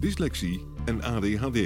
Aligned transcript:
dyslexie 0.00 0.66
en 0.84 1.02
ADHD. 1.02 1.56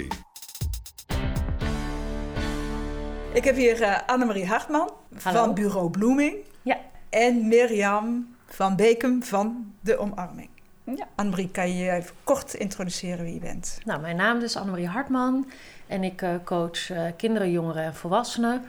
Ik 3.35 3.45
heb 3.45 3.57
hier 3.57 3.81
uh, 3.81 3.97
Annemarie 4.07 4.47
Hartman 4.47 4.91
Hallo. 5.23 5.39
van 5.45 5.55
Bureau 5.55 5.91
Bloeming 5.91 6.37
Ja. 6.63 6.77
en 7.11 7.49
Mirjam 7.49 8.35
van 8.47 8.77
Bekem 8.77 9.23
van 9.23 9.73
De 9.81 9.97
Omarming. 9.99 10.49
Ja. 10.85 11.09
Annemarie, 11.15 11.49
kan 11.51 11.69
je 11.77 11.85
je 11.85 11.91
even 11.91 12.15
kort 12.25 12.55
introduceren 12.55 13.25
wie 13.25 13.35
je 13.35 13.41
bent? 13.41 13.79
Nou, 13.85 14.01
mijn 14.01 14.17
naam 14.17 14.41
is 14.41 14.57
Annemarie 14.57 14.87
Hartman 14.89 15.51
en 15.87 16.05
ik 16.05 16.23
eh, 16.23 16.35
coach 16.45 16.91
eh, 16.91 17.03
kinderen, 17.17 17.51
jongeren 17.51 17.83
en 17.85 17.95
volwassenen. 17.95 18.63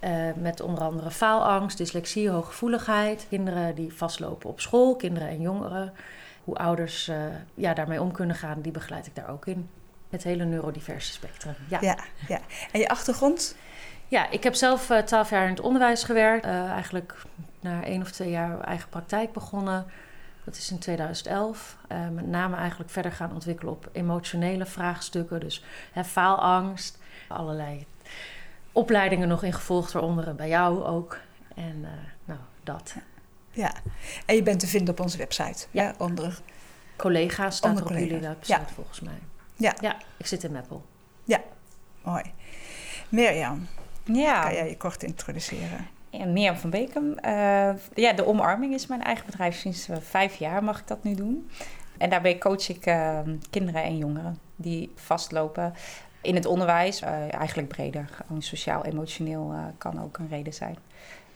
eh, 0.00 0.12
met 0.36 0.60
onder 0.60 0.84
andere 0.84 1.10
faalangst, 1.10 1.78
dyslexie, 1.78 2.28
hooggevoeligheid. 2.30 3.26
Kinderen 3.28 3.74
die 3.74 3.92
vastlopen 3.94 4.48
op 4.50 4.60
school, 4.60 4.96
kinderen 4.96 5.28
en 5.28 5.40
jongeren. 5.40 5.92
Hoe 6.44 6.56
ouders 6.56 7.08
eh, 7.08 7.16
ja, 7.54 7.74
daarmee 7.74 8.00
om 8.00 8.12
kunnen 8.12 8.36
gaan, 8.36 8.60
die 8.60 8.72
begeleid 8.72 9.06
ik 9.06 9.14
daar 9.14 9.28
ook 9.28 9.46
in. 9.46 9.68
Het 10.10 10.22
hele 10.22 10.44
neurodiverse 10.44 11.12
spectrum. 11.12 11.54
Ja. 11.68 11.78
Ja, 11.80 11.98
ja. 12.28 12.40
En 12.72 12.80
je 12.80 12.88
achtergrond? 12.88 13.56
Ja, 14.08 14.30
ik 14.30 14.42
heb 14.42 14.54
zelf 14.54 14.90
eh, 14.90 14.98
twaalf 14.98 15.30
jaar 15.30 15.44
in 15.44 15.50
het 15.50 15.60
onderwijs 15.60 16.04
gewerkt. 16.04 16.44
Eh, 16.44 16.70
eigenlijk 16.70 17.22
na 17.60 17.84
één 17.84 18.00
of 18.00 18.10
twee 18.10 18.30
jaar 18.30 18.60
eigen 18.60 18.88
praktijk 18.88 19.32
begonnen. 19.32 19.86
Dat 20.44 20.56
is 20.56 20.70
in 20.70 20.78
2011. 20.78 21.76
Eh, 21.88 22.08
met 22.08 22.26
name 22.26 22.56
eigenlijk 22.56 22.90
verder 22.90 23.12
gaan 23.12 23.32
ontwikkelen 23.32 23.72
op 23.72 23.88
emotionele 23.92 24.66
vraagstukken. 24.66 25.40
Dus 25.40 25.64
hè, 25.92 26.04
faalangst, 26.04 26.98
allerlei 27.28 27.86
opleidingen 28.72 29.28
nog 29.28 29.42
in 29.42 29.52
gevolgd, 29.52 29.92
waaronder 29.92 30.34
bij 30.34 30.48
jou 30.48 30.84
ook. 30.84 31.18
En 31.54 31.86
nou, 32.24 32.38
dat. 32.62 32.94
Ja. 33.54 33.72
En 34.26 34.34
je 34.34 34.42
bent 34.42 34.60
te 34.60 34.66
vinden 34.66 34.94
op 34.94 35.00
onze 35.00 35.16
website. 35.16 35.66
Ja. 35.70 35.94
onder. 35.98 36.40
Collega's 36.96 37.56
staat 37.56 37.70
Onder 37.70 37.86
er 37.86 37.90
op 37.90 37.98
jullie 38.08 38.20
website 38.28 38.58
ja. 38.60 38.66
volgens 38.74 39.00
mij. 39.00 39.18
Ja. 39.56 39.74
Ja, 39.80 39.96
ik 40.16 40.26
zit 40.26 40.44
in 40.44 40.52
Meppel. 40.52 40.84
Mooi. 42.02 42.22
Mirjam, 43.08 43.66
Ja, 44.04 44.42
kan 44.42 44.54
jij 44.54 44.68
je 44.68 44.76
kort 44.76 45.02
introduceren? 45.02 45.86
en 46.10 46.32
Mirjam 46.32 46.56
van 46.56 46.70
Bekem. 46.70 47.18
Eh, 47.18 47.70
ja, 47.94 48.12
de 48.12 48.26
Omarming 48.26 48.74
is 48.74 48.86
mijn 48.86 49.02
eigen 49.02 49.26
bedrijf. 49.26 49.56
Sinds 49.56 49.88
eh, 49.88 49.96
vijf 50.00 50.34
jaar 50.34 50.64
mag 50.64 50.80
ik 50.80 50.86
dat 50.86 51.04
nu 51.04 51.14
doen. 51.14 51.50
En 51.98 52.10
daarbij 52.10 52.38
coach 52.38 52.68
ik 52.68 52.86
eh, 52.86 53.18
kinderen 53.50 53.82
en 53.82 53.96
jongeren 53.96 54.38
die 54.56 54.92
vastlopen 54.94 55.74
in 56.20 56.34
het 56.34 56.46
onderwijs. 56.46 57.00
eh, 57.00 57.34
eigenlijk 57.34 57.68
breder, 57.68 58.08
gewoon 58.12 58.42
sociaal-emotioneel 58.42 59.52
eh, 59.52 59.64
kan 59.78 60.02
ook 60.02 60.18
een 60.18 60.28
reden 60.28 60.54
zijn. 60.54 60.76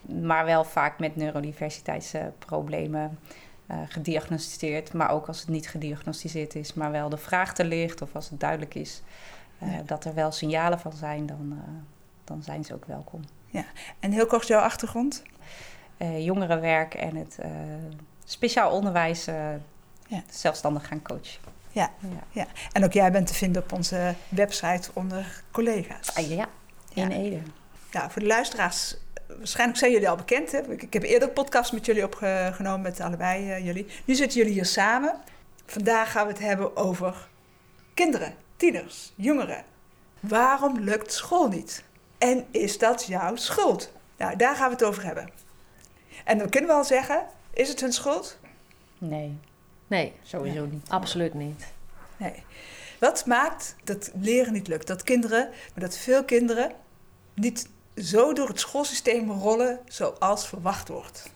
Maar 0.01 0.45
wel 0.45 0.65
vaak 0.65 0.99
met 0.99 1.17
neurodiversiteitsproblemen 1.17 3.19
eh, 3.67 3.77
gediagnosticeerd. 3.89 4.93
Maar 4.93 5.11
ook 5.11 5.27
als 5.27 5.41
het 5.41 5.49
niet 5.49 5.69
gediagnosticeerd 5.69 6.55
is, 6.55 6.75
maar 6.75 6.91
wel 6.91 7.09
de 7.09 7.17
vraag 7.17 7.57
er 7.57 7.65
ligt... 7.65 8.03
of 8.03 8.15
als 8.15 8.31
het 8.31 8.41
duidelijk 8.41 8.75
is 8.75 9.03
eh, 9.59 9.73
Ja. 9.73 9.83
dat 9.83 10.05
er 10.05 10.15
wel 10.15 10.33
signalen 10.33 10.81
van 10.81 10.93
zijn... 10.93 11.27
dan, 11.27 11.53
eh, 11.65 11.69
dan 12.25 12.43
zijn 12.43 12.65
ze 12.65 12.75
ook 12.75 12.85
welkom. 12.85 13.21
En 14.01 14.13
heel 14.13 14.27
kort 14.27 14.47
jouw 14.47 14.61
achtergrond? 14.61 15.23
jongerenwerk 16.19 16.95
en 16.95 17.17
het 17.17 17.39
speciaal 18.25 18.71
onderwijs 18.71 19.25
Ja. 19.25 19.59
zelfstandig 20.31 20.87
gaan 20.87 21.03
coachen. 21.03 21.41
Ja. 21.71 21.91
ja. 22.31 22.47
En 22.73 22.85
ook 22.85 22.93
jij 22.93 23.13
bent 23.13 23.27
te 23.27 23.35
vinden 23.35 23.63
op 23.63 23.73
onze 23.73 24.15
website 24.29 24.91
onder 24.93 25.43
collega's. 25.51 26.15
Ah, 26.15 26.29
ja, 26.29 26.47
in 26.95 27.11
Ja. 27.11 27.17
Ede. 27.17 27.41
Ja, 27.91 28.11
voor 28.11 28.23
de 28.23 28.29
luisteraars, 28.29 28.97
waarschijnlijk 29.39 29.79
zijn 29.79 29.93
jullie 29.93 30.09
al 30.09 30.17
bekend. 30.17 30.53
Hè? 30.53 30.73
Ik, 30.73 30.83
ik 30.83 30.93
heb 30.93 31.03
eerder 31.03 31.29
podcasts 31.29 31.73
met 31.73 31.87
jullie 31.87 32.05
opgenomen, 32.05 32.81
met 32.81 33.01
allebei 33.01 33.51
eh, 33.51 33.65
jullie. 33.65 33.87
Nu 34.05 34.15
zitten 34.15 34.39
jullie 34.39 34.53
hier 34.53 34.65
samen. 34.67 35.15
Vandaag 35.67 36.11
gaan 36.13 36.27
we 36.27 36.33
het 36.33 36.43
hebben 36.43 36.77
over 36.77 37.29
kinderen, 37.95 38.35
tieners, 38.57 39.13
jongeren. 39.17 39.65
Waarom 40.21 40.79
lukt 40.79 41.13
school 41.13 41.49
niet? 41.49 41.85
En 42.19 42.45
is 42.51 42.79
dat 42.79 43.05
jouw 43.07 43.37
schuld? 43.37 43.93
Nou, 44.17 44.37
daar 44.37 44.57
gaan 44.57 44.67
we 44.69 44.75
het 44.75 44.85
over 44.85 45.05
hebben. 45.05 45.31
En 46.25 46.39
dan 46.39 46.49
kunnen 46.49 46.71
we 46.71 46.77
al 46.77 46.85
zeggen, 46.85 47.27
is 47.53 47.69
het 47.69 47.81
hun 47.81 47.93
schuld? 47.93 48.39
Nee, 48.99 49.39
Nee, 49.87 50.13
sowieso 50.23 50.67
niet. 50.67 50.89
absoluut 50.89 51.35
niet. 51.35 51.65
Nee. 52.17 52.45
Wat 53.01 53.27
maakt 53.27 53.77
dat 53.85 54.11
leren 54.21 54.53
niet 54.53 54.69
lukt? 54.69 54.87
Dat 54.87 55.03
kinderen, 55.03 55.49
maar 55.49 55.85
dat 55.85 55.97
veel 55.97 56.25
kinderen 56.25 56.73
niet 57.35 57.69
zo 58.03 58.33
door 58.33 58.49
het 58.49 58.61
schoolsysteem 58.61 59.31
rollen 59.31 59.79
zoals 59.89 60.49
verwacht 60.49 60.89
wordt. 60.89 61.31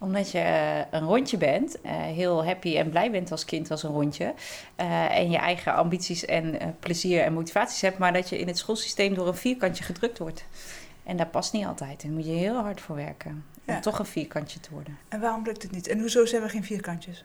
Omdat 0.00 0.30
je 0.30 0.38
eh, 0.38 0.78
een 0.90 1.06
rondje 1.06 1.36
bent, 1.36 1.80
eh, 1.80 1.92
heel 1.92 2.44
happy 2.44 2.76
en 2.76 2.90
blij 2.90 3.10
bent 3.10 3.30
als 3.30 3.44
kind 3.44 3.70
als 3.70 3.82
een 3.82 3.90
rondje. 3.90 4.34
eh, 4.76 5.16
en 5.16 5.30
je 5.30 5.36
eigen 5.36 5.74
ambities 5.74 6.24
en 6.24 6.76
plezier 6.80 7.22
en 7.22 7.32
motivaties 7.32 7.80
hebt. 7.80 7.98
Maar 7.98 8.12
dat 8.12 8.28
je 8.28 8.38
in 8.38 8.46
het 8.46 8.58
schoolsysteem 8.58 9.14
door 9.14 9.26
een 9.26 9.34
vierkantje 9.34 9.84
gedrukt 9.84 10.18
wordt. 10.18 10.44
En 11.04 11.16
dat 11.16 11.30
past 11.30 11.52
niet 11.52 11.66
altijd. 11.66 12.02
Daar 12.02 12.10
moet 12.12 12.24
je 12.24 12.30
heel 12.32 12.54
hard 12.56 12.80
voor 12.80 12.96
werken. 12.96 13.44
Om 13.66 13.74
Ja. 13.74 13.80
toch 13.80 13.98
een 13.98 14.06
vierkantje 14.06 14.60
te 14.60 14.68
worden. 14.72 14.98
En 15.08 15.20
waarom 15.20 15.44
lukt 15.44 15.62
het 15.62 15.70
niet? 15.70 15.88
En 15.88 16.00
hoezo 16.00 16.24
zijn 16.26 16.42
we 16.42 16.48
geen 16.48 16.64
vierkantjes? 16.64 17.24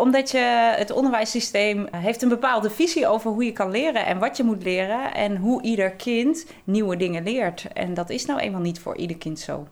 Omdat 0.00 0.30
je 0.30 0.72
het 0.76 0.90
onderwijssysteem 0.90 1.86
heeft 1.90 2.22
een 2.22 2.28
bepaalde 2.28 2.70
visie 2.70 3.06
over 3.06 3.30
hoe 3.30 3.44
je 3.44 3.52
kan 3.52 3.70
leren 3.70 4.06
en 4.06 4.18
wat 4.18 4.36
je 4.36 4.42
moet 4.42 4.62
leren 4.62 5.14
en 5.14 5.36
hoe 5.36 5.62
ieder 5.62 5.90
kind 5.90 6.46
nieuwe 6.64 6.96
dingen 6.96 7.22
leert. 7.22 7.66
En 7.72 7.94
dat 7.94 8.10
is 8.10 8.26
nou 8.26 8.40
eenmaal 8.40 8.60
niet 8.60 8.78
voor 8.78 8.96
ieder 8.96 9.16
kind 9.16 9.38
zo. 9.38 9.66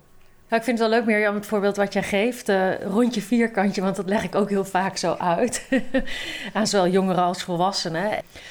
Nou, 0.48 0.60
ik 0.60 0.66
vind 0.66 0.78
het 0.78 0.88
wel 0.88 0.98
leuk, 0.98 1.06
Mirjam, 1.06 1.34
het 1.34 1.46
voorbeeld 1.46 1.76
wat 1.76 1.92
jij 1.92 2.02
geeft. 2.02 2.48
eh, 2.48 2.80
rondje 2.82 3.20
vierkantje, 3.20 3.82
want 3.82 3.96
dat 3.96 4.08
leg 4.08 4.24
ik 4.24 4.34
ook 4.34 4.48
heel 4.48 4.64
vaak 4.64 4.96
zo 4.96 5.14
uit. 5.18 5.68
Aan 6.52 6.66
zowel 6.66 6.88
jongeren 6.88 7.22
als 7.22 7.42
volwassenen. 7.42 8.10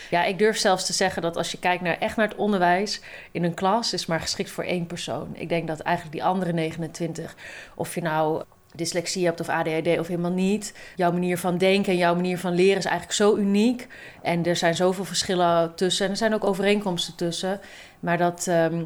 Ja, 0.10 0.24
ik 0.24 0.40
durf 0.40 0.58
zelfs 0.58 0.86
te 0.86 0.94
zeggen 0.94 1.22
dat 1.22 1.38
als 1.38 1.52
je 1.52 1.60
kijkt 1.60 1.84
naar, 1.84 1.98
echt 1.98 2.16
naar 2.16 2.28
het 2.28 2.38
onderwijs... 2.38 3.02
in 3.32 3.44
een 3.44 3.54
klas 3.54 3.94
is 3.94 4.06
maar 4.06 4.20
geschikt 4.20 4.52
voor 4.52 4.64
één 4.64 4.86
persoon. 4.86 5.28
Ik 5.34 5.50
denk 5.50 5.68
dat 5.68 5.80
eigenlijk 5.80 6.16
die 6.16 6.26
andere 6.26 6.54
29, 6.54 7.36
of 7.76 7.96
je 7.96 8.02
nou 8.02 8.44
dyslexie 8.78 9.26
hebt 9.26 9.40
of 9.40 9.50
ADHD 9.50 10.00
of 10.00 10.08
helemaal 10.08 10.32
niet... 10.32 10.74
jouw 10.96 11.12
manier 11.12 11.38
van 11.38 11.58
denken 11.58 11.92
en 11.92 11.98
jouw 11.98 12.16
manier 12.16 12.38
van 12.38 12.54
leren 12.54 12.78
is 12.78 12.86
eigenlijk 12.86 13.16
zo 13.16 13.36
uniek. 13.36 13.88
En 14.22 14.46
er 14.46 14.56
zijn 14.56 14.76
zoveel 14.76 15.06
verschillen 15.06 15.76
tussen. 15.76 16.06
En 16.06 16.12
er 16.12 16.18
zijn 16.18 16.34
ook 16.34 16.44
overeenkomsten 16.44 17.16
tussen. 17.16 17.60
Maar 18.00 18.18
dat... 18.18 18.48
ehm, 18.48 18.84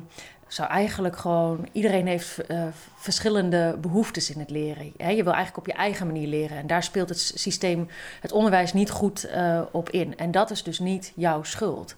zou 0.53 0.69
eigenlijk 0.69 1.17
gewoon... 1.17 1.67
Iedereen 1.71 2.07
heeft 2.07 2.45
eh, 2.45 2.63
verschillende 2.95 3.77
behoeftes 3.81 4.29
in 4.29 4.39
het 4.39 4.49
leren. 4.49 4.85
Je 4.85 5.23
wil 5.23 5.33
eigenlijk 5.33 5.57
op 5.57 5.65
je 5.65 5.73
eigen 5.73 6.05
manier 6.05 6.27
leren. 6.27 6.57
En 6.57 6.67
daar 6.67 6.83
speelt 6.83 7.09
het 7.09 7.19
systeem, 7.35 7.87
het 8.21 8.31
onderwijs 8.31 8.73
niet 8.73 8.89
goed 8.89 9.23
eh, 9.23 9.61
op 9.71 9.89
in. 9.89 10.17
En 10.17 10.31
dat 10.31 10.51
is 10.51 10.63
dus 10.63 10.79
niet 10.79 11.11
jouw 11.15 11.43
schuld. 11.43 11.95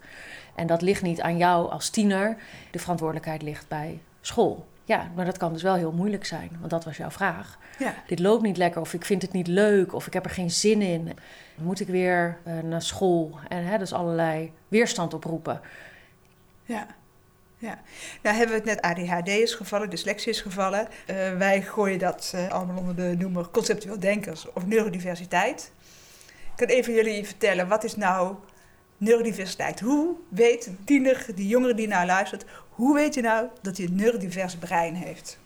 En 0.56 0.68
dat 0.68 0.82
ligt 0.82 1.02
niet 1.02 1.22
aan 1.22 1.38
jou 1.38 1.72
als 1.72 1.90
tiener. 1.90 2.38
De 2.72 2.80
verantwoordelijkheid 2.80 3.42
ligt 3.42 3.68
bij 3.68 4.00
school. 4.22 4.66
Ja, 4.86 5.12
maar 5.16 5.26
dat 5.26 5.38
kan 5.38 5.54
dus 5.54 5.62
wel 5.64 5.76
heel 5.76 5.92
moeilijk 5.92 6.26
zijn. 6.26 6.52
Want 6.60 6.70
dat 6.72 6.86
was 6.86 6.98
jouw 6.98 7.12
vraag. 7.12 7.58
Ja, 7.80 7.94
Dit 8.08 8.20
loopt 8.20 8.44
niet 8.44 8.58
lekker 8.58 8.82
of 8.82 8.94
ik 8.94 9.06
vind 9.06 9.22
het 9.22 9.32
niet 9.32 9.48
leuk 9.48 9.94
of 9.94 10.08
ik 10.08 10.14
heb 10.14 10.26
er 10.26 10.32
geen 10.32 10.52
zin 10.52 10.82
in. 10.82 11.06
Dan 11.56 11.66
moet 11.66 11.80
ik 11.80 11.88
weer 11.88 12.38
eh, 12.44 12.60
naar 12.60 12.82
school. 12.82 13.40
En 13.48 13.66
hè, 13.66 13.78
dus 13.78 13.94
allerlei 13.94 14.52
weerstand 14.68 15.14
oproepen. 15.14 15.62
ja. 16.66 16.88
Ja, 17.58 17.80
nou 18.22 18.36
hebben 18.38 18.56
we 18.56 18.70
het 18.70 18.82
net 18.82 18.82
ADHD 18.82 19.28
is 19.28 19.54
gevallen, 19.54 19.90
dyslexie 19.90 20.32
is 20.32 20.42
gevallen. 20.42 20.88
Eh, 21.06 21.38
wij 21.38 21.62
gooien 21.62 22.00
dat 22.00 22.32
eh, 22.36 22.50
allemaal 22.50 22.78
onder 22.78 22.96
de 22.96 23.16
noemer 23.18 23.50
conceptueel 23.50 24.00
denkers 24.00 24.52
of 24.54 24.66
neurodiversiteit. 24.66 25.72
Ik 26.26 26.52
kan 26.56 26.68
even 26.68 26.94
jullie 26.94 27.26
vertellen, 27.26 27.68
wat 27.68 27.84
is 27.84 27.96
nou 27.96 28.36
neurodiversiteit. 28.98 29.80
Hoe 29.80 30.16
weet 30.30 30.66
een 30.66 30.78
tiener, 30.86 31.26
die 31.36 31.48
jongere 31.48 31.74
die 31.74 31.88
nou 31.88 32.06
luistert, 32.06 32.46
hoe 32.76 32.96
weet 32.96 33.14
je 33.14 33.22
nou 33.22 33.48
dat 33.62 33.78
hij 33.78 33.86
een 33.86 33.96
neurodivers 33.96 34.56
brein 34.56 34.96
heeft? 34.96 35.38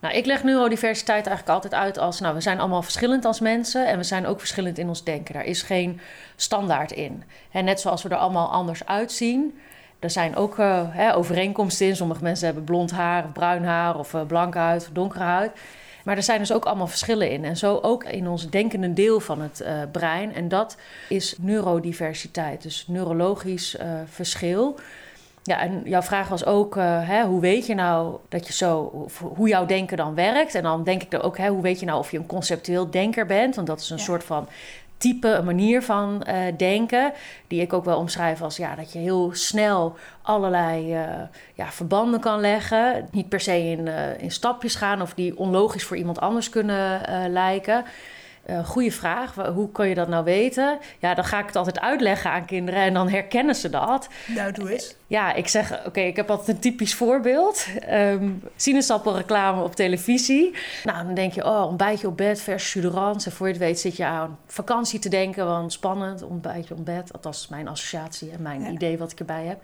Nou, 0.00 0.14
ik 0.14 0.26
leg 0.26 0.44
neurodiversiteit 0.44 1.26
eigenlijk 1.26 1.56
altijd 1.56 1.82
uit 1.82 1.98
als, 1.98 2.20
nou, 2.20 2.34
we 2.34 2.40
zijn 2.40 2.58
allemaal 2.58 2.82
verschillend 2.82 3.24
als 3.24 3.40
mensen 3.40 3.86
en 3.86 3.96
we 3.96 4.02
zijn 4.02 4.26
ook 4.26 4.38
verschillend 4.38 4.78
in 4.78 4.88
ons 4.88 5.04
denken. 5.04 5.34
Daar 5.34 5.44
is 5.44 5.62
geen 5.62 6.00
standaard 6.36 6.92
in. 6.92 7.22
En 7.50 7.64
net 7.64 7.80
zoals 7.80 8.02
we 8.02 8.08
er 8.08 8.16
allemaal 8.16 8.50
anders 8.50 8.86
uitzien, 8.86 9.58
er 9.98 10.10
zijn 10.10 10.36
ook 10.36 10.58
uh, 10.58 10.82
hè, 10.88 11.14
overeenkomsten 11.14 11.86
in. 11.86 11.96
Sommige 11.96 12.22
mensen 12.22 12.46
hebben 12.46 12.64
blond 12.64 12.90
haar, 12.90 13.24
of 13.24 13.32
bruin 13.32 13.64
haar, 13.64 13.98
of 13.98 14.12
uh, 14.12 14.20
blanke 14.26 14.58
huid, 14.58 14.82
of 14.82 14.88
donkere 14.92 15.24
huid. 15.24 15.52
Maar 16.04 16.16
er 16.16 16.22
zijn 16.22 16.38
dus 16.38 16.52
ook 16.52 16.64
allemaal 16.64 16.86
verschillen 16.86 17.30
in. 17.30 17.44
En 17.44 17.56
zo 17.56 17.78
ook 17.82 18.04
in 18.04 18.28
ons 18.28 18.50
denkende 18.50 18.92
deel 18.92 19.20
van 19.20 19.40
het 19.40 19.60
uh, 19.60 19.82
brein. 19.92 20.34
En 20.34 20.48
dat 20.48 20.76
is 21.08 21.34
neurodiversiteit, 21.38 22.62
dus 22.62 22.84
neurologisch 22.88 23.76
verschil. 24.04 24.78
Ja, 25.42 25.60
en 25.60 25.82
jouw 25.84 26.02
vraag 26.02 26.28
was 26.28 26.44
ook, 26.44 26.76
uh, 26.76 27.08
hè, 27.08 27.24
hoe 27.24 27.40
weet 27.40 27.66
je 27.66 27.74
nou 27.74 28.16
dat 28.28 28.46
je 28.46 28.52
zo, 28.52 29.06
hoe 29.34 29.48
jouw 29.48 29.66
denken 29.66 29.96
dan 29.96 30.14
werkt? 30.14 30.54
En 30.54 30.62
dan 30.62 30.84
denk 30.84 31.02
ik 31.02 31.12
er 31.12 31.22
ook, 31.22 31.38
hè, 31.38 31.48
hoe 31.48 31.62
weet 31.62 31.80
je 31.80 31.86
nou 31.86 31.98
of 31.98 32.10
je 32.10 32.18
een 32.18 32.26
conceptueel 32.26 32.90
denker 32.90 33.26
bent? 33.26 33.54
Want 33.54 33.66
dat 33.66 33.80
is 33.80 33.90
een 33.90 33.96
ja. 33.96 34.02
soort 34.02 34.24
van 34.24 34.48
type, 34.96 35.28
een 35.28 35.44
manier 35.44 35.82
van 35.82 36.26
uh, 36.28 36.36
denken, 36.56 37.12
die 37.46 37.60
ik 37.60 37.72
ook 37.72 37.84
wel 37.84 37.98
omschrijf 37.98 38.42
als 38.42 38.56
ja, 38.56 38.74
dat 38.74 38.92
je 38.92 38.98
heel 38.98 39.30
snel 39.34 39.96
allerlei 40.22 40.94
uh, 40.94 41.04
ja, 41.54 41.70
verbanden 41.70 42.20
kan 42.20 42.40
leggen. 42.40 43.08
Niet 43.10 43.28
per 43.28 43.40
se 43.40 43.58
in, 43.58 43.88
in 44.18 44.30
stapjes 44.30 44.74
gaan 44.74 45.02
of 45.02 45.14
die 45.14 45.38
onlogisch 45.38 45.84
voor 45.84 45.96
iemand 45.96 46.20
anders 46.20 46.50
kunnen 46.50 47.00
lijken. 47.32 47.84
Uh, 48.50 48.64
goeie 48.66 48.92
vraag. 48.92 49.34
Hoe 49.34 49.72
kan 49.72 49.88
je 49.88 49.94
dat 49.94 50.08
nou 50.08 50.24
weten? 50.24 50.78
Ja, 50.98 51.14
dan 51.14 51.24
ga 51.24 51.38
ik 51.38 51.46
het 51.46 51.56
altijd 51.56 51.80
uitleggen 51.80 52.30
aan 52.30 52.44
kinderen 52.44 52.80
en 52.80 52.94
dan 52.94 53.08
herkennen 53.08 53.54
ze 53.54 53.70
dat. 53.70 54.08
Nou, 54.26 54.52
doe 54.52 54.72
eens. 54.72 54.96
Ja, 55.06 55.32
ik 55.32 55.48
zeg, 55.48 55.86
oké, 55.86 56.00
ik 56.00 56.16
heb 56.16 56.30
altijd 56.30 56.48
een 56.48 56.58
typisch 56.58 56.94
voorbeeld. 56.94 57.66
Um, 57.90 58.42
sinaasappelreclame 58.56 59.62
op 59.62 59.74
televisie. 59.74 60.54
Nou, 60.84 61.04
dan 61.04 61.14
denk 61.14 61.32
je, 61.32 61.44
oh, 61.44 61.66
ontbijtje 61.66 62.06
op 62.06 62.16
bed 62.16 62.40
versus 62.40 62.82
jus 62.82 63.24
En 63.24 63.32
voor 63.32 63.46
je 63.46 63.52
het 63.52 63.62
weet 63.62 63.80
zit 63.80 63.96
je 63.96 64.04
aan 64.04 64.38
vakantie 64.46 64.98
te 64.98 65.08
denken, 65.08 65.46
want 65.46 65.72
spannend, 65.72 66.22
ontbijtje 66.22 66.74
op 66.74 66.84
bed. 66.84 67.10
Dat 67.20 67.34
is 67.34 67.48
mijn 67.48 67.68
associatie 67.68 68.30
en 68.30 68.42
mijn 68.42 68.62
ja. 68.62 68.70
idee 68.70 68.98
wat 68.98 69.12
ik 69.12 69.18
erbij 69.18 69.44
heb. 69.44 69.58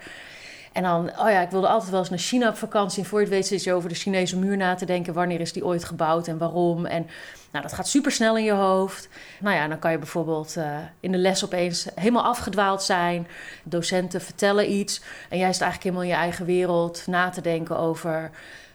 En 0.77 0.83
dan, 0.83 1.11
oh 1.19 1.31
ja, 1.31 1.41
ik 1.41 1.51
wilde 1.51 1.69
altijd 1.69 1.91
wel 1.91 2.01
eens 2.01 2.11
naar 2.11 2.19
China 2.19 2.49
op 2.49 2.57
vakantie. 2.57 3.03
En 3.03 3.09
voor 3.09 3.19
je 3.19 3.25
het 3.25 3.35
weet 3.35 3.47
zit 3.47 3.65
je 3.65 3.73
over 3.73 3.89
de 3.89 3.95
Chinese 3.95 4.39
muur 4.39 4.57
na 4.57 4.75
te 4.75 4.87
denken. 4.87 5.15
Wanneer 5.15 5.41
is 5.41 5.53
die 5.53 5.65
ooit 5.65 5.85
gebouwd 5.85 6.29
en 6.29 6.39
waarom? 6.39 6.87
En 6.87 7.07
nou, 7.51 7.63
dat 7.63 7.73
gaat 7.73 7.89
super 7.89 8.13
snel 8.13 8.37
in 8.37 8.45
je 8.45 8.53
hoofd. 8.53 9.09
Nou 9.41 9.57
ja, 9.57 9.69
dan 9.69 9.79
kan 9.79 9.91
je 9.91 9.99
bijvoorbeeld 9.99 10.57
uh, 10.59 10.79
in 11.01 11.13
de 11.13 11.19
les 11.19 11.45
opeens 11.45 11.87
helemaal 11.95 12.25
afgedwaald 12.25 12.83
zijn. 12.83 13.27
Docenten 13.65 14.21
vertellen 14.21 14.73
iets. 14.73 15.01
En 15.29 15.39
jij 15.39 15.53
zit 15.53 15.63
eigenlijk 15.63 15.83
helemaal 15.83 16.03
in 16.03 16.09
je 16.09 16.25
eigen 16.25 16.47
wereld 16.47 17.07
na 17.07 17.29
te 17.29 17.41
denken 17.41 17.79
over 17.79 18.31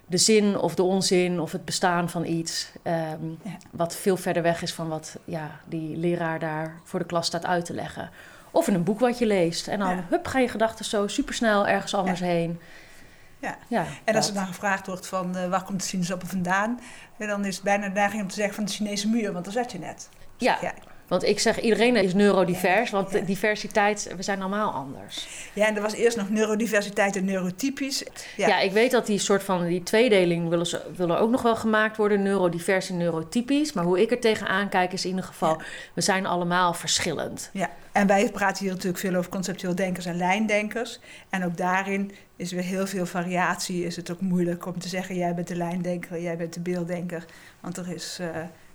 de 0.05 0.17
zin 0.17 0.57
of 0.57 0.75
de 0.75 0.83
onzin 0.83 1.39
of 1.39 1.51
het 1.51 1.65
bestaan 1.65 2.09
van 2.09 2.25
iets. 2.25 2.71
Um, 2.83 3.37
ja. 3.43 3.57
Wat 3.71 3.95
veel 3.95 4.17
verder 4.17 4.43
weg 4.43 4.61
is 4.61 4.73
van 4.73 4.87
wat 4.87 5.17
ja, 5.25 5.59
die 5.65 5.97
leraar 5.97 6.39
daar 6.39 6.79
voor 6.83 6.99
de 6.99 7.05
klas 7.05 7.25
staat 7.25 7.45
uit 7.45 7.65
te 7.65 7.73
leggen. 7.73 8.09
Of 8.51 8.67
in 8.67 8.73
een 8.73 8.83
boek 8.83 8.99
wat 8.99 9.17
je 9.17 9.25
leest. 9.25 9.67
En 9.67 9.79
dan 9.79 9.95
ja. 9.95 10.05
hup, 10.09 10.27
ga 10.27 10.39
je 10.39 10.47
gedachten 10.47 10.85
zo 10.85 11.07
supersnel 11.07 11.67
ergens 11.67 11.93
anders 11.93 12.19
ja. 12.19 12.25
heen. 12.25 12.59
Ja. 13.39 13.57
ja. 13.67 13.85
en 14.03 14.15
als 14.15 14.27
er 14.27 14.33
dan 14.33 14.47
gevraagd 14.47 14.87
wordt 14.87 15.07
van 15.07 15.37
uh, 15.37 15.47
waar 15.47 15.63
komt 15.63 15.79
de 15.79 15.87
sinaasappel 15.87 16.27
vandaan, 16.27 16.79
dan 17.17 17.45
is 17.45 17.55
het 17.55 17.63
bijna 17.63 17.87
de 17.87 17.93
neiging 17.93 18.21
om 18.21 18.27
te 18.27 18.35
zeggen 18.35 18.55
van 18.55 18.65
de 18.65 18.71
Chinese 18.71 19.07
muur, 19.07 19.33
want 19.33 19.45
daar 19.45 19.53
zat 19.53 19.71
je 19.71 19.79
net. 19.79 20.09
Ja. 20.37 20.57
ja. 20.61 20.73
Want 21.11 21.23
ik 21.23 21.39
zeg, 21.39 21.59
iedereen 21.59 21.95
is 21.95 22.13
neurodivers, 22.13 22.89
want 22.89 23.11
ja. 23.11 23.19
diversiteit, 23.19 24.13
we 24.17 24.23
zijn 24.23 24.39
allemaal 24.41 24.71
anders. 24.71 25.27
Ja, 25.53 25.67
en 25.67 25.75
er 25.75 25.81
was 25.81 25.93
eerst 25.93 26.17
nog 26.17 26.29
neurodiversiteit 26.29 27.15
en 27.15 27.25
neurotypisch. 27.25 28.03
Ja, 28.37 28.47
ja 28.47 28.59
ik 28.59 28.71
weet 28.71 28.91
dat 28.91 29.05
die 29.05 29.19
soort 29.19 29.43
van, 29.43 29.65
die 29.65 29.83
tweedeling 29.83 30.49
willen, 30.49 30.65
ze, 30.65 30.81
willen 30.95 31.19
ook 31.19 31.29
nog 31.29 31.41
wel 31.41 31.55
gemaakt 31.55 31.97
worden, 31.97 32.21
neurodivers 32.21 32.89
en 32.89 32.97
neurotypisch. 32.97 33.73
Maar 33.73 33.83
hoe 33.83 34.01
ik 34.01 34.11
er 34.11 34.19
tegenaan 34.19 34.69
kijk 34.69 34.93
is 34.93 35.03
in 35.03 35.09
ieder 35.09 35.25
geval, 35.25 35.61
we 35.93 36.01
zijn 36.01 36.25
allemaal 36.25 36.73
verschillend. 36.73 37.49
Ja, 37.53 37.69
en 37.91 38.07
wij 38.07 38.29
praten 38.29 38.63
hier 38.63 38.73
natuurlijk 38.73 38.99
veel 38.99 39.15
over 39.15 39.31
conceptueel 39.31 39.75
denkers 39.75 40.05
en 40.05 40.17
lijndenkers. 40.17 40.99
En 41.29 41.45
ook 41.45 41.57
daarin 41.57 42.11
is 42.35 42.51
weer 42.51 42.63
heel 42.63 42.87
veel 42.87 43.05
variatie. 43.05 43.85
Is 43.85 43.95
het 43.95 44.11
ook 44.11 44.21
moeilijk 44.21 44.65
om 44.65 44.79
te 44.79 44.87
zeggen, 44.87 45.15
jij 45.15 45.35
bent 45.35 45.47
de 45.47 45.55
lijndenker, 45.55 46.21
jij 46.21 46.37
bent 46.37 46.53
de 46.53 46.59
beelddenker. 46.59 47.25
Want 47.59 47.77
er 47.77 47.93
is... 47.93 48.17
Uh, 48.21 48.27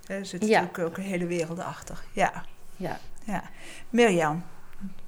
er 0.06 0.26
zit 0.26 0.46
ja. 0.46 0.60
natuurlijk 0.60 0.88
ook 0.88 0.96
een 0.96 1.10
hele 1.10 1.26
wereld 1.26 1.58
achter. 1.58 2.02
Ja. 2.12 2.44
ja. 2.76 2.98
ja. 3.24 3.42
Mirjam, 3.90 4.44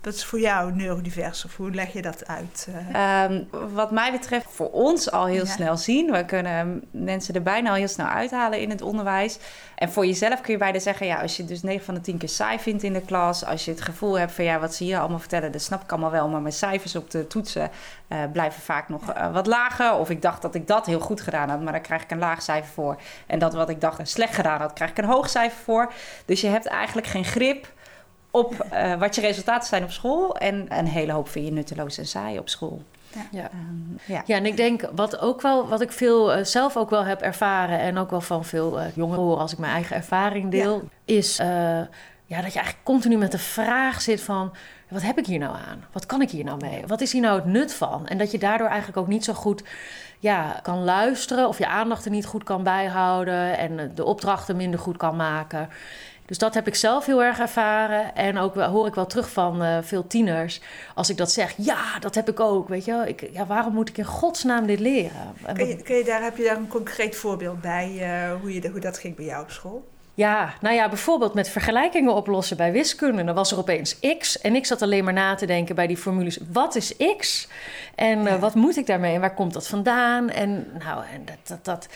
wat 0.08 0.14
is 0.14 0.24
voor 0.24 0.40
jou 0.40 0.72
neurodivers 0.72 1.44
of 1.44 1.56
hoe 1.56 1.70
leg 1.70 1.92
je 1.92 2.02
dat 2.02 2.26
uit? 2.26 2.68
Uh... 2.92 3.24
Um, 3.24 3.48
wat 3.74 3.90
mij 3.90 4.12
betreft 4.12 4.46
voor 4.50 4.70
ons 4.70 5.10
al 5.10 5.26
heel 5.26 5.44
ja. 5.44 5.52
snel 5.52 5.76
zien. 5.76 6.10
We 6.10 6.24
kunnen 6.24 6.84
mensen 6.90 7.34
er 7.34 7.42
bijna 7.42 7.68
al 7.68 7.74
heel 7.74 7.88
snel 7.88 8.06
uithalen 8.06 8.60
in 8.60 8.70
het 8.70 8.82
onderwijs. 8.82 9.38
En 9.74 9.90
voor 9.90 10.06
jezelf 10.06 10.40
kun 10.40 10.52
je 10.52 10.58
bijna 10.58 10.78
zeggen... 10.78 11.06
ja, 11.06 11.20
als 11.20 11.36
je 11.36 11.44
dus 11.44 11.62
9 11.62 11.84
van 11.84 11.94
de 11.94 12.00
10 12.00 12.18
keer 12.18 12.28
saai 12.28 12.58
vindt 12.58 12.82
in 12.82 12.92
de 12.92 13.00
klas... 13.00 13.44
als 13.44 13.64
je 13.64 13.70
het 13.70 13.80
gevoel 13.80 14.18
hebt 14.18 14.32
van 14.32 14.44
ja, 14.44 14.58
wat 14.58 14.74
ze 14.74 14.84
hier 14.84 14.98
allemaal 14.98 15.18
vertellen... 15.18 15.52
dat 15.52 15.62
snap 15.62 15.82
ik 15.82 15.90
allemaal 15.90 16.10
wel, 16.10 16.28
maar 16.28 16.40
mijn 16.40 16.54
cijfers 16.54 16.96
op 16.96 17.10
de 17.10 17.26
toetsen... 17.26 17.70
Uh, 18.08 18.18
blijven 18.32 18.62
vaak 18.62 18.88
nog 18.88 19.16
uh, 19.16 19.32
wat 19.32 19.46
lager. 19.46 19.94
Of 19.94 20.10
ik 20.10 20.22
dacht 20.22 20.42
dat 20.42 20.54
ik 20.54 20.66
dat 20.66 20.86
heel 20.86 21.00
goed 21.00 21.20
gedaan 21.20 21.48
had... 21.48 21.60
maar 21.60 21.72
daar 21.72 21.80
krijg 21.80 22.02
ik 22.02 22.10
een 22.10 22.18
laag 22.18 22.42
cijfer 22.42 22.72
voor. 22.72 23.00
En 23.26 23.38
dat 23.38 23.54
wat 23.54 23.68
ik 23.68 23.80
dacht 23.80 24.08
slecht 24.08 24.34
gedaan 24.34 24.60
had, 24.60 24.72
krijg 24.72 24.90
ik 24.90 24.98
een 24.98 25.04
hoog 25.04 25.28
cijfer 25.28 25.58
voor. 25.64 25.92
Dus 26.24 26.40
je 26.40 26.48
hebt 26.48 26.66
eigenlijk 26.66 27.06
geen 27.06 27.24
grip 27.24 27.76
op 28.30 28.66
uh, 28.72 28.94
wat 28.94 29.14
je 29.14 29.20
resultaten 29.20 29.68
zijn 29.68 29.82
op 29.82 29.90
school. 29.90 30.36
En 30.36 30.66
een 30.78 30.86
hele 30.86 31.12
hoop 31.12 31.28
vind 31.28 31.46
je 31.46 31.52
nutteloos 31.52 31.98
en 31.98 32.06
saai 32.06 32.38
op 32.38 32.48
school. 32.48 32.82
Ja. 33.12 33.26
Ja. 33.30 33.50
Um, 33.52 33.98
ja. 34.04 34.22
ja, 34.26 34.36
en 34.36 34.46
ik 34.46 34.56
denk 34.56 34.88
wat 34.94 35.20
ook 35.20 35.40
wel, 35.40 35.68
wat 35.68 35.80
ik 35.80 35.92
veel 35.92 36.36
uh, 36.36 36.44
zelf 36.44 36.76
ook 36.76 36.90
wel 36.90 37.04
heb 37.04 37.20
ervaren 37.20 37.78
en 37.78 37.98
ook 37.98 38.10
wel 38.10 38.20
van 38.20 38.44
veel 38.44 38.80
uh, 38.80 38.84
jongeren 38.94 39.24
hoor 39.24 39.38
als 39.38 39.52
ik 39.52 39.58
mijn 39.58 39.72
eigen 39.72 39.96
ervaring 39.96 40.50
deel, 40.50 40.74
ja. 40.74 41.14
is 41.14 41.40
ja, 42.28 42.42
dat 42.42 42.52
je 42.52 42.58
eigenlijk 42.58 42.84
continu 42.84 43.16
met 43.16 43.32
de 43.32 43.38
vraag 43.38 44.00
zit 44.00 44.20
van 44.20 44.52
wat 44.88 45.02
heb 45.02 45.18
ik 45.18 45.26
hier 45.26 45.38
nou 45.38 45.56
aan? 45.68 45.84
Wat 45.92 46.06
kan 46.06 46.22
ik 46.22 46.30
hier 46.30 46.44
nou 46.44 46.60
mee? 46.60 46.86
Wat 46.86 47.00
is 47.00 47.12
hier 47.12 47.20
nou 47.20 47.36
het 47.36 47.44
nut 47.44 47.74
van? 47.74 48.06
En 48.06 48.18
dat 48.18 48.30
je 48.30 48.38
daardoor 48.38 48.66
eigenlijk 48.66 48.98
ook 48.98 49.06
niet 49.06 49.24
zo 49.24 49.32
goed 49.32 49.62
ja, 50.18 50.60
kan 50.62 50.84
luisteren 50.84 51.48
of 51.48 51.58
je 51.58 51.66
aandacht 51.66 52.04
er 52.04 52.10
niet 52.10 52.26
goed 52.26 52.44
kan 52.44 52.62
bijhouden 52.62 53.58
en 53.58 53.92
de 53.94 54.04
opdrachten 54.04 54.56
minder 54.56 54.80
goed 54.80 54.96
kan 54.96 55.16
maken. 55.16 55.68
Dus 56.28 56.38
dat 56.38 56.54
heb 56.54 56.66
ik 56.66 56.74
zelf 56.74 57.06
heel 57.06 57.22
erg 57.22 57.38
ervaren. 57.38 58.14
En 58.14 58.38
ook 58.38 58.54
hoor 58.54 58.86
ik 58.86 58.94
wel 58.94 59.06
terug 59.06 59.30
van 59.30 59.62
uh, 59.62 59.78
veel 59.82 60.06
tieners. 60.06 60.60
Als 60.94 61.10
ik 61.10 61.16
dat 61.16 61.32
zeg, 61.32 61.54
ja, 61.56 61.98
dat 61.98 62.14
heb 62.14 62.28
ik 62.28 62.40
ook. 62.40 62.68
Weet 62.68 62.84
je, 62.84 63.04
ik, 63.06 63.28
ja, 63.32 63.46
waarom 63.46 63.74
moet 63.74 63.88
ik 63.88 63.98
in 63.98 64.04
godsnaam 64.04 64.66
dit 64.66 64.80
leren? 64.80 65.34
Kun 65.54 65.68
je, 65.68 65.82
kun 65.82 65.96
je 65.96 66.04
daar, 66.04 66.22
heb 66.22 66.36
je 66.36 66.44
daar 66.44 66.56
een 66.56 66.68
concreet 66.68 67.16
voorbeeld 67.16 67.60
bij 67.60 67.92
uh, 68.00 68.40
hoe, 68.40 68.54
je, 68.54 68.68
hoe 68.70 68.80
dat 68.80 68.98
ging 68.98 69.16
bij 69.16 69.24
jou 69.24 69.42
op 69.42 69.50
school? 69.50 69.88
Ja, 70.18 70.54
nou 70.60 70.74
ja, 70.74 70.88
bijvoorbeeld 70.88 71.34
met 71.34 71.48
vergelijkingen 71.48 72.14
oplossen 72.14 72.56
bij 72.56 72.72
wiskunde. 72.72 73.24
Dan 73.24 73.34
was 73.34 73.52
er 73.52 73.58
opeens 73.58 73.98
x 74.18 74.40
en 74.40 74.54
ik 74.54 74.66
zat 74.66 74.82
alleen 74.82 75.04
maar 75.04 75.12
na 75.12 75.34
te 75.34 75.46
denken 75.46 75.74
bij 75.74 75.86
die 75.86 75.96
formules. 75.96 76.38
Wat 76.52 76.74
is 76.74 76.96
x? 77.16 77.48
En 77.94 78.18
uh, 78.18 78.40
wat 78.40 78.54
moet 78.54 78.76
ik 78.76 78.86
daarmee 78.86 79.14
en 79.14 79.20
waar 79.20 79.34
komt 79.34 79.52
dat 79.52 79.68
vandaan? 79.68 80.30
En 80.30 80.66
nou, 80.78 81.04
en 81.12 81.24
dat, 81.24 81.36
dat, 81.42 81.64
dat. 81.64 81.88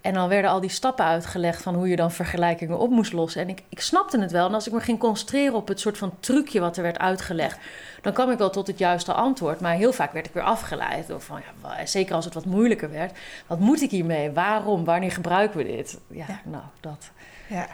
En 0.00 0.14
dan 0.14 0.28
werden 0.28 0.50
al 0.50 0.60
die 0.60 0.70
stappen 0.70 1.04
uitgelegd 1.04 1.62
van 1.62 1.74
hoe 1.74 1.88
je 1.88 1.96
dan 1.96 2.12
vergelijkingen 2.12 2.78
op 2.78 2.90
moest 2.90 3.12
lossen. 3.12 3.42
En 3.42 3.48
ik, 3.48 3.62
ik 3.68 3.80
snapte 3.80 4.20
het 4.20 4.32
wel. 4.32 4.46
En 4.46 4.54
als 4.54 4.66
ik 4.66 4.72
me 4.72 4.80
ging 4.80 4.98
concentreren 4.98 5.54
op 5.54 5.68
het 5.68 5.80
soort 5.80 5.98
van 5.98 6.12
trucje 6.20 6.60
wat 6.60 6.76
er 6.76 6.82
werd 6.82 6.98
uitgelegd, 6.98 7.58
dan 8.02 8.12
kwam 8.12 8.30
ik 8.30 8.38
wel 8.38 8.50
tot 8.50 8.66
het 8.66 8.78
juiste 8.78 9.12
antwoord. 9.12 9.60
Maar 9.60 9.74
heel 9.74 9.92
vaak 9.92 10.12
werd 10.12 10.26
ik 10.26 10.34
weer 10.34 10.42
afgeleid. 10.42 11.10
Of 11.10 11.24
van, 11.24 11.40
ja, 11.62 11.86
zeker 11.86 12.14
als 12.14 12.24
het 12.24 12.34
wat 12.34 12.44
moeilijker 12.44 12.90
werd. 12.90 13.18
Wat 13.46 13.58
moet 13.58 13.82
ik 13.82 13.90
hiermee? 13.90 14.30
Waarom? 14.30 14.84
Wanneer 14.84 15.12
gebruiken 15.12 15.58
we 15.58 15.64
dit? 15.64 15.98
Ja, 16.08 16.24
ja. 16.28 16.40
nou, 16.44 16.64
dat. 16.80 17.10
Ja. 17.48 17.66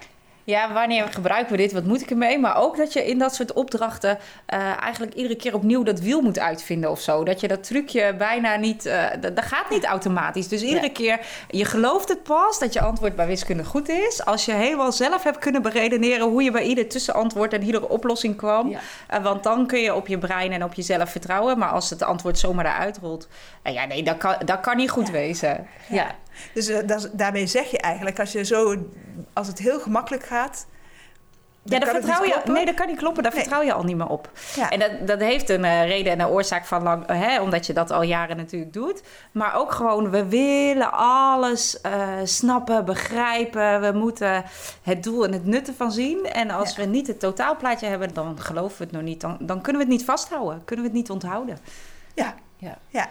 Ja, 0.45 0.73
wanneer 0.73 1.09
gebruiken 1.09 1.53
we 1.53 1.57
dit? 1.57 1.73
Wat 1.73 1.85
moet 1.85 2.01
ik 2.01 2.11
ermee? 2.11 2.39
Maar 2.39 2.57
ook 2.57 2.77
dat 2.77 2.93
je 2.93 3.07
in 3.07 3.19
dat 3.19 3.35
soort 3.35 3.53
opdrachten 3.53 4.19
uh, 4.55 4.83
eigenlijk 4.83 5.15
iedere 5.15 5.37
keer 5.37 5.55
opnieuw 5.55 5.83
dat 5.83 6.01
wiel 6.01 6.21
moet 6.21 6.39
uitvinden 6.39 6.91
of 6.91 7.01
zo. 7.01 7.25
Dat 7.25 7.41
je 7.41 7.49
dat 7.49 7.65
trucje 7.65 8.15
bijna 8.19 8.57
niet. 8.57 8.87
Uh, 8.87 9.05
dat, 9.21 9.37
dat, 9.37 9.45
gaat 9.45 9.71
niet 9.71 9.85
automatisch. 9.85 10.49
Dus 10.49 10.63
iedere 10.63 10.87
ja. 10.87 10.93
keer, 10.93 11.21
je 11.51 11.65
gelooft 11.65 12.09
het 12.09 12.23
pas 12.23 12.59
dat 12.59 12.73
je 12.73 12.81
antwoord 12.81 13.17
bij 13.17 13.27
wiskunde 13.27 13.65
goed 13.65 13.89
is. 13.89 14.25
Als 14.25 14.45
je 14.45 14.53
helemaal 14.53 14.93
zelf 14.93 15.23
hebt 15.23 15.39
kunnen 15.39 15.63
beredeneren 15.63 16.29
hoe 16.29 16.43
je 16.43 16.51
bij 16.51 16.65
ieder 16.65 16.89
tussenantwoord 16.89 17.53
en 17.53 17.63
iedere 17.63 17.89
oplossing 17.89 18.37
kwam. 18.37 18.69
Ja. 18.69 18.81
Uh, 19.15 19.23
want 19.23 19.43
dan 19.43 19.67
kun 19.67 19.81
je 19.81 19.95
op 19.95 20.07
je 20.07 20.19
brein 20.19 20.53
en 20.53 20.65
op 20.65 20.75
jezelf 20.75 21.11
vertrouwen. 21.11 21.59
Maar 21.59 21.71
als 21.71 21.91
het 21.91 22.03
antwoord 22.03 22.39
zomaar 22.39 22.67
eruit 22.67 22.99
rolt. 23.03 23.29
ja, 23.63 23.85
nee, 23.85 24.03
dat 24.03 24.17
kan, 24.17 24.37
dat 24.45 24.61
kan 24.61 24.77
niet 24.77 24.91
goed 24.91 25.07
ja. 25.07 25.13
wezen. 25.13 25.67
Ja. 25.89 26.15
Dus 26.55 26.67
dat, 26.87 27.11
daarmee 27.13 27.47
zeg 27.47 27.71
je 27.71 27.79
eigenlijk, 27.79 28.21
als 28.21 28.33
je 28.33 28.45
zo 28.45 28.77
als 29.33 29.47
het 29.47 29.59
heel 29.59 29.81
gemakkelijk 29.81 30.25
gaat, 30.25 30.67
Ja, 31.67 31.79
het 31.79 31.89
vertrouw 31.89 32.25
je. 32.25 32.41
Nee, 32.45 32.65
dat 32.67 32.75
kan 32.75 32.87
niet 32.87 32.97
kloppen. 32.97 33.23
Daar 33.23 33.33
Nee. 33.33 33.41
vertrouw 33.41 33.63
je 33.63 33.73
al 33.73 33.83
niet 33.83 33.97
meer 33.97 34.07
op. 34.09 34.31
Ja. 34.55 34.71
En 34.71 34.79
dat, 34.79 35.07
dat 35.07 35.21
heeft 35.21 35.49
een 35.49 35.65
eh, 35.65 35.87
reden 35.87 36.13
en 36.13 36.21
een 36.21 36.27
oorzaak 36.27 36.65
van 36.65 36.83
lang, 36.83 37.07
eh, 37.07 37.21
hè, 37.21 37.41
omdat 37.41 37.67
je 37.67 37.73
dat 37.73 37.91
al 37.91 38.03
jaren 38.03 38.37
natuurlijk 38.37 38.73
doet. 38.73 39.03
Maar 39.33 39.55
ook 39.55 39.73
gewoon, 39.73 40.11
we 40.11 40.25
willen 40.29 40.93
alles 40.93 41.81
eh, 41.81 42.09
snappen, 42.25 42.85
begrijpen. 42.85 43.81
We 43.81 43.99
moeten 43.99 44.45
het 44.83 45.03
doel 45.03 45.25
en 45.25 45.33
het 45.33 45.45
nut 45.47 45.69
ervan 45.69 45.93
zien. 45.93 46.27
En 46.27 46.51
als 46.51 46.77
Ja. 46.77 46.83
we 46.83 46.89
niet 46.89 47.07
het 47.07 47.21
totaalplaatje 47.21 47.87
hebben, 47.87 48.15
dan 48.15 48.41
geloven 48.41 48.79
we 48.79 48.85
het 48.85 48.93
nog 48.93 49.03
niet. 49.03 49.21
Dan, 49.21 49.37
dan 49.41 49.61
kunnen 49.61 49.83
we 49.83 49.89
het 49.89 49.97
niet 49.97 50.05
vasthouden. 50.07 50.63
Kunnen 50.65 50.85
we 50.85 50.91
het 50.91 50.99
niet 51.01 51.11
onthouden. 51.11 51.59
Ja, 52.15 52.35
Ja. 52.59 52.79
ja. 52.89 53.09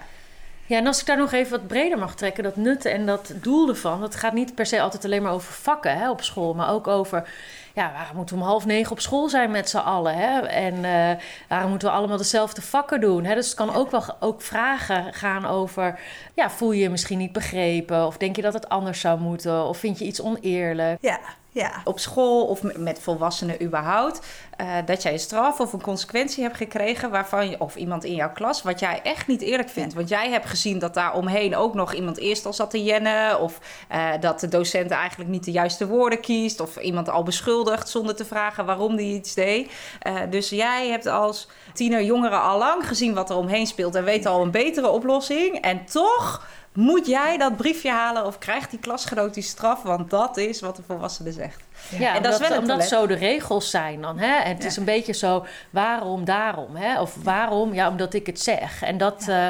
Ja, 0.65 0.77
en 0.77 0.87
als 0.87 0.99
ik 0.99 1.05
daar 1.05 1.17
nog 1.17 1.31
even 1.31 1.51
wat 1.51 1.67
breder 1.67 1.97
mag 1.97 2.15
trekken, 2.15 2.43
dat 2.43 2.55
nut 2.55 2.85
en 2.85 3.05
dat 3.05 3.33
doel 3.35 3.69
ervan, 3.69 4.01
dat 4.01 4.15
gaat 4.15 4.33
niet 4.33 4.55
per 4.55 4.65
se 4.65 4.81
altijd 4.81 5.05
alleen 5.05 5.21
maar 5.21 5.31
over 5.31 5.53
vakken 5.53 5.97
hè, 5.97 6.09
op 6.09 6.21
school, 6.21 6.53
maar 6.53 6.69
ook 6.69 6.87
over, 6.87 7.29
ja, 7.73 7.91
waarom 7.93 8.15
moeten 8.15 8.35
we 8.35 8.41
om 8.41 8.47
half 8.47 8.65
negen 8.65 8.91
op 8.91 8.99
school 8.99 9.29
zijn 9.29 9.51
met 9.51 9.69
z'n 9.69 9.77
allen? 9.77 10.15
Hè? 10.15 10.39
En 10.39 10.85
eh, 10.85 11.23
waarom 11.49 11.69
moeten 11.69 11.87
we 11.87 11.93
allemaal 11.93 12.17
dezelfde 12.17 12.61
vakken 12.61 13.01
doen? 13.01 13.23
Hè? 13.23 13.35
Dus 13.35 13.45
het 13.45 13.55
kan 13.55 13.73
ook 13.75 13.91
wel 13.91 14.03
ook 14.19 14.41
vragen 14.41 15.13
gaan 15.13 15.45
over, 15.45 15.99
ja, 16.33 16.49
voel 16.49 16.71
je 16.71 16.81
je 16.81 16.89
misschien 16.89 17.17
niet 17.17 17.31
begrepen? 17.31 18.05
Of 18.05 18.17
denk 18.17 18.35
je 18.35 18.41
dat 18.41 18.53
het 18.53 18.69
anders 18.69 18.99
zou 18.99 19.19
moeten? 19.19 19.65
Of 19.65 19.77
vind 19.77 19.99
je 19.99 20.05
iets 20.05 20.21
oneerlijk? 20.21 20.97
ja, 21.01 21.19
ja. 21.53 21.81
Op 21.83 21.99
school 21.99 22.45
of 22.45 22.61
met 22.77 22.99
volwassenen 22.99 23.63
überhaupt. 23.63 24.19
eh, 24.57 24.67
dat 24.85 25.03
jij 25.03 25.13
een 25.13 25.19
straf 25.19 25.59
of 25.59 25.73
een 25.73 25.81
consequentie 25.81 26.43
hebt 26.43 26.57
gekregen 26.57 27.09
waarvan 27.09 27.49
je, 27.49 27.59
of 27.59 27.75
iemand 27.75 28.03
in 28.03 28.15
jouw 28.15 28.31
klas, 28.31 28.61
wat 28.61 28.79
jij 28.79 29.01
echt 29.03 29.27
niet 29.27 29.41
eerlijk 29.41 29.69
vindt. 29.69 29.93
Want 29.93 30.09
jij 30.09 30.29
hebt 30.29 30.45
gezien 30.45 30.79
dat 30.79 30.93
daar 30.93 31.13
omheen 31.13 31.55
ook 31.55 31.73
nog 31.73 31.93
iemand 31.93 32.17
eerst 32.17 32.45
al 32.45 32.53
zat 32.53 32.69
te 32.69 32.83
jennen. 32.83 33.39
Of 33.39 33.59
eh, 33.87 34.11
dat 34.19 34.39
de 34.39 34.47
docent 34.47 34.91
eigenlijk 34.91 35.29
niet 35.29 35.45
de 35.45 35.51
juiste 35.51 35.87
woorden 35.87 36.19
kiest. 36.19 36.59
Of 36.59 36.77
iemand 36.77 37.09
al 37.09 37.23
beschuldigt 37.23 37.89
zonder 37.89 38.15
te 38.15 38.25
vragen 38.25 38.65
waarom 38.65 38.95
die 38.95 39.15
iets 39.15 39.33
deed. 39.33 39.71
Eh, 39.99 40.15
dus 40.29 40.49
jij 40.49 40.89
hebt 40.89 41.05
als 41.05 41.47
tiener 41.73 42.03
jongeren 42.03 42.41
al 42.41 42.57
lang 42.57 42.87
gezien 42.87 43.13
wat 43.13 43.29
er 43.29 43.35
omheen 43.35 43.67
speelt 43.67 43.95
en 43.95 44.03
weet 44.03 44.25
al 44.25 44.41
een 44.41 44.51
betere 44.51 44.89
oplossing. 44.89 45.55
En 45.61 45.85
toch 45.85 46.47
moet 46.73 47.07
jij 47.07 47.37
dat 47.37 47.55
briefje 47.57 47.89
halen 47.91 48.25
of 48.25 48.37
krijgt 48.37 48.69
die 48.69 48.79
klasgenoot 48.79 49.33
die 49.33 49.43
straf, 49.43 49.81
want 49.81 50.09
dat 50.09 50.37
is 50.37 50.61
wat 50.61 50.75
de 50.75 50.81
volwassene 50.87 51.31
zegt. 51.31 51.61
Ja, 51.97 52.15
En 52.15 52.21
dat 52.23 52.41
is 52.41 52.47
wel 52.47 52.57
omdat 52.57 52.83
zo 52.83 53.07
de 53.07 53.13
regels 53.13 53.69
zijn 53.69 54.01
dan. 54.01 54.17
Hè? 54.19 54.35
En 54.35 54.53
het 54.53 54.61
Ja. 54.61 54.67
is 54.69 54.77
een 54.77 54.85
beetje 54.85 55.13
zo, 55.13 55.45
waarom, 55.69 56.25
daarom. 56.25 56.75
Hè? 56.75 57.01
Of 57.01 57.15
waarom, 57.23 57.73
ja, 57.73 57.89
omdat 57.89 58.13
ik 58.13 58.25
het 58.25 58.39
zeg. 58.39 58.81
En 58.83 58.97
dat 58.97 59.25
eh, 59.27 59.47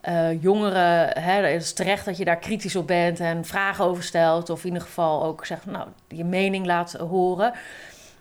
eh, 0.00 0.42
jongeren, 0.42 1.22
hè, 1.22 1.32
het 1.46 1.62
is 1.62 1.72
terecht 1.72 2.04
dat 2.04 2.16
je 2.16 2.24
daar 2.24 2.36
kritisch 2.38 2.76
op 2.76 2.86
bent 2.86 3.20
en 3.20 3.44
vragen 3.44 3.84
over 3.84 4.02
stelt. 4.02 4.50
Of 4.50 4.60
in 4.60 4.66
ieder 4.66 4.82
geval 4.82 5.24
ook 5.24 5.46
zegt, 5.46 5.66
nou, 5.66 5.86
je 6.08 6.24
mening 6.24 6.66
laat 6.66 6.92
horen. 6.92 7.52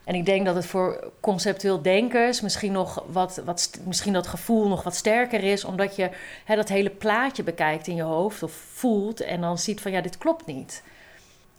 En 0.08 0.16
ik 0.16 0.26
denk 0.26 0.46
dat 0.46 0.56
het 0.56 0.66
voor 0.66 1.12
conceptueel 1.20 1.82
denkers 1.82 2.42
misschien 2.42 2.72
nog 2.72 3.04
wat, 3.12 3.42
wat 3.46 3.80
misschien 3.86 4.14
dat 4.14 4.28
gevoel 4.28 4.68
nog 4.68 4.84
wat 4.84 4.96
sterker 4.96 5.44
is, 5.44 5.66
omdat 5.66 5.96
je 5.96 6.10
hè, 6.46 6.56
dat 6.56 6.70
hele 6.70 6.90
plaatje 6.90 7.44
bekijkt 7.44 7.88
in 7.88 7.96
je 7.96 8.02
hoofd 8.02 8.44
of 8.44 8.52
voelt 8.74 9.22
en 9.22 9.42
dan 9.42 9.58
ziet 9.58 9.82
van 9.82 9.92
ja, 9.92 10.02
dit 10.02 10.18
klopt 10.18 10.46
niet. 10.46 10.84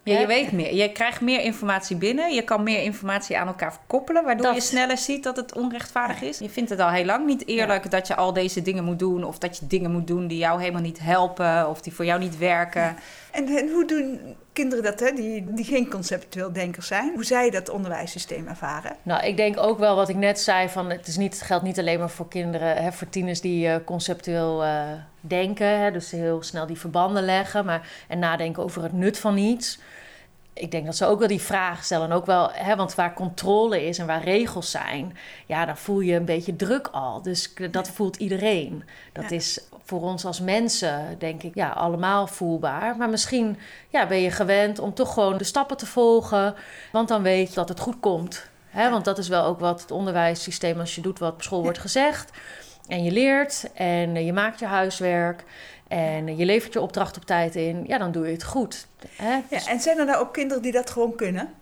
Ja, 0.03 0.19
je 0.19 0.27
weet 0.27 0.51
meer. 0.51 0.75
Je 0.75 0.91
krijgt 0.91 1.21
meer 1.21 1.41
informatie 1.41 1.95
binnen. 1.95 2.33
Je 2.33 2.41
kan 2.41 2.63
meer 2.63 2.83
informatie 2.83 3.37
aan 3.37 3.47
elkaar 3.47 3.77
koppelen, 3.87 4.23
waardoor 4.23 4.45
Dat. 4.45 4.55
je 4.55 4.61
sneller 4.61 4.97
ziet 4.97 5.23
dat 5.23 5.35
het 5.35 5.55
onrechtvaardig 5.55 6.21
is. 6.21 6.39
Je 6.39 6.49
vindt 6.49 6.69
het 6.69 6.79
al 6.79 6.89
heel 6.89 7.05
lang 7.05 7.25
niet 7.25 7.47
eerlijk 7.47 7.91
dat 7.91 8.07
je 8.07 8.15
al 8.15 8.33
deze 8.33 8.61
dingen 8.61 8.83
moet 8.83 8.99
doen, 8.99 9.23
of 9.23 9.37
dat 9.37 9.57
je 9.57 9.67
dingen 9.67 9.91
moet 9.91 10.07
doen 10.07 10.27
die 10.27 10.37
jou 10.37 10.59
helemaal 10.59 10.81
niet 10.81 10.99
helpen, 10.99 11.69
of 11.69 11.81
die 11.81 11.93
voor 11.93 12.05
jou 12.05 12.19
niet 12.19 12.37
werken. 12.37 12.95
En, 13.31 13.69
hoe 13.71 13.85
doen 13.85 14.35
kinderen 14.53 14.83
dat, 14.83 14.99
hè, 14.99 15.11
die, 15.11 15.53
die 15.53 15.65
geen 15.65 15.89
conceptueel 15.89 16.53
denkers 16.53 16.87
zijn? 16.87 17.13
Hoe 17.13 17.25
zij 17.25 17.49
dat 17.49 17.69
onderwijssysteem 17.69 18.47
ervaren? 18.47 18.95
Nou, 19.03 19.25
ik 19.25 19.37
denk 19.37 19.57
ook 19.57 19.79
wel 19.79 19.95
wat 19.95 20.09
ik 20.09 20.15
net 20.15 20.39
zei: 20.39 20.69
van 20.69 20.89
het, 20.89 21.07
is 21.07 21.17
niet, 21.17 21.33
het 21.33 21.41
geldt 21.41 21.63
niet 21.63 21.79
alleen 21.79 21.99
maar 21.99 22.09
voor 22.09 22.27
kinderen, 22.27 22.83
hè, 22.83 22.91
voor 22.91 23.09
tieners 23.09 23.41
die 23.41 23.67
eh, 23.67 23.75
conceptueel 23.85 24.63
eh, 24.63 24.83
denken, 25.21 25.79
hè, 25.79 25.91
dus 25.91 26.11
heel 26.11 26.43
snel 26.43 26.65
die 26.65 26.79
verbanden 26.79 27.23
leggen 27.23 27.65
maar, 27.65 27.89
en 28.07 28.19
nadenken 28.19 28.63
over 28.63 28.83
het 28.83 28.93
nut 28.93 29.19
van 29.19 29.37
iets. 29.37 29.79
Ik 30.53 30.71
denk 30.71 30.85
dat 30.85 30.95
ze 30.95 31.05
ook 31.05 31.19
wel 31.19 31.27
die 31.27 31.41
vraag 31.41 31.83
stellen. 31.83 32.09
En 32.09 32.15
ook 32.15 32.25
wel, 32.25 32.49
hè, 32.51 32.75
want 32.75 32.95
waar 32.95 33.13
controle 33.13 33.85
is 33.87 33.97
en 33.97 34.05
waar 34.07 34.23
regels 34.23 34.71
zijn, 34.71 35.17
ja, 35.45 35.65
dan 35.65 35.77
voel 35.77 35.99
je 35.99 36.15
een 36.15 36.25
beetje 36.25 36.55
druk 36.55 36.87
al. 36.87 37.21
Dus 37.21 37.53
dat 37.71 37.89
voelt 37.89 38.15
iedereen. 38.15 38.83
Dat 39.13 39.29
Ja. 39.29 39.35
is 39.35 39.59
voor 39.83 40.01
ons 40.01 40.25
als 40.25 40.39
mensen, 40.39 41.15
denk 41.19 41.43
ik, 41.43 41.55
ja, 41.55 41.69
allemaal 41.69 42.27
voelbaar. 42.27 42.97
Maar 42.97 43.09
misschien 43.09 43.57
ja, 43.89 44.07
ben 44.07 44.21
je 44.21 44.31
gewend 44.31 44.79
om 44.79 44.93
toch 44.93 45.13
gewoon 45.13 45.37
de 45.37 45.43
stappen 45.43 45.77
te 45.77 45.85
volgen, 45.85 46.55
want 46.91 47.07
dan 47.07 47.21
weet 47.21 47.49
je 47.49 47.55
dat 47.55 47.69
het 47.69 47.79
goed 47.79 47.99
komt. 47.99 48.45
Hè? 48.69 48.89
Want 48.89 49.05
dat 49.05 49.17
is 49.17 49.27
wel 49.27 49.43
ook 49.45 49.59
wat 49.59 49.81
het 49.81 49.91
onderwijssysteem, 49.91 50.79
als 50.79 50.95
je 50.95 51.01
doet 51.01 51.19
wat 51.19 51.33
op 51.33 51.41
school 51.41 51.61
wordt 51.61 51.77
gezegd. 51.79 52.31
En 52.87 53.03
je 53.03 53.11
leert 53.11 53.69
en 53.73 54.25
je 54.25 54.33
maakt 54.33 54.59
je 54.59 54.65
huiswerk 54.65 55.43
en 55.89 56.37
je 56.37 56.45
levert 56.45 56.73
je 56.73 56.81
opdracht 56.81 57.17
op 57.17 57.25
tijd 57.25 57.55
in. 57.55 57.83
Ja, 57.87 57.97
dan 57.97 58.11
doe 58.11 58.25
je 58.25 58.31
het 58.31 58.43
goed. 58.43 58.87
Hè? 59.15 59.39
Ja, 59.49 59.65
en 59.67 59.79
zijn 59.79 59.97
er 59.97 60.05
nou 60.05 60.19
ook 60.19 60.33
kinderen 60.33 60.63
die 60.63 60.71
dat 60.71 60.89
gewoon 60.89 61.15
kunnen? 61.15 61.53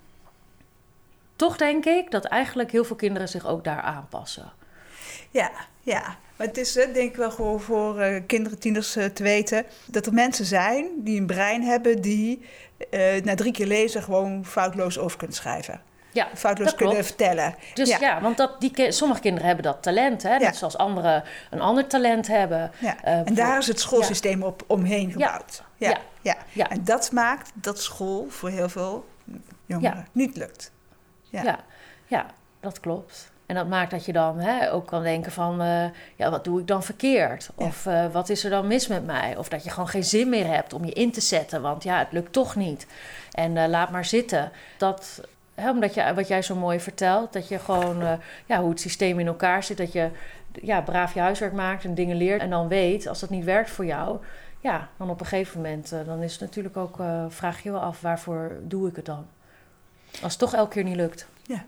toch 1.37 1.57
denk 1.57 1.85
ik 1.85 2.11
dat 2.11 2.25
eigenlijk 2.25 2.71
heel 2.71 2.83
veel 2.83 2.95
kinderen 2.95 3.29
zich 3.29 3.47
ook 3.47 3.63
daar 3.63 3.81
aanpassen. 3.81 4.51
Ja, 5.31 5.51
ja. 5.81 6.17
Maar 6.35 6.47
het 6.47 6.57
is 6.57 6.73
denk 6.73 6.95
ik 6.95 7.15
wel 7.15 7.31
gewoon 7.31 7.59
voor 7.59 7.99
eh, 7.99 8.21
kinderen, 8.27 8.59
tieners 8.59 8.95
eh, 8.95 9.05
te 9.05 9.23
weten 9.23 9.65
dat 9.85 10.05
er 10.05 10.13
mensen 10.13 10.45
zijn 10.45 10.87
die 10.97 11.19
een 11.19 11.25
brein 11.25 11.63
hebben 11.63 12.01
die 12.01 12.45
eh, 12.89 13.23
na 13.23 13.35
drie 13.35 13.51
keer 13.51 13.65
lezen 13.65 14.03
gewoon 14.03 14.45
foutloos 14.45 14.97
over 14.97 15.17
kunnen 15.17 15.35
schrijven. 15.35 15.81
Ja, 16.11 16.27
Foutloos 16.33 16.67
dat 16.69 16.77
kunnen 16.77 17.05
vertellen. 17.05 17.55
Dus 17.73 17.89
ja, 17.89 17.97
Ja. 17.99 18.21
want 18.21 18.37
dat, 18.37 18.61
die, 18.61 18.71
ki- 18.71 18.91
sommige 18.91 19.21
kinderen 19.21 19.47
hebben 19.47 19.65
dat 19.65 19.83
talent. 19.83 20.23
Hè? 20.23 20.29
Ja. 20.33 20.37
Net 20.37 20.55
zoals 20.55 20.77
anderen 20.77 21.23
een 21.49 21.61
ander 21.61 21.87
talent 21.87 22.27
hebben. 22.27 22.71
Ja. 22.79 23.03
Eh, 23.03 23.13
en 23.27 23.33
daar 23.33 23.57
is 23.57 23.67
het 23.67 23.79
schoolsysteem 23.79 24.43
op 24.43 24.63
omheen 24.67 25.11
gebouwd. 25.11 25.63
Ja. 25.77 25.97
Ja. 26.53 26.69
En 26.69 26.83
dat 26.83 27.11
maakt 27.11 27.51
dat 27.53 27.81
school 27.81 28.25
voor 28.29 28.49
heel 28.49 28.69
veel 28.69 29.05
jongeren 29.65 30.07
niet 30.11 30.35
lukt. 30.37 30.71
Ja. 31.23 31.43
Ja. 31.43 31.59
Ja. 32.07 32.25
dat 32.59 32.79
klopt. 32.79 33.31
En 33.45 33.55
dat 33.55 33.67
maakt 33.67 33.91
dat 33.91 34.05
je 34.05 34.13
dan 34.13 34.39
hè, 34.39 34.71
ook 34.71 34.87
kan 34.87 35.03
denken 35.03 35.31
van... 35.31 35.61
eh, 35.61 35.85
ja, 36.15 36.29
wat 36.29 36.43
doe 36.43 36.59
ik 36.59 36.67
dan 36.67 36.83
verkeerd? 36.83 37.49
Of 37.55 37.85
eh, 37.85 38.05
wat 38.11 38.29
is 38.29 38.43
er 38.43 38.49
dan 38.49 38.67
mis 38.67 38.87
met 38.87 39.05
mij? 39.05 39.35
Of 39.37 39.49
dat 39.49 39.63
je 39.63 39.69
gewoon 39.69 39.87
geen 39.87 40.03
zin 40.03 40.29
meer 40.29 40.47
hebt 40.47 40.73
om 40.73 40.85
je 40.85 40.93
in 40.93 41.11
te 41.11 41.21
zetten. 41.21 41.61
Want 41.61 41.83
ja, 41.83 41.97
het 41.99 42.11
lukt 42.11 42.33
toch 42.33 42.55
niet. 42.55 42.87
En 43.31 43.69
laat 43.69 43.89
maar 43.91 44.05
zitten. 44.05 44.51
Dat, 44.77 45.21
omdat 45.65 45.93
je, 45.93 46.13
wat 46.13 46.27
jij 46.27 46.41
zo 46.41 46.55
mooi 46.55 46.79
vertelt... 46.79 47.33
dat 47.33 47.47
je 47.47 47.59
gewoon, 47.59 48.01
eh, 48.01 48.13
ja, 48.45 48.59
hoe 48.59 48.69
het 48.69 48.79
systeem 48.79 49.19
in 49.19 49.27
elkaar 49.27 49.63
zit... 49.63 49.77
dat 49.77 49.91
je 49.91 50.09
ja, 50.51 50.81
braaf 50.81 51.13
je 51.13 51.19
huiswerk 51.19 51.53
maakt 51.53 51.83
en 51.83 51.95
dingen 51.95 52.15
leert... 52.15 52.41
en 52.41 52.49
dan 52.49 52.67
weet, 52.67 53.07
als 53.07 53.19
dat 53.19 53.29
niet 53.29 53.43
werkt 53.43 53.69
voor 53.69 53.85
jou... 53.85 54.17
ja, 54.59 54.89
dan 54.97 55.09
op 55.09 55.19
een 55.19 55.25
gegeven 55.25 55.61
moment... 55.61 55.91
eh, 55.91 55.99
dan 56.05 56.23
is 56.23 56.31
het 56.31 56.41
natuurlijk 56.41 56.77
ook... 56.77 56.99
eh, 56.99 57.25
vraag 57.29 57.63
je 57.63 57.71
wel 57.71 57.81
af, 57.81 58.01
waarvoor 58.01 58.51
doe 58.61 58.87
ik 58.87 58.95
het 58.95 59.05
dan? 59.05 59.25
Als 60.21 60.31
het 60.31 60.39
toch 60.39 60.53
elke 60.53 60.73
keer 60.73 60.83
niet 60.83 60.95
lukt. 60.95 61.27
Ja, 61.43 61.65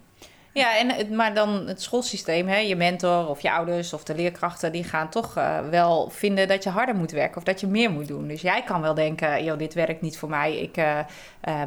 en 0.67 0.91
het, 0.91 1.11
maar 1.11 1.33
dan 1.33 1.67
het 1.67 1.81
schoolsysteem, 1.81 2.47
hè, 2.47 2.57
je 2.57 2.75
mentor 2.75 3.27
of 3.27 3.41
je 3.41 3.51
ouders 3.51 3.93
of 3.93 4.03
de 4.03 4.15
leerkrachten, 4.15 4.71
die 4.71 4.83
gaan 4.83 5.09
toch 5.09 5.37
eh, 5.37 5.59
wel 5.69 6.09
vinden 6.09 6.47
dat 6.47 6.63
je 6.63 6.69
harder 6.69 6.95
moet 6.95 7.11
werken 7.11 7.37
of 7.37 7.43
dat 7.43 7.59
je 7.59 7.67
meer 7.67 7.91
moet 7.91 8.07
doen. 8.07 8.27
Dus 8.27 8.41
jij 8.41 8.63
kan 8.63 8.81
wel 8.81 8.93
denken, 8.93 9.43
joh, 9.43 9.57
dit 9.57 9.73
werkt 9.73 10.01
niet 10.01 10.17
voor 10.17 10.29
mij. 10.29 10.57
Ik 10.57 10.77
eh, 10.77 10.99
eh, 10.99 11.05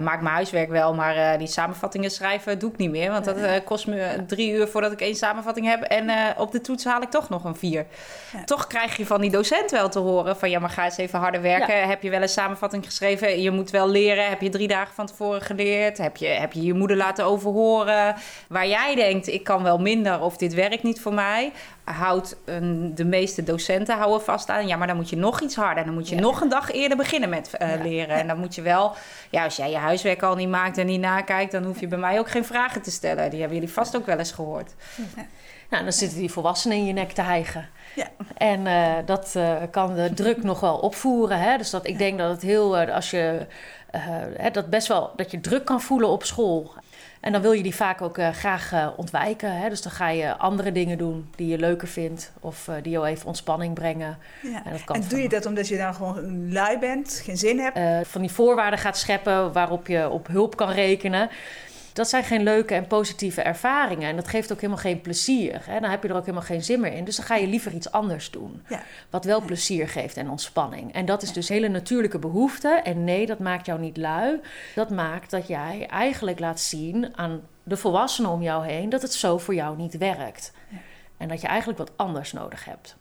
maak 0.00 0.20
mijn 0.22 0.34
huiswerk 0.34 0.70
wel, 0.70 0.94
maar 0.94 1.38
die 1.38 1.46
samenvattingen 1.46 2.11
schrijven 2.11 2.58
doe 2.58 2.70
ik 2.70 2.76
niet 2.76 2.90
meer. 2.90 3.11
Want 3.11 3.25
dat 3.25 3.64
kost 3.64 3.87
me 3.87 4.25
drie 4.26 4.52
uur 4.52 4.68
voordat 4.68 4.92
ik 4.92 5.00
één 5.00 5.14
samenvatting 5.14 5.66
heb. 5.66 5.82
En 5.82 6.11
op 6.38 6.52
de 6.52 6.61
toets 6.61 6.84
haal 6.84 7.02
ik 7.02 7.11
toch 7.11 7.28
nog 7.28 7.44
een 7.44 7.56
vier. 7.56 7.87
Ja. 8.32 8.44
Toch 8.44 8.66
krijg 8.66 8.96
je 8.96 9.06
van 9.06 9.20
die 9.20 9.30
docent 9.30 9.70
wel 9.70 9.88
te 9.88 9.99
horen 9.99 10.37
van, 10.37 10.50
ja, 10.50 10.58
maar 10.58 10.70
ga 10.70 10.84
eens 10.84 10.96
even 10.96 11.18
harder 11.18 11.42
werken. 11.42 11.88
Heb 11.88 12.02
je 12.02 12.11
wel 12.11 12.22
een 12.22 12.28
samenvatting 12.28 12.84
geschreven? 12.84 13.40
Je 13.40 13.50
moet 13.50 13.70
wel 13.70 13.88
leren. 13.88 14.28
Heb 14.28 14.40
je 14.40 14.49
drie 14.49 14.68
dagen 14.68 14.94
van 14.94 15.06
tevoren 15.06 15.40
geleerd? 15.40 15.99
Heb 15.99 16.16
je 16.16 16.26
heb 16.26 16.52
je, 16.52 16.62
je 16.62 16.75
moeder 16.75 16.96
laten 16.96 17.25
overhoren? 17.25 18.14
Waar 18.49 18.68
jij 18.68 18.82
denkt, 18.97 19.27
ik 19.29 19.45
kan 19.45 19.62
wel 19.62 19.79
minder 19.79 20.21
of 20.21 20.37
dit 20.37 20.55
werkt 20.55 20.83
niet 20.83 21.01
voor 21.01 21.15
mij, 21.15 21.53
houdt 21.85 22.37
een, 22.45 22.95
de 22.95 23.05
meeste 23.05 23.43
docenten 23.43 23.97
houden 23.97 24.23
vast 24.23 24.49
aan. 24.49 24.67
Ja, 24.67 24.77
maar 24.77 24.87
dan 24.87 24.97
moet 24.97 25.11
je 25.11 25.17
nog 25.17 25.41
iets 25.41 25.55
harder. 25.57 25.85
Dan 25.85 25.95
moet 25.95 26.09
je 26.09 26.15
Ja. 26.15 26.21
nog 26.21 26.41
een 26.41 26.49
dag 26.49 26.73
eerder 26.73 26.97
beginnen 26.97 27.29
met 27.29 27.55
eh, 27.57 27.77
Ja. 27.77 27.83
leren. 27.83 28.17
En 28.17 28.27
dan 28.27 28.39
moet 28.39 28.55
je 28.55 28.62
wel, 28.62 28.93
ja, 29.31 29.45
als 29.45 29.57
jij 29.57 29.71
je 29.71 29.77
huiswerk 29.77 30.23
al 30.23 30.35
niet 30.35 30.49
maakt 30.49 30.79
en 30.79 30.87
niet 30.87 31.01
nakijkt, 31.01 31.53
dan 31.53 31.65
hoef 31.65 31.81
je 31.81 31.87
bij 31.89 31.99
mij 31.99 32.19
ook 32.19 32.31
geen 32.31 32.45
vragen 32.45 32.83
te 32.83 32.91
stellen. 32.91 33.31
Die 33.31 33.39
hebben 33.41 33.59
jullie 33.59 33.73
vast 33.75 33.97
ook 33.97 34.07
wel 34.07 34.19
eens 34.19 34.33
gehoord. 34.33 34.75
Nou, 35.71 35.83
dan 35.85 35.93
zitten 35.93 36.19
die 36.19 36.33
volwassenen 36.33 36.77
in 36.77 36.85
je 36.87 36.93
nek 36.93 37.12
te 37.12 37.23
hijgen. 37.23 37.69
Ja. 37.95 38.07
En 38.37 38.67
eh, 38.67 38.93
dat 39.07 39.33
eh, 39.37 39.57
kan 39.71 39.95
de 39.95 40.11
druk 40.15 40.43
nog 40.43 40.61
wel 40.61 40.77
opvoeren. 40.77 41.39
Hè? 41.41 41.57
Dus 41.57 41.71
dat, 41.71 41.87
ik 41.87 41.99
denk 41.99 42.19
dat 42.19 42.31
het 42.31 42.43
heel, 42.43 42.79
als 42.79 43.11
je, 43.11 43.47
eh, 43.91 44.01
hè, 44.37 44.51
dat 44.51 44.71
best 44.71 44.89
wel, 44.89 45.11
dat 45.17 45.31
je 45.31 45.41
druk 45.41 45.65
kan 45.65 45.81
voelen 45.81 46.09
op 46.09 46.25
school. 46.25 46.73
En 47.23 47.33
dan 47.33 47.43
wil 47.43 47.52
je 47.52 47.62
die 47.62 47.75
vaak 47.75 48.02
ook 48.02 48.19
eh, 48.19 48.29
graag 48.29 48.73
eh, 48.73 48.88
ontwijken. 48.97 49.57
Hè? 49.57 49.69
Dus 49.69 49.83
dan 49.83 49.93
ga 49.93 50.09
je 50.09 50.37
andere 50.37 50.73
dingen 50.73 50.99
doen 50.99 51.31
die 51.37 51.49
je 51.49 51.59
leuker 51.59 51.88
vindt. 51.88 52.33
Of 52.41 52.69
eh, 52.69 52.75
die 52.83 52.93
jou 52.93 53.07
even 53.07 53.26
ontspanning 53.26 53.75
brengen. 53.75 54.19
Ja. 54.43 54.64
En 54.64 54.73
dat 54.73 54.85
kan 54.85 54.97
En 54.97 55.09
doe 55.09 55.23
je 55.23 55.29
dat 55.29 55.47
omdat 55.47 55.69
je 55.69 55.76
dan 55.76 55.95
gewoon 55.95 56.52
lui 56.52 56.79
bent, 56.79 57.21
geen 57.25 57.37
zin 57.37 57.59
hebt? 57.59 58.09
van 58.09 58.21
die 58.21 58.31
voorwaarden 58.31 58.79
gaat 58.79 58.99
scheppen 58.99 59.52
waarop 59.52 59.87
je 59.87 60.11
op 60.11 60.26
hulp 60.26 60.57
kan 60.57 60.71
rekenen. 60.71 61.31
Dat 61.92 62.08
zijn 62.08 62.25
geen 62.25 62.42
leuke 62.42 62.75
en 62.75 62.87
positieve 62.87 63.42
ervaringen. 63.42 64.08
En 64.08 64.16
dat 64.16 64.28
geeft 64.28 64.52
ook 64.52 64.61
helemaal 64.61 64.82
geen 64.82 65.00
plezier. 65.00 65.62
Hè? 65.64 65.80
Dan 65.80 65.90
heb 65.90 66.02
je 66.02 66.08
er 66.08 66.14
ook 66.14 66.25
helemaal 66.25 66.46
geen 66.46 66.64
zin 66.64 66.80
meer 66.80 66.92
in. 66.92 67.04
Dus 67.04 67.16
dan 67.16 67.25
ga 67.25 67.37
je 67.37 67.46
liever 67.46 67.72
iets 67.72 67.90
anders 67.90 68.30
doen. 68.30 68.62
Ja. 68.68 68.82
Wat 69.11 69.25
wel 69.25 69.40
plezier 69.40 69.88
geeft 69.88 70.16
en 70.16 70.30
ontspanning. 70.30 70.92
En 70.92 71.04
dat 71.04 71.22
is 71.22 71.32
dus 71.32 71.49
hele 71.49 71.68
natuurlijke 71.68 72.18
behoefte. 72.18 72.68
En 72.84 73.04
nee, 73.04 73.26
dat 73.26 73.38
maakt 73.38 73.66
jou 73.66 73.80
niet 73.80 73.96
lui. 73.96 74.40
Dat 74.75 74.90
maakt 74.90 75.30
dat 75.30 75.46
jij 75.46 75.87
eigenlijk 75.87 76.38
laat 76.38 76.61
zien 76.61 77.16
aan 77.16 77.40
de 77.62 77.76
volwassenen 77.76 78.30
om 78.30 78.42
jou 78.42 78.66
heen 78.66 78.88
dat 78.88 79.02
het 79.02 79.12
zo 79.12 79.38
voor 79.38 79.54
jou 79.54 79.76
niet 79.76 79.99
werkt. 79.99 80.52
Ja. 80.68 80.78
En 81.16 81.28
dat 81.28 81.40
je 81.40 81.46
eigenlijk 81.46 81.78
wat 81.78 81.92
anders 81.96 82.32
nodig 82.32 82.64
hebt. 82.64 82.96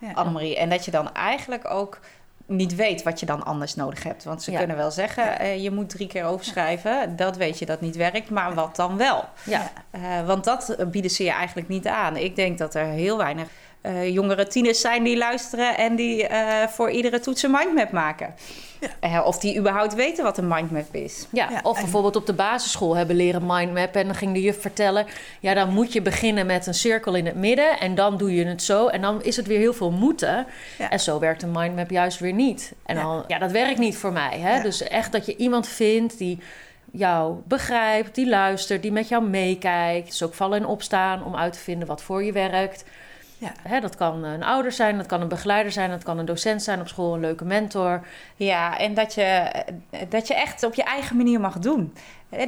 Ja. 0.00 0.12
Annemarie. 0.12 0.56
En 0.56 0.68
dat 0.68 0.84
je 0.84 0.90
dan 0.90 1.14
eigenlijk 1.14 1.70
ook 1.70 2.00
niet 2.48 2.74
weet 2.74 3.02
wat 3.02 3.20
je 3.20 3.26
dan 3.26 3.44
anders 3.44 3.74
nodig 3.74 4.02
hebt. 4.02 4.24
Want 4.24 4.42
ze 4.42 4.50
Ja. 4.50 4.58
kunnen 4.58 4.76
wel 4.76 4.90
zeggen, 4.90 5.38
eh, 5.38 5.62
je 5.62 5.70
moet 5.70 5.88
drie 5.90 6.06
keer 6.06 6.24
overschrijven. 6.24 7.16
Dat 7.16 7.36
weet 7.36 7.58
je 7.58 7.66
dat 7.66 7.80
niet 7.80 7.96
werkt, 7.96 8.30
maar 8.30 8.54
wat 8.54 8.76
dan 8.76 8.96
wel? 8.96 9.24
Ja, 9.44 9.70
Eh, 9.90 10.26
want 10.26 10.44
dat 10.44 10.76
bieden 10.90 11.10
ze 11.10 11.24
je 11.24 11.30
eigenlijk 11.30 11.68
niet 11.68 11.86
aan. 11.86 12.16
Ik 12.16 12.36
denk 12.36 12.58
dat 12.58 12.74
er 12.74 12.84
heel 12.86 13.16
weinig 13.16 13.48
eh, 13.80 14.08
jongere 14.12 14.46
tieners 14.46 14.80
zijn 14.80 15.02
die 15.02 15.16
luisteren 15.16 15.76
en 15.76 15.96
die 15.96 16.26
eh, 16.26 16.68
voor 16.68 16.90
iedere 16.90 17.20
toets 17.20 17.42
een 17.42 17.50
mindmap 17.50 17.90
maken. 17.90 18.34
Ja. 18.80 18.88
Eh, 19.00 19.26
of 19.26 19.38
die 19.38 19.58
überhaupt 19.58 19.94
weten 19.94 20.24
wat 20.24 20.38
een 20.38 20.48
mindmap 20.48 20.94
is. 20.94 21.26
Ja, 21.32 21.48
Ja, 21.50 21.60
of 21.62 21.76
en- 21.76 21.82
bijvoorbeeld 21.82 22.16
op 22.16 22.26
de 22.26 22.32
basisschool 22.32 22.96
hebben 22.96 23.16
leren 23.16 23.46
mindmappen. 23.46 24.00
En 24.00 24.06
dan 24.06 24.16
ging 24.16 24.32
de 24.32 24.40
juf 24.40 24.60
vertellen... 24.60 25.06
ja, 25.40 25.54
dan 25.54 25.72
moet 25.72 25.92
je 25.92 26.02
beginnen 26.02 26.46
met 26.46 26.66
een 26.66 26.74
cirkel 26.74 27.14
in 27.14 27.26
het 27.26 27.34
midden... 27.34 27.78
en 27.80 27.94
dan 27.94 28.16
doe 28.16 28.34
je 28.34 28.44
het 28.44 28.62
zo. 28.62 28.86
En 28.86 29.00
dan 29.00 29.22
is 29.22 29.36
het 29.36 29.46
weer 29.46 29.58
heel 29.58 29.72
veel 29.74 29.90
moeten. 29.90 30.46
Ja. 30.78 30.90
En 30.90 31.00
zo 31.00 31.18
werkt 31.18 31.42
een 31.42 31.52
mindmap 31.52 31.90
juist 31.90 32.18
weer 32.18 32.32
niet. 32.32 32.72
En 32.86 32.96
Ja. 32.96 33.02
dan, 33.02 33.24
ja, 33.26 33.38
dat 33.38 33.50
werkt 33.50 33.78
niet 33.78 33.96
voor 33.96 34.12
mij. 34.12 34.38
Hè? 34.38 34.56
Ja. 34.56 34.62
Dus 34.62 34.82
echt 34.82 35.12
dat 35.12 35.26
je 35.26 35.36
iemand 35.36 35.68
vindt 35.68 36.18
die 36.18 36.38
jou 36.92 37.36
begrijpt... 37.44 38.14
die 38.14 38.28
luistert, 38.28 38.82
die 38.82 38.92
met 38.92 39.08
jou 39.08 39.22
meekijkt. 39.28 40.06
Dus 40.06 40.22
ook 40.22 40.34
vallen 40.34 40.58
en 40.58 40.66
opstaan 40.66 41.24
om 41.24 41.36
uit 41.36 41.52
te 41.52 41.58
vinden 41.58 41.88
wat 41.88 42.02
voor 42.02 42.24
je 42.24 42.32
werkt... 42.32 42.84
Ja. 43.38 43.52
Hè, 43.62 43.80
dat 43.80 43.96
kan 43.96 44.24
een 44.24 44.42
ouder 44.42 44.72
zijn, 44.72 44.96
dat 44.96 45.06
kan 45.06 45.20
een 45.20 45.28
begeleider 45.28 45.72
zijn... 45.72 45.90
dat 45.90 46.02
kan 46.02 46.18
een 46.18 46.24
docent 46.24 46.62
zijn 46.62 46.80
op 46.80 46.88
school, 46.88 47.14
een 47.14 47.20
leuke 47.20 47.44
mentor. 47.44 48.06
Ja, 48.36 48.78
en 48.78 48.94
dat 48.94 49.14
je, 49.14 49.22
eh, 49.22 50.00
dat 50.08 50.26
je 50.26 50.34
echt 50.34 50.62
op 50.62 50.74
je 50.74 50.82
eigen 50.82 51.16
manier 51.16 51.40
mag 51.40 51.58
doen. 51.58 51.94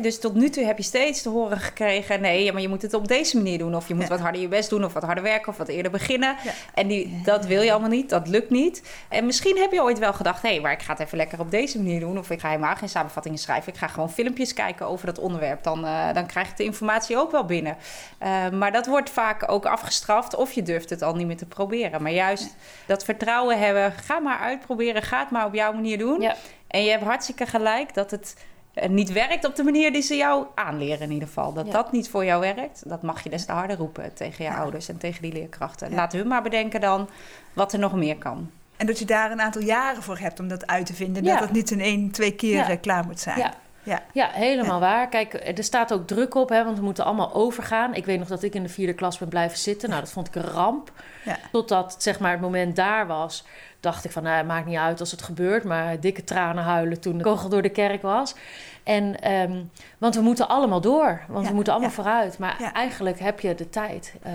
Dus 0.00 0.20
tot 0.20 0.34
nu 0.34 0.48
toe 0.48 0.64
heb 0.64 0.76
je 0.76 0.82
steeds 0.82 1.22
te 1.22 1.28
horen 1.28 1.58
gekregen... 1.58 2.20
nee, 2.20 2.52
maar 2.52 2.62
je 2.62 2.68
moet 2.68 2.82
het 2.82 2.94
op 2.94 3.08
deze 3.08 3.36
manier 3.36 3.58
doen. 3.58 3.74
Of 3.74 3.88
je 3.88 3.94
moet 3.94 4.02
Ja. 4.02 4.08
wat 4.08 4.20
harder 4.20 4.40
je 4.40 4.48
best 4.48 4.70
doen, 4.70 4.84
of 4.84 4.92
wat 4.92 5.02
harder 5.02 5.24
werken... 5.24 5.48
of 5.48 5.56
wat 5.56 5.68
eerder 5.68 5.90
beginnen. 5.90 6.36
Ja. 6.44 6.52
En 6.74 6.88
die, 6.88 7.20
dat 7.24 7.46
wil 7.46 7.62
je 7.62 7.70
allemaal 7.70 7.88
niet, 7.88 8.08
dat 8.08 8.28
lukt 8.28 8.50
niet. 8.50 8.82
En 9.08 9.26
misschien 9.26 9.56
heb 9.56 9.72
je 9.72 9.82
ooit 9.82 9.98
wel 9.98 10.12
gedacht... 10.12 10.42
hé, 10.42 10.48
hey, 10.48 10.60
maar 10.60 10.72
ik 10.72 10.82
ga 10.82 10.92
het 10.92 11.00
even 11.00 11.16
lekker 11.16 11.40
op 11.40 11.50
deze 11.50 11.78
manier 11.78 12.00
doen... 12.00 12.18
of 12.18 12.30
ik 12.30 12.40
ga 12.40 12.48
helemaal 12.48 12.76
geen 12.76 12.88
samenvattingen 12.88 13.38
schrijven. 13.38 13.72
Ik 13.72 13.78
ga 13.78 13.86
gewoon 13.86 14.10
filmpjes 14.10 14.54
kijken 14.54 14.86
over 14.86 15.06
dat 15.06 15.18
onderwerp. 15.18 15.62
Dan, 15.62 15.84
eh, 15.84 16.14
dan 16.14 16.26
krijg 16.26 16.48
ik 16.48 16.56
de 16.56 16.64
informatie 16.64 17.18
ook 17.18 17.30
wel 17.30 17.44
binnen. 17.44 17.76
Eh, 18.18 18.48
maar 18.50 18.72
dat 18.72 18.86
wordt 18.86 19.10
vaak 19.10 19.52
ook 19.52 19.66
afgestraft... 19.66 20.36
of 20.36 20.52
je 20.52 20.62
durft 20.62 20.90
het 20.90 21.02
al 21.02 21.14
niet 21.14 21.26
meer 21.26 21.36
te 21.36 21.46
proberen. 21.46 22.02
Maar 22.02 22.12
juist 22.12 22.56
dat 22.86 23.04
vertrouwen 23.04 23.58
hebben... 23.58 23.92
ga 23.92 24.18
maar 24.18 24.38
uitproberen, 24.38 25.02
ga 25.02 25.18
het 25.20 25.30
maar 25.30 25.46
op 25.46 25.54
jouw 25.54 25.72
manier 25.72 25.98
doen... 25.98 26.32
En 26.70 26.84
je 26.84 26.90
hebt 26.90 27.04
hartstikke 27.04 27.46
gelijk 27.46 27.94
dat 27.94 28.10
het 28.10 28.34
niet 28.88 29.12
werkt 29.12 29.46
op 29.46 29.56
de 29.56 29.62
manier 29.62 29.92
die 29.92 30.02
ze 30.02 30.16
jou 30.16 30.46
aanleren 30.54 31.00
in 31.00 31.10
ieder 31.12 31.28
geval. 31.28 31.52
Dat 31.52 31.66
Ja. 31.66 31.72
dat 31.72 31.92
niet 31.92 32.08
voor 32.08 32.24
jou 32.24 32.40
werkt, 32.40 32.88
dat 32.88 33.02
mag 33.02 33.22
je 33.22 33.30
des 33.30 33.44
te 33.44 33.52
harder 33.52 33.76
roepen 33.76 34.14
tegen 34.14 34.44
je 34.44 34.50
Ja. 34.50 34.56
ouders 34.56 34.88
en 34.88 34.98
tegen 34.98 35.22
die 35.22 35.32
leerkrachten. 35.32 35.90
Ja. 35.90 35.96
Laat 35.96 36.12
hun 36.12 36.28
maar 36.28 36.42
bedenken 36.42 36.80
dan 36.80 37.08
wat 37.52 37.72
er 37.72 37.78
nog 37.78 37.94
meer 37.94 38.16
kan. 38.16 38.50
En 38.76 38.86
dat 38.86 38.98
je 38.98 39.04
daar 39.04 39.30
een 39.30 39.40
aantal 39.40 39.62
jaren 39.62 40.02
voor 40.02 40.18
hebt 40.18 40.40
om 40.40 40.48
dat 40.48 40.66
uit 40.66 40.86
te 40.86 40.94
vinden. 40.94 41.24
Dat 41.24 41.40
het 41.40 41.52
niet 41.52 41.70
in 41.70 41.80
één, 41.80 42.10
twee 42.10 42.34
keer 42.34 42.70
eh, 42.70 42.76
klaar 42.80 43.04
moet 43.04 43.20
zijn. 43.20 43.38
Ja. 43.38 43.52
Ja. 43.82 44.02
Ja, 44.12 44.28
helemaal 44.32 44.80
waar. 44.80 45.08
Kijk, 45.08 45.34
er 45.58 45.64
staat 45.64 45.92
ook 45.92 46.06
druk 46.06 46.34
op, 46.34 46.48
hè, 46.48 46.64
want 46.64 46.78
we 46.78 46.84
moeten 46.84 47.04
allemaal 47.04 47.34
overgaan. 47.34 47.94
Ik 47.94 48.04
weet 48.04 48.18
nog 48.18 48.28
dat 48.28 48.42
ik 48.42 48.54
in 48.54 48.62
de 48.62 48.68
vierde 48.68 48.92
klas 48.94 49.18
ben 49.18 49.28
blijven 49.28 49.58
zitten. 49.58 49.88
Nou, 49.88 50.00
dat 50.00 50.10
vond 50.12 50.26
ik 50.26 50.34
een 50.34 50.50
ramp. 50.50 50.92
Ja. 51.24 51.38
Totdat 51.52 51.96
zeg 51.98 52.20
maar, 52.20 52.30
het 52.30 52.40
moment 52.40 52.76
daar 52.76 53.06
was, 53.06 53.44
dacht 53.80 54.04
ik 54.04 54.10
van, 54.10 54.22
nou, 54.22 54.36
het 54.36 54.46
maakt 54.46 54.66
niet 54.66 54.76
uit 54.76 55.00
als 55.00 55.10
het 55.10 55.22
gebeurt. 55.22 55.64
Maar 55.64 56.00
dikke 56.00 56.24
tranen 56.24 56.64
huilen 56.64 57.00
toen 57.00 57.18
de 57.18 57.24
kogel 57.24 57.48
door 57.48 57.62
de 57.62 57.68
kerk 57.68 58.02
was. 58.02 58.34
En, 58.84 59.20
ehm, 59.20 59.62
want 59.98 60.14
we 60.14 60.20
moeten 60.20 60.48
allemaal 60.48 60.80
door, 60.80 61.20
want 61.28 61.42
Ja, 61.44 61.48
we 61.48 61.54
moeten 61.54 61.72
allemaal 61.72 61.90
ja. 61.90 61.96
vooruit. 61.96 62.38
Maar 62.38 62.56
Ja. 62.60 62.72
eigenlijk 62.72 63.18
heb 63.20 63.40
je 63.40 63.54
de 63.54 63.68
tijd. 63.70 64.14
eh, 64.22 64.32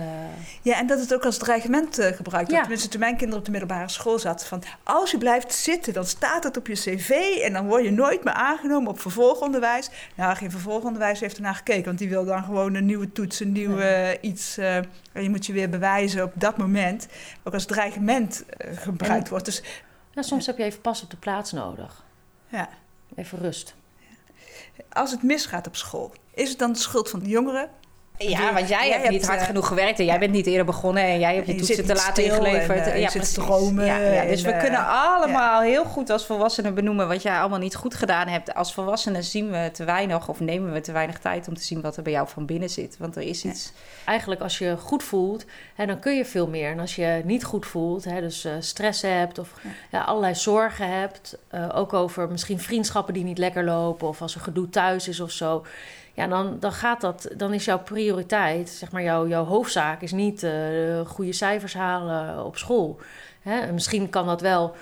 Ja, 0.62 0.78
en 0.78 0.86
dat 0.86 1.00
het 1.00 1.14
ook 1.14 1.24
als 1.24 1.38
dreigement 1.38 1.98
eh, 1.98 2.06
gebruikt 2.16 2.48
wordt. 2.48 2.62
Tenminste, 2.62 2.88
toen 2.88 3.00
mijn 3.00 3.12
kinderen 3.16 3.38
op 3.38 3.44
de 3.44 3.50
middelbare 3.50 3.88
school 3.88 4.18
zaten. 4.18 4.46
Van, 4.46 4.62
als 4.82 5.10
je 5.10 5.18
blijft 5.18 5.52
zitten, 5.54 5.92
dan 5.92 6.04
staat 6.04 6.44
het 6.44 6.56
op 6.56 6.66
je 6.66 6.74
cv... 6.74 7.10
en 7.42 7.52
dan 7.52 7.66
word 7.66 7.84
je 7.84 7.90
nooit 7.90 8.24
meer 8.24 8.32
aangenomen 8.34 8.90
op 8.90 9.00
vervolgonderwijs. 9.00 9.90
Nou, 10.14 10.36
geen 10.36 10.50
vervolgonderwijs 10.50 11.20
heeft 11.20 11.36
ernaar 11.36 11.54
gekeken... 11.54 11.84
want 11.84 11.98
die 11.98 12.08
wil 12.08 12.24
dan 12.24 12.44
gewoon 12.44 12.74
een 12.74 12.86
nieuwe 12.86 13.12
toets, 13.12 13.40
een 13.40 13.52
nieuwe 13.52 13.84
eh, 13.84 14.18
iets... 14.30 14.58
en 14.58 14.88
je 15.12 15.30
moet 15.30 15.46
je 15.46 15.52
weer 15.52 15.68
bewijzen 15.70 16.22
op 16.22 16.32
dat 16.34 16.56
moment. 16.56 17.06
Ook 17.44 17.54
als 17.54 17.64
dreigement 17.66 18.44
gebruikt 18.58 19.24
En- 19.24 19.30
wordt. 19.30 19.44
Dus 19.44 19.62
ja, 20.14 20.22
soms 20.22 20.46
heb 20.46 20.58
je 20.58 20.64
even 20.64 20.80
pas 20.80 21.02
op 21.02 21.10
de 21.10 21.16
plaats 21.16 21.52
nodig. 21.52 22.04
ja, 22.48 22.68
Even 23.16 23.38
rust. 23.38 23.74
Als 24.88 25.10
het 25.10 25.22
misgaat 25.22 25.66
op 25.66 25.76
school... 25.76 26.12
is 26.34 26.48
het 26.48 26.58
dan 26.58 26.72
de 26.72 26.78
schuld 26.78 27.10
van 27.10 27.20
de 27.20 27.28
jongeren? 27.28 27.70
Ja, 28.18 28.52
want 28.52 28.68
jij, 28.68 28.88
Jij 28.88 28.98
hebt 28.98 29.10
niet 29.10 29.26
hard 29.26 29.40
eh, 29.40 29.46
genoeg 29.46 29.66
gewerkt 29.66 29.98
en 29.98 30.04
jij 30.04 30.18
bent 30.18 30.32
niet 30.32 30.46
eerder 30.46 30.64
begonnen 30.64 31.02
en 31.02 31.18
jij 31.18 31.34
hebt 31.34 31.46
je 31.46 31.52
En 31.52 31.58
je 31.58 31.66
toetsen 31.66 31.86
te 31.86 31.94
laat 31.94 32.18
ingeleverd. 32.18 32.78
en, 32.78 32.84
eh, 32.84 32.94
je 32.94 33.00
ja, 33.00 33.08
zit 33.08 33.34
ja, 33.34 34.24
dus 34.24 34.42
en, 34.42 34.46
we 34.46 34.52
eh, 34.52 34.60
kunnen 34.60 34.86
allemaal 34.86 35.60
heel 35.60 35.84
goed 35.84 36.10
als 36.10 36.26
volwassenen 36.26 36.74
benoemen 36.74 37.08
wat 37.08 37.22
jij 37.22 37.38
allemaal 37.38 37.58
niet 37.58 37.74
goed 37.74 37.94
gedaan 37.94 38.28
hebt. 38.28 38.54
Als 38.54 38.74
volwassenen 38.74 39.24
zien 39.24 39.50
we 39.50 39.70
te 39.72 39.84
weinig 39.84 40.28
of 40.28 40.40
nemen 40.40 40.72
we 40.72 40.80
te 40.80 40.92
weinig 40.92 41.18
tijd 41.18 41.48
om 41.48 41.54
te 41.54 41.62
zien 41.62 41.80
wat 41.80 41.96
er 41.96 42.02
bij 42.02 42.12
jou 42.12 42.28
van 42.28 42.46
binnen 42.46 42.70
zit. 42.70 42.96
Want 42.98 43.16
er 43.16 43.22
is 43.22 43.44
iets. 43.44 43.72
eigenlijk 44.04 44.40
als 44.40 44.58
je 44.58 44.76
goed 44.76 45.02
voelt, 45.02 45.44
hè, 45.74 45.86
dan 45.86 45.98
kun 45.98 46.16
je 46.16 46.24
veel 46.24 46.48
meer. 46.48 46.70
En 46.70 46.80
als 46.80 46.96
je 46.96 47.22
niet 47.24 47.44
goed 47.44 47.66
voelt, 47.66 48.04
hè, 48.04 48.20
dus 48.20 48.46
stress 48.60 49.02
hebt 49.02 49.38
of 49.38 49.52
allerlei 49.90 50.34
zorgen 50.34 51.00
hebt, 51.00 51.38
ook 51.72 51.92
over 51.92 52.30
misschien 52.30 52.60
vriendschappen 52.60 53.14
die 53.14 53.24
niet 53.24 53.38
lekker 53.38 53.64
lopen 53.64 54.08
of 54.08 54.22
als 54.22 54.34
er 54.34 54.40
gedoe 54.40 54.68
thuis 54.68 55.08
is 55.08 55.20
of 55.20 55.30
zo. 55.30 55.64
Ja, 56.16 56.26
dan, 56.26 56.56
dan 56.60 56.72
gaat 56.72 57.00
dat, 57.00 57.28
dan 57.36 57.52
is 57.52 57.64
jouw 57.64 57.78
prioriteit, 57.78 58.68
zeg 58.68 58.92
maar, 58.92 59.02
jouw, 59.02 59.26
jouw 59.26 59.44
hoofdzaak 59.44 60.02
is 60.02 60.12
niet 60.12 60.42
eh, 60.42 60.52
goede 61.06 61.32
cijfers 61.32 61.74
halen 61.74 62.44
op 62.44 62.56
school. 62.56 63.00
Hè? 63.42 63.60
En 63.60 63.74
misschien 63.74 64.10
kan 64.10 64.26
dat 64.26 64.40
wel, 64.40 64.76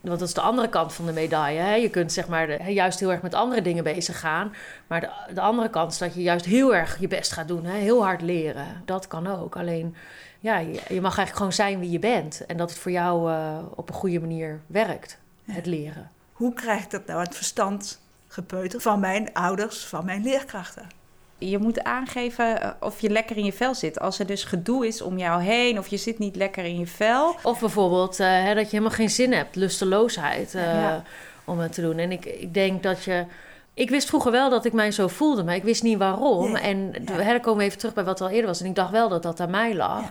want 0.00 0.18
dat 0.18 0.28
is 0.28 0.34
de 0.34 0.40
andere 0.40 0.68
kant 0.68 0.92
van 0.92 1.06
de 1.06 1.12
medaille. 1.12 1.58
Hè? 1.58 1.74
Je 1.74 1.90
kunt 1.90 2.12
zeg 2.12 2.28
maar 2.28 2.46
de- 2.46 2.72
juist 2.72 3.00
heel 3.00 3.10
erg 3.12 3.22
met 3.22 3.34
andere 3.34 3.62
dingen 3.62 3.84
bezig 3.84 4.20
gaan. 4.20 4.54
Maar 4.86 5.00
de, 5.00 5.34
de 5.34 5.40
andere 5.40 5.70
kant 5.70 5.92
is 5.92 5.98
dat 5.98 6.14
je 6.14 6.22
juist 6.22 6.44
heel 6.44 6.74
erg 6.74 7.00
je 7.00 7.08
best 7.08 7.32
gaat 7.32 7.48
doen. 7.48 7.64
Hè? 7.64 7.76
Heel 7.78 8.02
hard 8.04 8.22
leren. 8.22 8.82
Dat 8.84 9.06
kan 9.06 9.26
ook. 9.26 9.56
Alleen, 9.56 9.94
ja, 10.40 10.58
je, 10.58 10.72
je 10.72 11.00
mag 11.00 11.16
eigenlijk 11.16 11.36
gewoon 11.36 11.52
zijn 11.52 11.78
wie 11.78 11.90
je 11.90 11.98
bent. 11.98 12.46
En 12.46 12.56
dat 12.56 12.70
het 12.70 12.78
voor 12.78 12.92
jou 12.92 13.32
eh, 13.32 13.56
op 13.74 13.88
een 13.88 13.94
goede 13.94 14.20
manier 14.20 14.60
werkt, 14.66 15.18
het 15.44 15.66
leren. 15.66 16.10
Hoe 16.32 16.52
krijg 16.54 16.82
ik 16.84 16.90
dat 16.90 17.06
nou 17.06 17.20
het 17.20 17.34
verstand 17.34 18.02
gepeuterd 18.34 18.82
van 18.82 19.00
mijn 19.00 19.32
ouders, 19.32 19.84
van 19.84 20.04
mijn 20.04 20.22
leerkrachten? 20.22 20.86
Je 21.38 21.58
moet 21.58 21.82
aangeven 21.84 22.62
eh, 22.62 22.70
of 22.80 23.00
je 23.00 23.10
lekker 23.10 23.36
in 23.36 23.44
je 23.44 23.52
vel 23.52 23.74
zit. 23.74 24.00
Als 24.00 24.18
er 24.18 24.26
dus 24.26 24.44
gedoe 24.44 24.86
is 24.86 25.02
om 25.02 25.18
jou 25.18 25.42
heen 25.42 25.78
of 25.78 25.86
je 25.88 25.96
zit 25.96 26.18
niet 26.18 26.36
lekker 26.36 26.64
in 26.64 26.78
je 26.78 26.86
vel. 26.86 27.36
Of 27.42 27.60
bijvoorbeeld 27.60 28.20
eh, 28.20 28.26
hè, 28.28 28.54
dat 28.54 28.64
je 28.64 28.76
helemaal 28.76 28.96
geen 28.96 29.10
zin 29.10 29.32
hebt, 29.32 29.56
lusteloosheid 29.56 30.54
eh, 30.54 30.62
Ja. 30.62 31.02
om 31.44 31.58
het 31.58 31.72
te 31.72 31.80
doen. 31.80 31.98
En 31.98 32.12
ik, 32.12 32.24
ik 32.24 32.54
denk 32.54 32.82
dat 32.82 33.04
je. 33.04 33.24
Ik 33.74 33.90
wist 33.90 34.08
vroeger 34.08 34.30
wel 34.30 34.50
dat 34.50 34.64
ik 34.64 34.72
mij 34.72 34.90
zo 34.92 35.08
voelde, 35.08 35.44
maar 35.44 35.54
ik 35.54 35.62
wist 35.62 35.82
niet 35.82 35.98
waarom. 35.98 36.56
En 36.56 36.92
Ja. 37.04 37.12
hè, 37.12 37.30
dan 37.30 37.40
komen 37.40 37.58
we 37.58 37.64
even 37.64 37.78
terug 37.78 37.94
bij 37.94 38.04
wat 38.04 38.20
al 38.20 38.28
eerder 38.28 38.46
was. 38.46 38.60
En 38.60 38.66
ik 38.66 38.74
dacht 38.74 38.90
wel 38.90 39.08
dat 39.08 39.22
dat 39.22 39.40
aan 39.40 39.50
mij 39.50 39.74
lag. 39.74 40.00
Ja. 40.00 40.10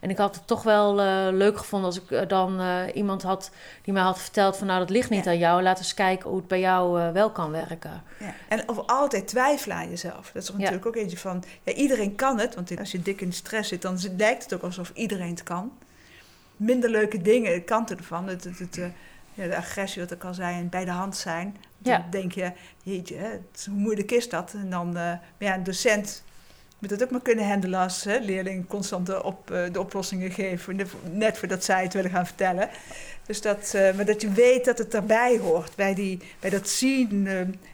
En 0.00 0.10
ik 0.10 0.16
had 0.16 0.34
het 0.34 0.46
toch 0.46 0.62
wel 0.62 1.00
eh, 1.00 1.26
leuk 1.30 1.58
gevonden 1.58 1.88
als 1.88 2.00
ik 2.00 2.10
eh, 2.10 2.28
dan 2.28 2.60
eh, 2.60 2.76
iemand 2.94 3.22
had 3.22 3.50
die 3.82 3.92
mij 3.92 4.02
had 4.02 4.18
verteld 4.20 4.56
van 4.56 4.66
nou 4.66 4.78
dat 4.78 4.90
ligt 4.90 5.10
niet 5.10 5.24
Ja. 5.24 5.30
aan 5.30 5.38
jou. 5.38 5.62
Laat 5.62 5.78
eens 5.78 5.94
kijken 5.94 6.28
hoe 6.28 6.38
het 6.38 6.48
bij 6.48 6.60
jou 6.60 7.12
wel 7.12 7.30
kan 7.30 7.50
werken. 7.50 8.02
Ja. 8.18 8.34
En 8.48 8.68
of 8.68 8.86
altijd 8.86 9.28
twijfelen 9.28 9.76
aan 9.76 9.88
jezelf. 9.90 10.30
Dat 10.32 10.42
is 10.42 10.48
Ja. 10.48 10.54
natuurlijk 10.56 10.86
ook 10.86 10.96
eentje 10.96 11.18
van, 11.18 11.44
ja, 11.62 11.72
iedereen 11.72 12.14
kan 12.14 12.38
het. 12.40 12.54
Want 12.54 12.78
als 12.78 12.90
je 12.92 13.02
dik 13.02 13.20
in 13.20 13.28
de 13.28 13.34
stress 13.34 13.68
zit, 13.68 13.82
dan 13.82 13.98
lijkt 14.16 14.42
het 14.42 14.54
ook 14.54 14.62
alsof 14.62 14.90
iedereen 14.94 15.30
het 15.30 15.42
kan. 15.42 15.72
Minder 16.56 16.90
leuke 16.90 17.22
dingen, 17.22 17.64
kanten 17.64 17.96
ervan. 17.98 18.28
Het, 18.28 18.44
het, 18.44 18.58
het, 18.58 18.80
ja, 19.34 19.46
de 19.46 19.56
agressie, 19.56 20.02
wat 20.02 20.10
ik 20.10 20.24
al 20.24 20.34
zei, 20.34 20.56
en 20.58 20.68
bij 20.68 20.84
de 20.84 20.90
hand 20.90 21.16
zijn. 21.16 21.56
Dan 21.78 21.92
Ja. 21.92 22.06
denk 22.10 22.32
je, 22.32 22.52
jeetje, 22.82 23.16
hè, 23.16 23.28
hoe 23.70 23.78
moeilijk 23.78 24.10
is 24.10 24.28
dat? 24.28 24.52
En 24.56 24.70
dan, 24.70 24.86
eh, 24.88 24.94
maar 24.94 25.20
ja, 25.38 25.54
een 25.54 25.62
docent 25.64 26.22
moet 26.78 26.90
dat 26.90 27.02
ook 27.02 27.10
maar 27.10 27.20
kunnen 27.20 27.48
handelen 27.48 27.80
als 27.80 28.04
hè, 28.04 28.18
leerling 28.18 28.66
constant 28.66 29.06
de, 29.06 29.22
op, 29.22 29.50
eh, 29.50 29.72
de 29.72 29.80
oplossingen 29.80 30.30
geven. 30.30 30.80
Net 31.12 31.38
voordat 31.38 31.64
zij 31.64 31.82
het 31.82 31.92
willen 31.94 32.10
gaan 32.10 32.26
vertellen. 32.26 32.68
Dus 33.26 33.40
dat, 33.40 33.72
eh, 33.74 33.94
maar 33.94 34.04
dat 34.04 34.20
je 34.20 34.30
weet 34.32 34.64
dat 34.64 34.78
het 34.78 34.94
erbij 34.94 35.38
hoort. 35.38 35.76
Bij, 35.76 35.94
die, 35.94 36.20
bij 36.40 36.50
dat 36.50 36.68
zien, 36.68 37.28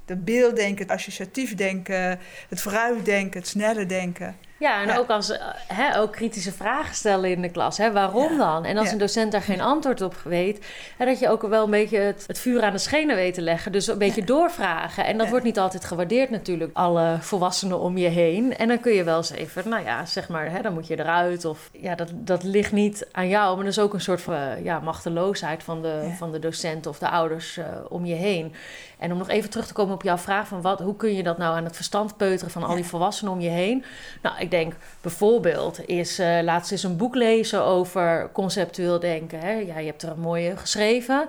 dat 0.04 0.24
beelddenken, 0.24 0.82
het 0.82 0.94
associatief 0.94 1.54
denken, 1.54 2.18
het 2.48 2.60
vooruitdenken, 2.60 3.40
het 3.40 3.48
snelle 3.48 3.86
denken. 3.86 4.36
Ja, 4.60 4.80
en 4.80 4.86
Ja. 4.88 4.96
Ook, 4.96 5.08
als, 5.10 5.30
eh, 5.30 5.46
hè, 5.66 5.98
ook 5.98 6.12
kritische 6.12 6.52
vragen 6.52 6.94
stellen 6.94 7.30
in 7.30 7.42
de 7.42 7.50
klas. 7.50 7.78
Hè? 7.78 7.92
Waarom 7.92 8.32
Ja. 8.32 8.38
dan? 8.38 8.64
En 8.64 8.76
als 8.76 8.86
Ja. 8.86 8.92
een 8.92 8.98
docent 8.98 9.32
daar 9.32 9.42
geen 9.42 9.60
antwoord 9.60 10.00
op 10.00 10.14
weet... 10.24 10.66
Hè, 10.96 11.04
dat 11.04 11.18
je 11.18 11.28
ook 11.28 11.42
wel 11.42 11.64
een 11.64 11.70
beetje 11.70 11.98
het, 11.98 12.24
het 12.26 12.38
vuur 12.38 12.62
aan 12.62 12.72
de 12.72 12.78
schenen 12.78 13.16
weet 13.16 13.34
te 13.34 13.40
leggen. 13.40 13.72
Dus 13.72 13.86
een 13.86 13.98
beetje 13.98 14.24
doorvragen. 14.24 15.04
En 15.04 15.18
dat 15.18 15.28
wordt 15.28 15.44
niet 15.44 15.58
altijd 15.58 15.84
gewaardeerd 15.84 16.30
natuurlijk. 16.30 16.70
Alle 16.76 17.16
volwassenen 17.20 17.78
om 17.80 17.96
je 17.98 18.08
heen. 18.08 18.56
En 18.56 18.68
dan 18.68 18.80
kun 18.80 18.92
je 18.92 19.04
wel 19.04 19.16
eens 19.16 19.30
even, 19.30 19.68
nou 19.68 19.84
ja, 19.84 20.04
zeg 20.06 20.28
maar... 20.28 20.50
Hè, 20.50 20.62
dan 20.62 20.72
moet 20.72 20.86
je 20.86 20.98
eruit. 20.98 21.44
Of 21.44 21.70
ja, 21.72 21.94
dat, 21.94 22.08
dat 22.14 22.42
ligt 22.42 22.72
niet 22.72 23.08
aan 23.12 23.28
jou. 23.28 23.54
Maar 23.54 23.64
dat 23.64 23.72
is 23.72 23.78
ook 23.80 23.94
een 23.94 24.00
soort 24.00 24.20
van 24.20 24.34
eh, 24.34 24.64
ja, 24.64 24.80
machteloosheid 24.80 25.62
van 25.62 25.82
de, 25.82 26.12
van 26.16 26.32
de 26.32 26.38
docent 26.38 26.86
of 26.86 26.98
de 26.98 27.08
ouders 27.08 27.56
eh, 27.56 27.64
om 27.88 28.04
je 28.06 28.14
heen. 28.14 28.54
En 28.98 29.12
om 29.12 29.18
nog 29.18 29.28
even 29.28 29.50
terug 29.50 29.66
te 29.66 29.72
komen 29.72 29.94
op 29.94 30.02
jouw 30.02 30.18
vraag 30.18 30.48
van 30.48 30.60
wat, 30.62 30.80
hoe 30.80 30.96
kun 30.96 31.14
je 31.14 31.22
dat 31.22 31.38
nou 31.38 31.56
aan 31.56 31.64
het 31.64 31.76
verstand 31.76 32.16
peuteren 32.16 32.52
van 32.52 32.62
al 32.64 32.74
die 32.74 32.84
volwassenen 32.84 33.32
om 33.32 33.40
je 33.40 33.48
heen? 33.48 33.84
Nou, 34.22 34.38
ik 34.38 34.49
denk 34.50 34.72
bijvoorbeeld 35.00 35.88
is 35.88 36.18
eh 36.18 36.38
laatst 36.42 36.72
eens 36.72 36.82
een 36.82 36.96
boek 36.96 37.14
lezen 37.14 37.64
over 37.64 38.28
conceptueel 38.32 39.00
denken. 39.00 39.38
Hè? 39.40 39.52
Ja, 39.52 39.78
je 39.78 39.86
hebt 39.86 40.02
er 40.02 40.10
een 40.10 40.20
mooie 40.20 40.56
geschreven 40.56 41.28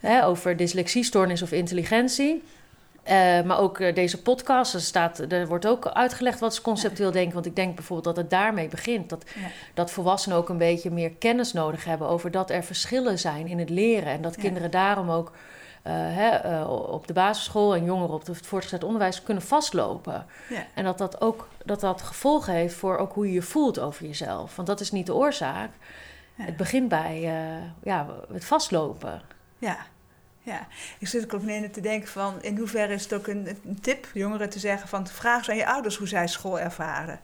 hè, 0.00 0.26
over 0.26 0.56
dyslexie, 0.56 1.04
stoornis 1.04 1.42
of 1.42 1.52
intelligentie. 1.52 2.42
Eh, 3.02 3.42
maar 3.42 3.58
ook 3.58 3.80
eh, 3.80 3.94
deze 3.94 4.22
podcast, 4.22 4.74
er, 4.74 4.80
staat, 4.80 5.18
er 5.18 5.46
wordt 5.46 5.66
ook 5.66 5.86
uitgelegd 5.86 6.40
wat 6.40 6.52
is 6.52 6.60
conceptueel 6.60 7.10
denken. 7.10 7.34
Want 7.34 7.46
ik 7.46 7.56
denk 7.56 7.74
bijvoorbeeld 7.74 8.14
dat 8.14 8.24
het 8.24 8.30
daarmee 8.32 8.68
begint. 8.68 9.08
Dat, 9.08 9.24
Ja. 9.34 9.46
dat 9.74 9.90
volwassenen 9.90 10.38
ook 10.38 10.48
een 10.48 10.58
beetje 10.58 10.90
meer 10.90 11.10
kennis 11.10 11.52
nodig 11.52 11.84
hebben 11.84 12.08
over 12.08 12.30
dat 12.30 12.50
er 12.50 12.64
verschillen 12.64 13.18
zijn 13.18 13.46
in 13.46 13.58
het 13.58 13.70
leren. 13.70 14.12
En 14.12 14.22
dat 14.22 14.34
Ja. 14.34 14.40
kinderen 14.42 14.70
daarom 14.70 15.10
ook 15.10 15.32
hè, 15.90 16.28
eh, 16.28 16.70
op 16.70 17.06
de 17.06 17.12
basisschool 17.12 17.74
en 17.74 17.84
jongeren 17.84 18.14
op 18.14 18.26
het 18.26 18.46
voortgezet 18.46 18.84
onderwijs 18.84 19.22
kunnen 19.22 19.42
vastlopen. 19.42 20.26
Ja. 20.48 20.66
En 20.74 20.84
dat 20.84 20.98
dat 20.98 21.20
ook 21.20 21.48
dat 21.64 21.80
dat 21.80 22.02
gevolgen 22.02 22.52
heeft 22.52 22.74
voor 22.74 22.96
ook 22.96 23.12
hoe 23.12 23.26
je 23.26 23.32
je 23.32 23.42
voelt 23.42 23.78
over 23.78 24.06
jezelf. 24.06 24.56
Want 24.56 24.68
dat 24.68 24.80
is 24.80 24.90
niet 24.90 25.06
de 25.06 25.14
oorzaak. 25.14 25.70
Ja. 26.34 26.44
Het 26.44 26.56
begint 26.56 26.88
bij 26.88 27.16
eh, 27.16 27.68
ja, 27.82 28.06
het 28.32 28.44
vastlopen. 28.44 29.22
Ja. 29.58 29.76
Ja, 30.44 30.66
ik 30.98 31.08
zit 31.08 31.34
ook 31.34 31.42
mee 31.42 31.70
te 31.70 31.80
denken 31.80 32.08
van 32.08 32.42
in 32.42 32.58
hoeverre 32.58 32.92
is 32.92 33.02
het 33.02 33.14
ook 33.14 33.26
een, 33.26 33.58
een 33.64 33.80
tip 33.80 34.06
jongeren 34.14 34.50
te 34.50 34.58
zeggen 34.58 34.88
van 34.88 35.06
vraag 35.06 35.38
eens 35.38 35.50
aan 35.50 35.56
je 35.56 35.66
ouders 35.66 35.96
hoe 35.96 36.08
zij 36.08 36.28
school 36.28 36.60
ervaren. 36.60 37.20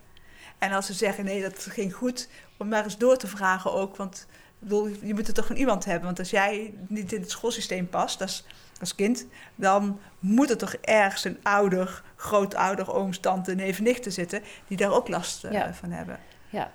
En 0.58 0.72
als 0.72 0.86
ze 0.86 0.92
zeggen 0.92 1.24
nee, 1.24 1.42
dat 1.42 1.66
ging 1.70 1.94
goed, 1.94 2.28
om 2.56 2.68
maar 2.68 2.84
eens 2.84 2.98
door 2.98 3.16
te 3.16 3.26
vragen 3.26 3.72
ook, 3.72 3.96
want 3.96 4.26
bedoel, 4.58 4.88
je 5.02 5.14
moet 5.14 5.26
het 5.26 5.36
toch 5.36 5.46
van 5.46 5.56
iemand 5.56 5.84
hebben. 5.84 6.04
Want 6.04 6.18
als 6.18 6.30
jij 6.30 6.74
niet 6.88 7.12
in 7.12 7.20
het 7.20 7.30
schoolsysteem 7.30 7.88
past 7.88 8.20
als, 8.20 8.46
als 8.80 8.94
kind, 8.94 9.26
dan 9.54 10.00
moet 10.18 10.50
er 10.50 10.56
toch 10.58 10.72
ergens 10.74 11.24
een 11.24 11.38
ouder, 11.42 12.02
grootouder, 12.16 12.92
ooms, 12.94 13.18
tante, 13.18 13.54
neef, 13.54 13.80
nichten 13.80 14.12
zitten 14.12 14.42
die 14.66 14.76
daar 14.76 14.92
ook 14.92 15.08
last 15.08 15.44
eh, 15.44 15.52
Ja. 15.52 15.74
van 15.74 15.90
hebben. 15.90 16.18
Ja. 16.50 16.72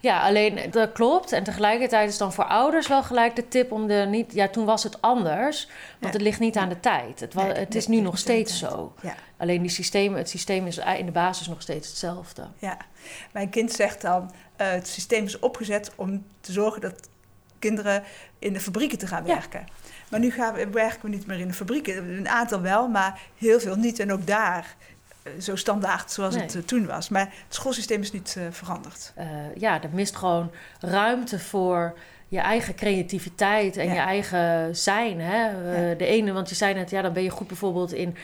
Ja, 0.00 0.20
alleen 0.26 0.58
dat 0.70 0.92
klopt. 0.92 1.32
En 1.32 1.44
tegelijkertijd 1.44 2.08
is 2.10 2.18
dan 2.18 2.32
voor 2.32 2.44
ouders 2.44 2.86
wel 2.88 3.02
gelijk 3.02 3.36
de 3.36 3.48
tip 3.48 3.72
om 3.72 3.86
de 3.86 4.06
niet. 4.08 4.32
Ja, 4.34 4.48
toen 4.48 4.64
was 4.64 4.82
het 4.82 5.00
anders, 5.02 5.66
want 5.98 6.12
Ja. 6.12 6.18
het 6.18 6.20
ligt 6.20 6.40
niet 6.40 6.56
aan 6.56 6.68
de 6.68 6.80
tijd. 6.80 7.20
Het, 7.20 7.34
wa- 7.34 7.42
Nee, 7.42 7.52
het 7.52 7.68
nee, 7.68 7.78
is 7.78 7.86
nu 7.86 8.00
nog 8.00 8.18
steeds 8.18 8.58
zo. 8.58 8.92
Ja. 9.02 9.14
Alleen 9.36 9.62
die 9.62 9.70
systeem, 9.70 10.14
het 10.14 10.28
systeem 10.28 10.66
is 10.66 10.78
in 10.78 11.06
de 11.06 11.12
basis 11.12 11.48
nog 11.48 11.62
steeds 11.62 11.88
hetzelfde. 11.88 12.46
Ja, 12.58 12.76
mijn 13.32 13.48
kind 13.50 13.72
zegt 13.72 14.00
dan, 14.00 14.32
eh, 14.56 14.70
het 14.70 14.88
systeem 14.88 15.24
is 15.24 15.38
opgezet 15.38 15.92
om 15.96 16.24
te 16.40 16.52
zorgen 16.52 16.80
dat 16.80 17.08
kinderen 17.58 18.02
in 18.38 18.52
de 18.52 18.60
fabrieken 18.60 18.98
te 18.98 19.06
gaan 19.06 19.26
Ja. 19.26 19.34
werken. 19.34 19.66
Maar 20.08 20.20
nu 20.20 20.30
gaan 20.30 20.54
we, 20.54 20.68
werken 20.70 21.00
we 21.02 21.08
niet 21.08 21.26
meer 21.26 21.38
in 21.38 21.48
de 21.48 21.54
fabrieken. 21.54 21.96
Een 22.08 22.28
aantal 22.28 22.60
wel, 22.60 22.88
maar 22.88 23.20
heel 23.38 23.60
veel 23.60 23.76
niet. 23.76 23.98
En 23.98 24.12
ook 24.12 24.26
daar 24.26 24.74
eh, 24.78 24.99
zo 25.40 25.56
standaard 25.56 26.10
zoals 26.10 26.34
Nee. 26.34 26.42
het 26.44 26.54
eh, 26.54 26.62
toen 26.62 26.86
was. 26.86 27.08
Maar 27.08 27.20
het 27.20 27.54
schoolsysteem 27.54 28.00
is 28.00 28.12
niet 28.12 28.34
eh, 28.38 28.44
veranderd. 28.50 29.12
Eh, 29.14 29.26
ja, 29.56 29.82
er 29.82 29.88
mist 29.92 30.16
gewoon 30.16 30.50
ruimte 30.80 31.38
voor 31.38 31.98
je 32.28 32.38
eigen 32.38 32.74
creativiteit 32.74 33.76
en 33.76 33.86
Ja. 33.86 33.92
je 33.92 33.98
eigen 33.98 34.76
zijn. 34.76 35.20
Hè? 35.20 35.44
Ja. 35.90 35.94
De 35.94 36.06
ene, 36.06 36.32
want 36.32 36.48
je 36.48 36.54
zei 36.54 36.74
net, 36.74 36.90
ja, 36.90 37.02
dan 37.02 37.12
ben 37.12 37.22
je 37.22 37.30
goed 37.30 37.46
bijvoorbeeld 37.46 37.92
in 37.92 38.16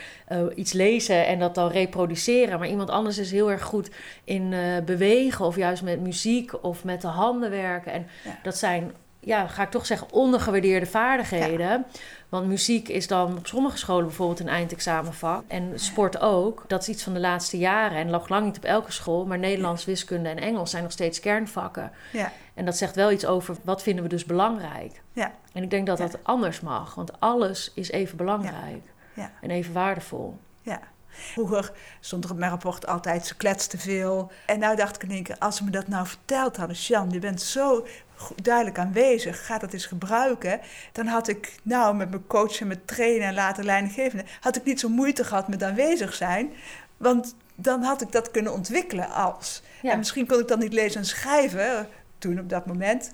iets 0.55 0.73
lezen 0.73 1.25
en 1.25 1.39
dat 1.39 1.55
dan 1.55 1.69
reproduceren. 1.71 2.59
Maar 2.59 2.67
iemand 2.67 2.89
anders 2.89 3.17
is 3.17 3.31
heel 3.31 3.51
erg 3.51 3.63
goed 3.63 3.89
in 4.23 4.53
bewegen 4.85 5.45
of 5.45 5.55
juist 5.55 5.83
met 5.83 5.99
muziek 6.01 6.63
of 6.63 6.83
met 6.83 7.01
de 7.01 7.07
handen 7.07 7.49
werken. 7.49 7.91
En 7.91 8.07
Ja. 8.23 8.37
dat 8.43 8.57
zijn, 8.57 8.91
ja, 9.27 9.47
ga 9.47 9.63
ik 9.63 9.69
toch 9.71 9.85
zeggen, 9.85 10.07
ondergewaardeerde 10.11 10.85
vaardigheden. 10.85 11.85
Want 12.29 12.47
muziek 12.47 12.87
is 12.87 13.07
dan 13.07 13.37
op 13.37 13.47
sommige 13.47 13.77
scholen 13.77 14.05
bijvoorbeeld 14.05 14.39
een 14.39 14.47
eindexamenvak. 14.47 15.43
En 15.47 15.71
sport 15.79 16.19
ook. 16.19 16.63
Dat 16.67 16.81
is 16.81 16.87
iets 16.89 17.03
van 17.03 17.13
de 17.13 17.19
laatste 17.19 17.57
jaren. 17.57 17.97
En 17.97 18.07
nog 18.07 18.29
lang 18.29 18.45
niet 18.45 18.57
op 18.57 18.63
elke 18.63 18.91
school. 18.91 19.25
Maar 19.25 19.39
Nederlands, 19.39 19.85
wiskunde 19.85 20.29
en 20.29 20.37
Engels 20.37 20.69
zijn 20.71 20.83
nog 20.83 20.91
steeds 20.91 21.19
kernvakken. 21.19 21.91
Ja, 22.11 22.31
En 22.53 22.65
dat 22.65 22.77
zegt 22.77 22.95
wel 22.95 23.11
iets 23.11 23.25
over 23.25 23.55
wat 23.63 23.81
vinden 23.83 24.03
we 24.03 24.09
dus 24.09 24.25
belangrijk. 24.25 25.01
ja, 25.13 25.31
En 25.53 25.63
ik 25.63 25.69
denk 25.69 25.87
dat 25.87 25.97
dat 25.97 26.17
anders 26.23 26.59
mag. 26.61 26.95
Want 26.95 27.19
alles 27.19 27.71
is 27.75 27.91
even 27.91 28.17
belangrijk. 28.17 28.83
Ja. 29.13 29.31
En 29.41 29.49
even 29.49 29.73
waardevol. 29.73 30.37
ja. 30.61 30.79
Vroeger 31.17 31.71
stond 31.99 32.23
er 32.23 32.31
op 32.31 32.37
mijn 32.37 32.51
rapport 32.51 32.87
altijd, 32.87 33.25
ze 33.25 33.35
kletste 33.35 33.77
veel. 33.77 34.31
En 34.45 34.59
nou 34.59 34.75
dacht 34.75 34.95
ik 34.95 35.03
in 35.03 35.11
één 35.11 35.23
keer, 35.23 35.37
als 35.39 35.55
ze 35.57 35.63
me 35.63 35.69
dat 35.69 35.87
nou 35.87 36.07
verteld 36.07 36.57
hadden... 36.57 36.75
Jan, 36.77 37.09
je 37.09 37.19
bent 37.19 37.41
zo 37.41 37.87
duidelijk 38.35 38.77
aanwezig, 38.77 39.45
ga 39.45 39.57
dat 39.57 39.73
eens 39.73 39.85
gebruiken. 39.85 40.59
Dan 40.91 41.07
had 41.07 41.27
ik 41.27 41.55
nou 41.63 41.95
met 41.95 42.09
mijn 42.09 42.27
coach 42.27 42.59
en 42.59 42.67
mijn 42.67 42.85
trainer 42.85 43.27
en 43.27 43.33
later 43.33 43.63
leidinggevende... 43.63 44.25
had 44.39 44.55
ik 44.55 44.63
niet 44.63 44.79
zo 44.79 44.89
moeite 44.89 45.23
gehad 45.23 45.47
met 45.47 45.63
aanwezig 45.63 46.13
zijn. 46.13 46.51
Want 46.97 47.35
dan 47.55 47.83
had 47.83 48.01
ik 48.01 48.11
dat 48.11 48.31
kunnen 48.31 48.53
ontwikkelen 48.53 49.11
als. 49.11 49.63
Ja. 49.81 49.91
En 49.91 49.97
misschien 49.97 50.27
kon 50.27 50.39
ik 50.39 50.47
dan 50.47 50.59
niet 50.59 50.73
lezen 50.73 50.99
en 50.99 51.05
schrijven, 51.05 51.77
eh, 51.77 51.85
toen 52.17 52.39
op 52.39 52.49
dat 52.49 52.65
moment... 52.65 53.11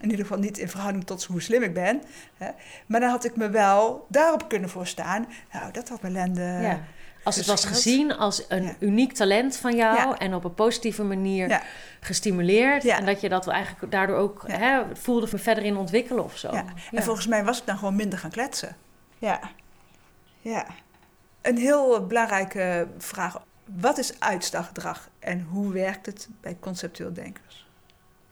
In 0.00 0.10
ieder 0.10 0.26
geval 0.26 0.40
niet 0.40 0.58
in 0.58 0.68
verhouding 0.68 1.04
tot 1.04 1.24
hoe 1.24 1.40
slim 1.40 1.62
ik 1.62 1.74
ben. 1.74 2.02
Hè. 2.36 2.50
Maar 2.86 3.00
dan 3.00 3.10
had 3.10 3.24
ik 3.24 3.36
me 3.36 3.50
wel 3.50 4.06
daarop 4.08 4.48
kunnen 4.48 4.70
voorstaan. 4.70 5.26
Nou, 5.52 5.72
dat 5.72 5.88
had 5.88 6.02
Melende... 6.02 6.58
ja. 6.62 6.84
Als 7.26 7.36
het 7.36 7.46
was 7.46 7.64
gezien 7.64 8.16
als 8.16 8.44
een 8.48 8.62
Ja. 8.62 8.74
uniek 8.78 9.12
talent 9.12 9.56
van 9.56 9.76
jou 9.76 9.96
Ja. 9.96 10.18
en 10.18 10.34
op 10.34 10.44
een 10.44 10.54
positieve 10.54 11.02
manier 11.02 11.48
Ja. 11.48 11.62
gestimuleerd. 12.00 12.84
En 12.84 13.06
dat 13.06 13.20
je 13.20 13.28
dat 13.28 13.46
eigenlijk 13.48 13.92
daardoor 13.92 14.16
ook 14.16 14.44
hè, 14.46 14.82
voelde 14.92 15.28
me 15.32 15.38
verder 15.38 15.64
in 15.64 15.76
ontwikkelen 15.76 16.24
of 16.24 16.36
zo. 16.36 16.48
En 16.92 17.02
volgens 17.02 17.26
mij 17.26 17.44
was 17.44 17.58
ik 17.58 17.66
dan 17.66 17.78
gewoon 17.78 17.96
minder 17.96 18.18
gaan 18.18 18.30
kletsen. 18.30 18.76
Ja. 19.18 19.40
Ja. 20.40 20.66
Een 21.42 21.58
heel 21.58 22.06
belangrijke 22.06 22.88
vraag. 22.98 23.42
Wat 23.64 23.98
is 23.98 24.20
uitstelgedrag 24.20 25.08
en 25.18 25.46
hoe 25.50 25.72
werkt 25.72 26.06
het 26.06 26.28
bij 26.40 26.56
conceptueel 26.60 27.12
denkers? 27.12 27.65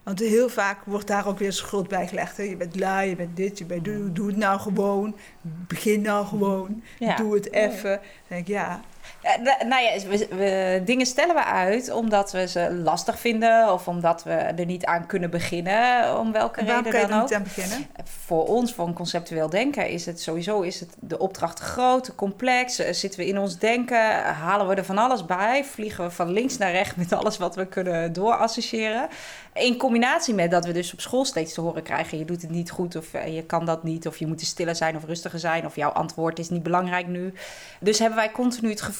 Want 0.05 0.19
heel 0.19 0.49
vaak 0.49 0.85
wordt 0.85 1.07
daar 1.07 1.27
ook 1.27 1.39
weer 1.39 1.53
schuld 1.53 1.89
bij 1.89 2.09
gelegd. 2.09 2.37
Hè? 2.37 2.43
Je 2.43 2.57
bent 2.57 2.79
lui, 2.79 3.09
je 3.09 3.17
bent 3.17 3.37
dit, 3.37 3.59
je 3.59 3.65
bent 3.65 3.85
doe, 3.85 4.13
doe 4.13 4.27
het 4.27 4.37
nou 4.37 4.61
gewoon. 4.61 5.17
Begin 5.43 6.03
nou 6.03 6.27
gewoon. 6.27 6.83
Ja. 6.99 7.17
Doe 7.17 7.35
het 7.35 7.53
even. 7.53 7.91
Dan 7.91 8.01
denk 8.29 8.41
ik, 8.41 8.49
ja, 8.49 8.69
Ja, 8.69 8.81
nou 9.23 9.67
nou 9.67 9.83
ja, 9.83 10.09
we, 10.09 10.27
we- 10.31 10.83
dingen 10.85 11.07
stellen 11.07 11.35
we 11.35 11.45
uit 11.45 11.91
omdat 11.91 12.33
we 12.33 12.49
ze 12.49 12.73
lastig 12.75 13.19
vinden 13.19 13.73
of 13.73 13.89
omdat 13.89 14.23
we 14.23 14.31
er 14.33 14.67
niet 14.67 14.85
aan 14.85 15.07
kunnen 15.07 15.31
beginnen, 15.31 16.19
om 16.19 16.33
welke 16.33 16.61
reden 16.61 16.83
dan 16.93 16.93
er 17.11 17.15
ook. 17.17 17.23
niet 17.23 17.35
aan 17.35 17.43
beginnen? 17.43 17.87
Voor 18.27 18.47
ons, 18.47 18.73
van 18.75 18.93
conceptueel 18.93 19.51
denken, 19.51 19.89
is 19.89 20.07
het 20.07 20.21
sowieso 20.21 20.61
is 20.61 20.81
het 20.81 20.97
de 21.01 21.19
opdracht 21.19 21.59
groot, 21.59 22.15
complex. 22.15 22.79
Eh, 22.79 22.93
Zitten 22.93 23.21
we 23.21 23.27
in 23.27 23.39
ons 23.39 23.59
denken, 23.59 24.23
halen 24.23 24.69
we 24.69 24.75
er 24.75 24.85
van 24.85 24.99
alles 24.99 25.25
bij, 25.27 25.65
vliegen 25.65 26.05
we 26.05 26.11
van 26.11 26.31
links 26.33 26.59
naar 26.59 26.73
rechts 26.73 26.95
met 26.95 27.13
alles 27.13 27.37
wat 27.39 27.55
we 27.57 27.67
kunnen 27.67 28.13
doorassociëren. 28.13 29.09
In 29.53 29.77
combinatie 29.77 30.35
met 30.35 30.51
dat 30.51 30.67
we 30.67 30.73
dus 30.73 30.93
op 30.93 31.01
school 31.01 31.25
steeds 31.25 31.55
te 31.55 31.61
horen 31.61 31.83
krijgen: 31.83 32.19
je 32.19 32.25
doet 32.25 32.43
het 32.43 32.51
niet 32.51 32.71
goed 32.71 32.97
of 32.97 33.15
eh, 33.15 33.35
je 33.35 33.43
kan 33.45 33.65
dat 33.65 33.83
niet, 33.83 34.07
of 34.07 34.17
je 34.17 34.27
moet 34.27 34.41
stiller 34.41 34.77
zijn 34.77 34.97
of 34.97 35.05
rustiger 35.05 35.39
zijn, 35.39 35.67
of 35.67 35.77
jouw 35.77 35.91
antwoord 35.91 36.39
is 36.39 36.49
niet 36.51 36.63
belangrijk 36.63 37.07
nu. 37.07 37.33
Dus 37.81 37.99
hebben 37.99 38.19
wij 38.19 38.31
continu 38.31 38.71
het 38.71 38.81
gevoel 38.81 38.93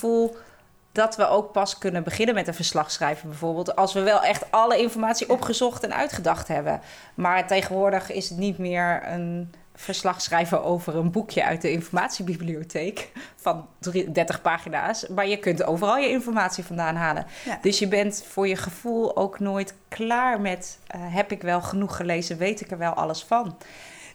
dat 0.93 1.17
we 1.17 1.27
ook 1.29 1.53
pas 1.53 1.79
kunnen 1.79 2.03
beginnen 2.03 2.35
met 2.35 2.49
een 2.49 2.55
verslag 2.55 2.91
schrijven, 2.91 3.29
bijvoorbeeld. 3.29 3.77
Als 3.77 3.93
we 3.93 4.01
wel 4.01 4.23
echt 4.23 4.51
alle 4.51 4.79
informatie 4.79 5.31
opgezocht 5.31 5.85
en 5.85 5.95
uitgedacht 5.95 6.49
hebben. 6.49 6.81
Maar 7.15 7.47
tegenwoordig 7.47 8.13
is 8.13 8.29
het 8.29 8.39
niet 8.39 8.59
meer 8.59 9.03
een 9.07 9.53
verslag 9.75 10.21
schrijven 10.21 10.65
over 10.65 10.97
een 10.97 11.11
boekje 11.11 11.45
uit 11.45 11.63
de 11.63 11.71
informatiebibliotheek 11.71 13.11
van 13.37 13.69
drie- 13.79 14.13
30 14.13 14.43
pagina's. 14.43 15.09
Maar 15.09 15.27
je 15.29 15.37
kunt 15.37 15.65
overal 15.65 15.97
je 15.97 16.09
informatie 16.09 16.65
vandaan 16.65 16.97
halen. 16.97 17.27
Ja. 17.45 17.59
Dus 17.63 17.79
je 17.79 17.89
bent 17.89 18.25
voor 18.29 18.49
je 18.49 18.57
gevoel 18.57 19.17
ook 19.17 19.39
nooit 19.39 19.75
klaar 19.89 20.41
met: 20.41 20.79
eh, 20.87 21.01
heb 21.03 21.33
ik 21.33 21.43
wel 21.43 21.61
genoeg 21.63 21.97
gelezen, 21.97 22.39
weet 22.39 22.61
ik 22.61 22.71
er 22.71 22.79
wel 22.79 22.93
alles 22.93 23.23
van? 23.25 23.57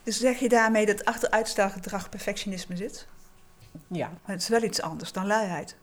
Dus 0.04 0.20
zeg 0.20 0.39
je 0.39 0.50
daarmee 0.50 0.86
dat 0.86 1.06
achter 1.06 1.30
uitstelgedrag 1.30 2.10
perfectionisme 2.10 2.76
zit? 2.76 3.08
Ja. 3.88 4.08
Maar 4.08 4.36
het 4.36 4.42
is 4.42 4.48
wel 4.48 4.64
iets 4.64 4.82
anders 4.82 5.12
dan 5.12 5.28
luiheid. 5.28 5.76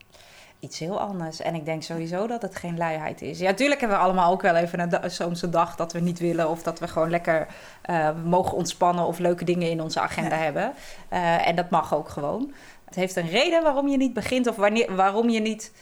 iets 0.60 0.78
heel 0.78 1.00
anders. 1.00 1.40
En 1.40 1.54
ik 1.54 1.64
denk 1.64 1.82
sowieso 1.82 2.26
dat 2.26 2.42
het 2.42 2.56
geen 2.56 2.76
luiheid 2.76 3.22
is. 3.22 3.38
Ja, 3.38 3.54
tuurlijk 3.54 3.80
hebben 3.80 3.98
we 3.98 4.04
allemaal 4.04 4.32
ook 4.32 4.42
wel 4.42 4.54
even 4.54 4.80
een 4.80 5.10
soms 5.10 5.42
een 5.42 5.50
dag 5.50 5.76
dat 5.76 5.92
we 5.92 6.00
niet 6.00 6.18
willen... 6.18 6.48
of 6.50 6.62
dat 6.62 6.78
we 6.78 6.88
gewoon 6.88 7.10
lekker 7.10 7.46
eh, 7.82 8.10
mogen 8.24 8.56
ontspannen... 8.56 9.06
of 9.06 9.18
leuke 9.18 9.44
dingen 9.44 9.70
in 9.70 9.80
onze 9.82 10.00
agenda 10.00 10.36
Ja. 10.36 10.42
hebben. 10.42 10.72
Eh, 11.08 11.48
en 11.48 11.56
dat 11.56 11.70
mag 11.70 11.94
ook 11.94 12.08
gewoon. 12.08 12.52
Het 12.84 12.94
heeft 12.94 13.16
een 13.16 13.28
reden 13.28 13.62
waarom 13.62 13.88
je 13.88 13.96
niet 13.96 14.12
begint... 14.12 14.46
of 14.46 14.56
wanneer, 14.56 14.94
waarom 14.96 15.28
je 15.28 15.40
niet 15.40 15.72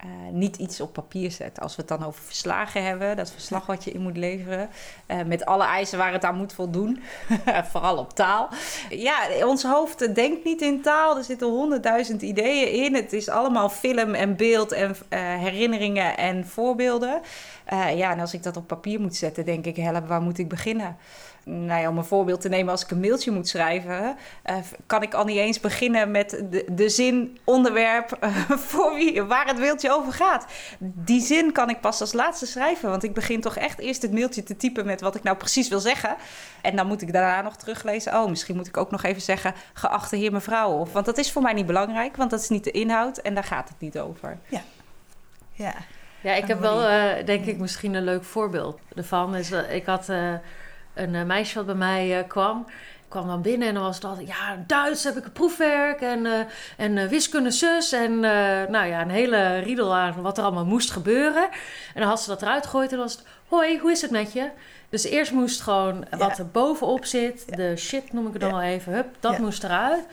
eh, 0.00 0.08
niet 0.32 0.56
iets 0.56 0.80
op 0.80 0.92
papier 0.92 1.30
zet. 1.30 1.60
Als 1.60 1.76
we 1.76 1.82
het 1.82 1.98
dan 1.98 2.04
over 2.04 2.22
verslagen 2.22 2.84
hebben, 2.84 3.16
dat 3.16 3.30
verslag 3.30 3.66
wat 3.66 3.84
je 3.84 3.92
in 3.92 4.00
moet 4.00 4.16
leveren, 4.16 4.68
uh, 5.06 5.22
met 5.22 5.44
alle 5.44 5.64
eisen 5.64 5.98
waar 5.98 6.12
het 6.12 6.24
aan 6.24 6.36
moet 6.36 6.52
voldoen, 6.52 7.02
vooral 7.70 7.96
op 7.96 8.10
taal. 8.12 8.48
Ja, 8.90 9.44
ons 9.44 9.62
hoofd 9.62 10.14
denkt 10.14 10.44
niet 10.44 10.62
in 10.62 10.82
taal. 10.82 11.16
Er 11.16 11.24
zitten 11.24 11.48
honderdduizend 11.48 12.22
ideeën 12.22 12.84
in. 12.84 12.94
Het 12.94 13.12
is 13.12 13.28
allemaal 13.28 13.68
film 13.68 14.14
en 14.14 14.36
beeld 14.36 14.72
en 14.72 14.90
uh, 14.90 15.18
herinneringen 15.18 16.16
en 16.16 16.46
voorbeelden. 16.46 17.20
ja, 17.94 18.10
en 18.10 18.20
als 18.20 18.34
ik 18.34 18.42
dat 18.42 18.56
op 18.56 18.66
papier 18.66 19.00
moet 19.00 19.16
zetten, 19.16 19.44
denk 19.44 19.64
ik, 19.64 19.76
help, 19.76 20.08
waar 20.08 20.22
moet 20.22 20.38
ik 20.38 20.48
beginnen? 20.48 20.96
Nou 21.44 21.80
ja, 21.80 21.88
om 21.88 21.98
een 21.98 22.04
voorbeeld 22.04 22.40
te 22.40 22.48
nemen, 22.48 22.70
als 22.70 22.84
ik 22.84 22.90
een 22.90 23.00
mailtje 23.00 23.30
moet 23.30 23.48
schrijven, 23.48 24.16
uh, 24.50 24.56
kan 24.86 25.02
ik 25.02 25.14
al 25.14 25.24
niet 25.24 25.36
eens 25.36 25.60
beginnen 25.60 26.10
met 26.10 26.30
de, 26.50 26.64
de 26.68 26.88
zin, 26.88 27.38
onderwerp, 27.44 28.18
uh, 28.24 28.50
voor 28.70 28.94
wie, 28.94 29.22
waar 29.22 29.46
het 29.46 29.58
mailtje 29.58 29.92
over 29.92 30.12
gaat. 30.12 30.46
Die 30.78 31.20
zin 31.20 31.52
kan 31.52 31.70
ik 31.70 31.80
pas 31.80 32.00
als 32.00 32.12
laatste 32.12 32.46
schrijven, 32.46 32.90
want 32.90 33.02
ik 33.02 33.14
begin 33.14 33.40
toch 33.40 33.56
echt 33.56 33.78
eerst 33.78 34.02
het 34.02 34.12
mailtje 34.12 34.42
te 34.42 34.56
typen 34.56 34.86
met 34.86 35.00
wat 35.00 35.14
ik 35.14 35.22
nou 35.22 35.36
precies 35.36 35.68
wil 35.68 35.80
zeggen. 35.80 36.16
En 36.62 36.76
dan 36.76 36.86
moet 36.86 37.02
ik 37.02 37.12
daarna 37.12 37.42
nog 37.42 37.56
teruglezen. 37.56 38.14
Oh, 38.14 38.28
misschien 38.28 38.56
moet 38.56 38.66
ik 38.66 38.76
ook 38.76 38.90
nog 38.90 39.02
even 39.02 39.22
zeggen, 39.22 39.54
geachte 39.72 40.16
heer 40.16 40.32
mevrouw. 40.32 40.70
Of, 40.70 40.92
want 40.92 41.06
dat 41.06 41.18
is 41.18 41.32
voor 41.32 41.42
mij 41.42 41.52
niet 41.52 41.66
belangrijk, 41.66 42.16
want 42.16 42.30
dat 42.30 42.40
is 42.40 42.48
niet 42.48 42.64
de 42.64 42.70
inhoud 42.70 43.18
en 43.18 43.34
daar 43.34 43.44
gaat 43.44 43.68
het 43.68 43.80
niet 43.80 43.98
over. 43.98 44.38
Ja. 44.48 44.62
Ja. 45.52 45.74
Ja, 46.22 46.34
ik 46.34 46.46
heb 46.46 46.60
wel, 46.60 46.90
uh, 46.90 47.26
denk 47.26 47.44
ik, 47.44 47.58
misschien 47.58 47.94
een 47.94 48.04
leuk 48.04 48.24
voorbeeld 48.24 48.80
ervan. 48.96 49.36
Is, 49.36 49.50
ik 49.50 49.86
had 49.86 50.08
een 50.94 51.14
uh, 51.14 51.22
meisje 51.22 51.54
wat 51.54 51.66
bij 51.66 51.74
mij 51.74 52.18
uh, 52.18 52.28
kwam. 52.28 52.66
kwam 53.08 53.26
dan 53.26 53.42
binnen 53.42 53.68
en 53.68 53.74
dan 53.74 53.82
was 53.82 53.94
het 53.94 54.04
altijd... 54.04 54.28
Ja, 54.28 54.64
Duits 54.66 55.04
heb 55.04 55.16
ik 55.16 55.24
een 55.24 55.32
proefwerk 55.32 56.00
en, 56.00 56.24
uh, 56.24 56.40
en 56.76 57.08
wiskunde 57.08 57.50
zus. 57.50 57.92
En 57.92 58.20
nou 58.70 58.86
ja, 58.86 59.00
een 59.00 59.10
hele 59.10 59.58
riedel 59.58 59.94
aan 59.94 60.22
wat 60.22 60.38
er 60.38 60.44
allemaal 60.44 60.64
moest 60.64 60.90
gebeuren. 60.90 61.48
En 61.94 62.00
dan 62.00 62.08
had 62.08 62.20
ze 62.20 62.28
dat 62.28 62.42
eruit 62.42 62.64
gegooid 62.64 62.90
en 62.90 62.96
dan 62.96 63.06
was 63.06 63.16
het... 63.16 63.26
Hoi, 63.48 63.78
hoe 63.78 63.90
is 63.90 64.02
het 64.02 64.10
met 64.10 64.32
je? 64.32 64.50
Dus 64.88 65.04
eerst 65.04 65.32
moest 65.32 65.60
gewoon 65.60 66.04
ja. 66.10 66.16
wat 66.16 66.38
er 66.38 66.46
bovenop 66.46 67.04
zit... 67.04 67.44
Ja. 67.46 67.56
De 67.56 67.76
shit 67.76 68.12
noem 68.12 68.26
ik 68.26 68.32
het 68.32 68.42
dan 68.42 68.50
wel 68.50 68.62
even. 68.62 68.92
Hup, 68.92 69.16
dat 69.20 69.38
moest 69.38 69.64
eruit. 69.64 70.04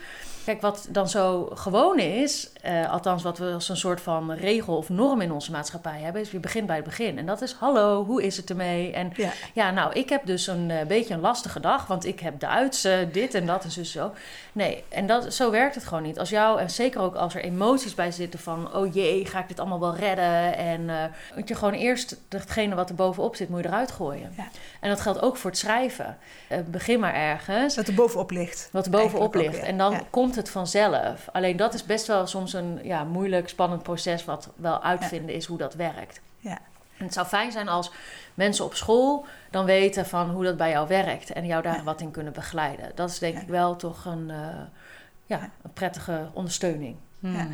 Kijk, 0.48 0.60
wat 0.60 0.86
dan 0.90 1.08
zo 1.08 1.50
gewoon 1.54 1.98
is, 1.98 2.50
uh, 2.66 2.90
althans 2.90 3.22
wat 3.22 3.38
we 3.38 3.52
als 3.52 3.68
een 3.68 3.76
soort 3.76 4.00
van 4.00 4.32
regel 4.32 4.76
of 4.76 4.88
norm 4.88 5.20
in 5.20 5.32
onze 5.32 5.50
maatschappij 5.50 6.00
hebben, 6.00 6.22
is 6.22 6.30
je 6.30 6.38
begint 6.38 6.66
bij 6.66 6.76
het 6.76 6.84
begin. 6.84 7.18
En 7.18 7.26
dat 7.26 7.42
is 7.42 7.52
hallo, 7.52 8.04
hoe 8.04 8.22
is 8.22 8.36
het 8.36 8.50
ermee? 8.50 8.92
En 8.92 9.12
ja, 9.16 9.30
ja 9.54 9.70
nou, 9.70 9.92
ik 9.92 10.08
heb 10.08 10.26
dus 10.26 10.46
een 10.46 10.70
uh, 10.70 10.82
beetje 10.82 11.14
een 11.14 11.20
lastige 11.20 11.60
dag, 11.60 11.86
want 11.86 12.06
ik 12.06 12.20
heb 12.20 12.40
Duits, 12.40 12.84
uh, 12.84 12.96
dit 13.12 13.34
en 13.34 13.46
dat 13.46 13.64
en 13.64 13.70
zo, 13.70 13.82
zo. 13.82 14.12
Nee, 14.52 14.84
en 14.88 15.06
dat, 15.06 15.34
zo 15.34 15.50
werkt 15.50 15.74
het 15.74 15.84
gewoon 15.84 16.02
niet. 16.02 16.18
Als 16.18 16.28
jou, 16.28 16.60
en 16.60 16.70
zeker 16.70 17.00
ook 17.00 17.14
als 17.14 17.34
er 17.34 17.42
emoties 17.42 17.94
bij 17.94 18.10
zitten 18.10 18.40
van, 18.40 18.74
oh 18.74 18.94
jee, 18.94 19.26
ga 19.26 19.40
ik 19.40 19.48
dit 19.48 19.60
allemaal 19.60 19.80
wel 19.80 19.96
redden? 19.96 20.56
En 20.56 21.12
moet 21.34 21.48
je 21.48 21.54
gewoon 21.54 21.74
eerst 21.74 22.16
datgene 22.28 22.74
wat 22.74 22.88
er 22.88 22.94
bovenop 22.94 23.36
zit, 23.36 23.48
moet 23.48 23.62
je 23.62 23.66
eruit 23.66 23.90
gooien. 23.90 24.32
Ja. 24.36 24.48
En 24.80 24.88
dat 24.88 25.00
geldt 25.00 25.22
ook 25.22 25.36
voor 25.36 25.50
het 25.50 25.58
schrijven. 25.58 26.18
begin 26.66 27.00
maar 27.00 27.14
ergens. 27.14 27.76
Wat 27.76 27.88
er 27.88 27.94
bovenop 27.94 28.30
ligt. 28.30 28.68
Wat 28.72 28.84
er 28.84 28.90
bovenop 28.90 29.34
ligt. 29.34 29.58
En 29.58 29.78
dan 29.78 29.92
ja. 29.92 30.00
komt 30.10 30.37
het 30.38 30.50
vanzelf. 30.50 31.28
Alleen 31.32 31.56
dat 31.56 31.74
is 31.74 31.84
best 31.84 32.06
wel 32.06 32.26
soms 32.26 32.52
een 32.52 32.80
ja, 32.82 33.04
moeilijk, 33.04 33.48
spannend 33.48 33.82
proces 33.82 34.24
wat 34.24 34.48
wel 34.56 34.82
uitvinden 34.82 35.34
is 35.34 35.46
hoe 35.46 35.58
dat 35.58 35.74
werkt. 35.74 36.20
Ja. 36.38 36.58
En 36.98 37.04
het 37.04 37.14
zou 37.14 37.26
fijn 37.26 37.52
zijn 37.52 37.68
als 37.68 37.90
mensen 38.34 38.64
op 38.64 38.74
school 38.74 39.26
dan 39.50 39.64
weten 39.64 40.06
van 40.06 40.30
hoe 40.30 40.44
dat 40.44 40.56
bij 40.56 40.70
jou 40.70 40.88
werkt 40.88 41.32
en 41.32 41.46
jou 41.46 41.62
daar 41.62 41.76
ja. 41.76 41.82
wat 41.82 42.00
in 42.00 42.10
kunnen 42.10 42.32
begeleiden. 42.32 42.92
Dat 42.94 43.10
is 43.10 43.18
denk 43.18 43.34
ja. 43.34 43.40
ik 43.40 43.48
wel 43.48 43.76
toch 43.76 44.04
een, 44.04 44.28
uh, 44.28 44.60
ja, 45.26 45.50
een 45.62 45.72
prettige 45.72 46.28
ondersteuning. 46.32 46.96
Hmm. 47.20 47.34
Ja. 47.34 47.48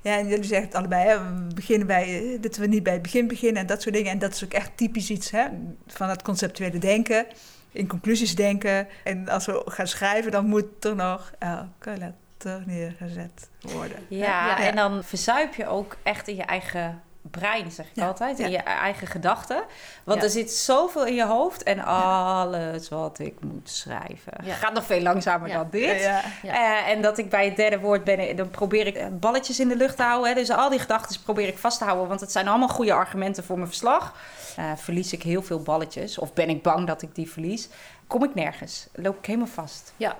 ja, 0.00 0.18
en 0.18 0.28
jullie 0.28 0.44
zeggen 0.44 0.66
het 0.66 0.76
allebei, 0.76 1.08
hè? 1.08 1.18
we 1.18 1.54
beginnen 1.54 1.86
bij, 1.86 2.38
dat 2.40 2.56
we 2.56 2.66
niet 2.66 2.82
bij 2.82 2.92
het 2.92 3.02
begin 3.02 3.28
beginnen 3.28 3.60
en 3.60 3.66
dat 3.66 3.82
soort 3.82 3.94
dingen. 3.94 4.12
En 4.12 4.18
dat 4.18 4.34
is 4.34 4.44
ook 4.44 4.52
echt 4.52 4.70
typisch 4.74 5.10
iets 5.10 5.30
hè? 5.30 5.46
van 5.86 6.08
het 6.08 6.22
conceptuele 6.22 6.78
denken 6.78 7.26
in 7.72 7.86
conclusies 7.86 8.34
denken. 8.34 8.88
En 9.04 9.28
als 9.28 9.46
we 9.46 9.62
gaan 9.64 9.86
schrijven, 9.86 10.30
dan 10.30 10.46
moet 10.46 10.84
er 10.84 10.94
nog 10.94 11.32
elke 11.38 11.96
letter 11.98 12.62
neergezet 12.66 13.48
worden. 13.60 13.98
Ja, 14.08 14.46
ja, 14.46 14.58
en 14.58 14.76
dan 14.76 15.04
verzuip 15.04 15.54
je 15.54 15.66
ook 15.66 15.96
echt 16.02 16.28
in 16.28 16.36
je 16.36 16.42
eigen 16.42 17.02
brein, 17.22 17.70
zeg 17.70 17.86
ik 17.86 17.94
ja, 17.94 18.06
altijd. 18.06 18.38
In 18.38 18.50
je 18.50 18.58
eigen 18.58 19.06
gedachten. 19.06 19.62
Want 20.04 20.22
er 20.22 20.30
zit 20.30 20.52
zoveel 20.52 21.06
in 21.06 21.14
je 21.14 21.24
hoofd. 21.24 21.62
En 21.62 21.80
alles 21.84 22.88
wat 22.88 23.18
ik 23.18 23.34
moet 23.40 23.70
schrijven 23.70 24.32
gaat 24.44 24.72
nog 24.72 24.84
veel 24.84 25.00
langzamer 25.00 25.48
dan 25.48 25.68
dit. 25.70 26.00
Uh, 26.44 26.88
en 26.88 27.02
dat 27.02 27.18
ik 27.18 27.30
bij 27.30 27.44
het 27.44 27.56
derde 27.56 27.78
woord 27.78 28.04
ben, 28.04 28.36
dan 28.36 28.50
probeer 28.50 28.86
ik 28.86 29.20
balletjes 29.20 29.60
in 29.60 29.68
de 29.68 29.76
lucht 29.76 29.96
te 29.96 30.02
houden. 30.02 30.28
Hè. 30.28 30.34
Dus 30.34 30.50
al 30.50 30.70
die 30.70 30.78
gedachten 30.78 31.22
probeer 31.22 31.48
ik 31.48 31.58
vast 31.58 31.78
te 31.78 31.84
houden. 31.84 32.08
Want 32.08 32.20
het 32.20 32.32
zijn 32.32 32.48
allemaal 32.48 32.68
goede 32.68 32.92
argumenten 32.92 33.44
voor 33.44 33.56
mijn 33.56 33.68
verslag. 33.68 34.14
Uh, 34.58 34.72
verlies 34.76 35.12
ik 35.12 35.22
heel 35.22 35.42
veel 35.42 35.60
balletjes. 35.60 36.18
Of 36.18 36.32
ben 36.32 36.48
ik 36.48 36.62
bang 36.62 36.86
dat 36.86 37.02
ik 37.02 37.14
die 37.14 37.30
verlies. 37.30 37.68
Kom 38.06 38.24
ik 38.24 38.34
nergens. 38.34 38.86
Loop 38.92 39.18
ik 39.18 39.26
helemaal 39.26 39.46
vast. 39.46 39.92
Ja, 39.96 40.16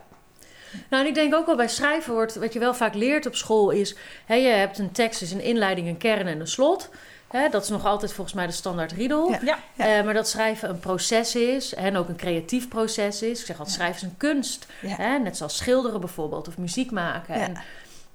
nou, 0.88 1.02
en 1.02 1.09
ik 1.09 1.14
denk 1.14 1.35
ook 1.35 1.46
wel 1.46 1.56
bij 1.56 1.68
schrijven 1.68 2.12
wordt, 2.12 2.35
wat 2.35 2.52
je 2.52 2.59
wel 2.59 2.74
vaak 2.74 2.94
leert 2.94 3.26
op 3.26 3.35
school 3.35 3.70
is, 3.70 3.94
hè, 4.24 4.35
je 4.35 4.48
hebt 4.48 4.78
een 4.78 4.92
tekst, 4.92 5.22
is 5.22 5.33
een 5.33 5.42
inleiding, 5.42 5.88
een 5.88 5.98
kern 5.98 6.26
en 6.26 6.40
een 6.40 6.46
slot. 6.46 6.88
Hè, 7.30 7.48
dat 7.48 7.62
is 7.62 7.68
nog 7.68 7.87
altijd 7.87 8.12
volgens 8.12 8.37
mij 8.37 8.46
de 8.46 8.52
standaard 8.52 8.92
riedel. 8.92 9.30
Ja, 9.30 9.59
ja. 9.74 9.98
Uh, 9.98 10.04
maar 10.04 10.14
dat 10.14 10.28
schrijven 10.28 10.68
een 10.68 10.80
proces 10.80 11.35
is 11.35 11.74
en 11.74 11.96
ook 11.96 12.09
een 12.09 12.16
creatief 12.16 12.68
proces 12.68 13.22
is. 13.22 13.40
Ik 13.40 13.46
zeg 13.46 13.59
altijd, 13.59 13.76
schrijven 13.76 13.96
is 13.96 14.02
een 14.02 14.16
kunst. 14.16 14.66
Hè, 14.87 15.18
net 15.18 15.37
zoals 15.37 15.56
schilderen 15.56 16.00
bijvoorbeeld 16.00 16.48
of 16.48 16.59
muziek 16.59 16.90
maken. 16.90 17.35
En, 17.35 17.56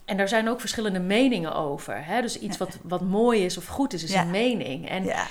en 0.05 0.17
daar 0.17 0.27
zijn 0.27 0.49
ook 0.49 0.59
verschillende 0.59 0.99
meningen 0.99 1.55
over. 1.55 2.05
Hè? 2.05 2.21
Dus 2.21 2.39
iets 2.39 2.57
wat, 2.57 2.77
wat 2.81 3.01
mooi 3.01 3.45
is 3.45 3.57
of 3.57 3.65
goed 3.65 3.93
is, 3.93 4.03
is 4.03 4.13
een 4.13 4.31
mening. 4.31 4.89
En 4.89 5.09
eh, 5.09 5.21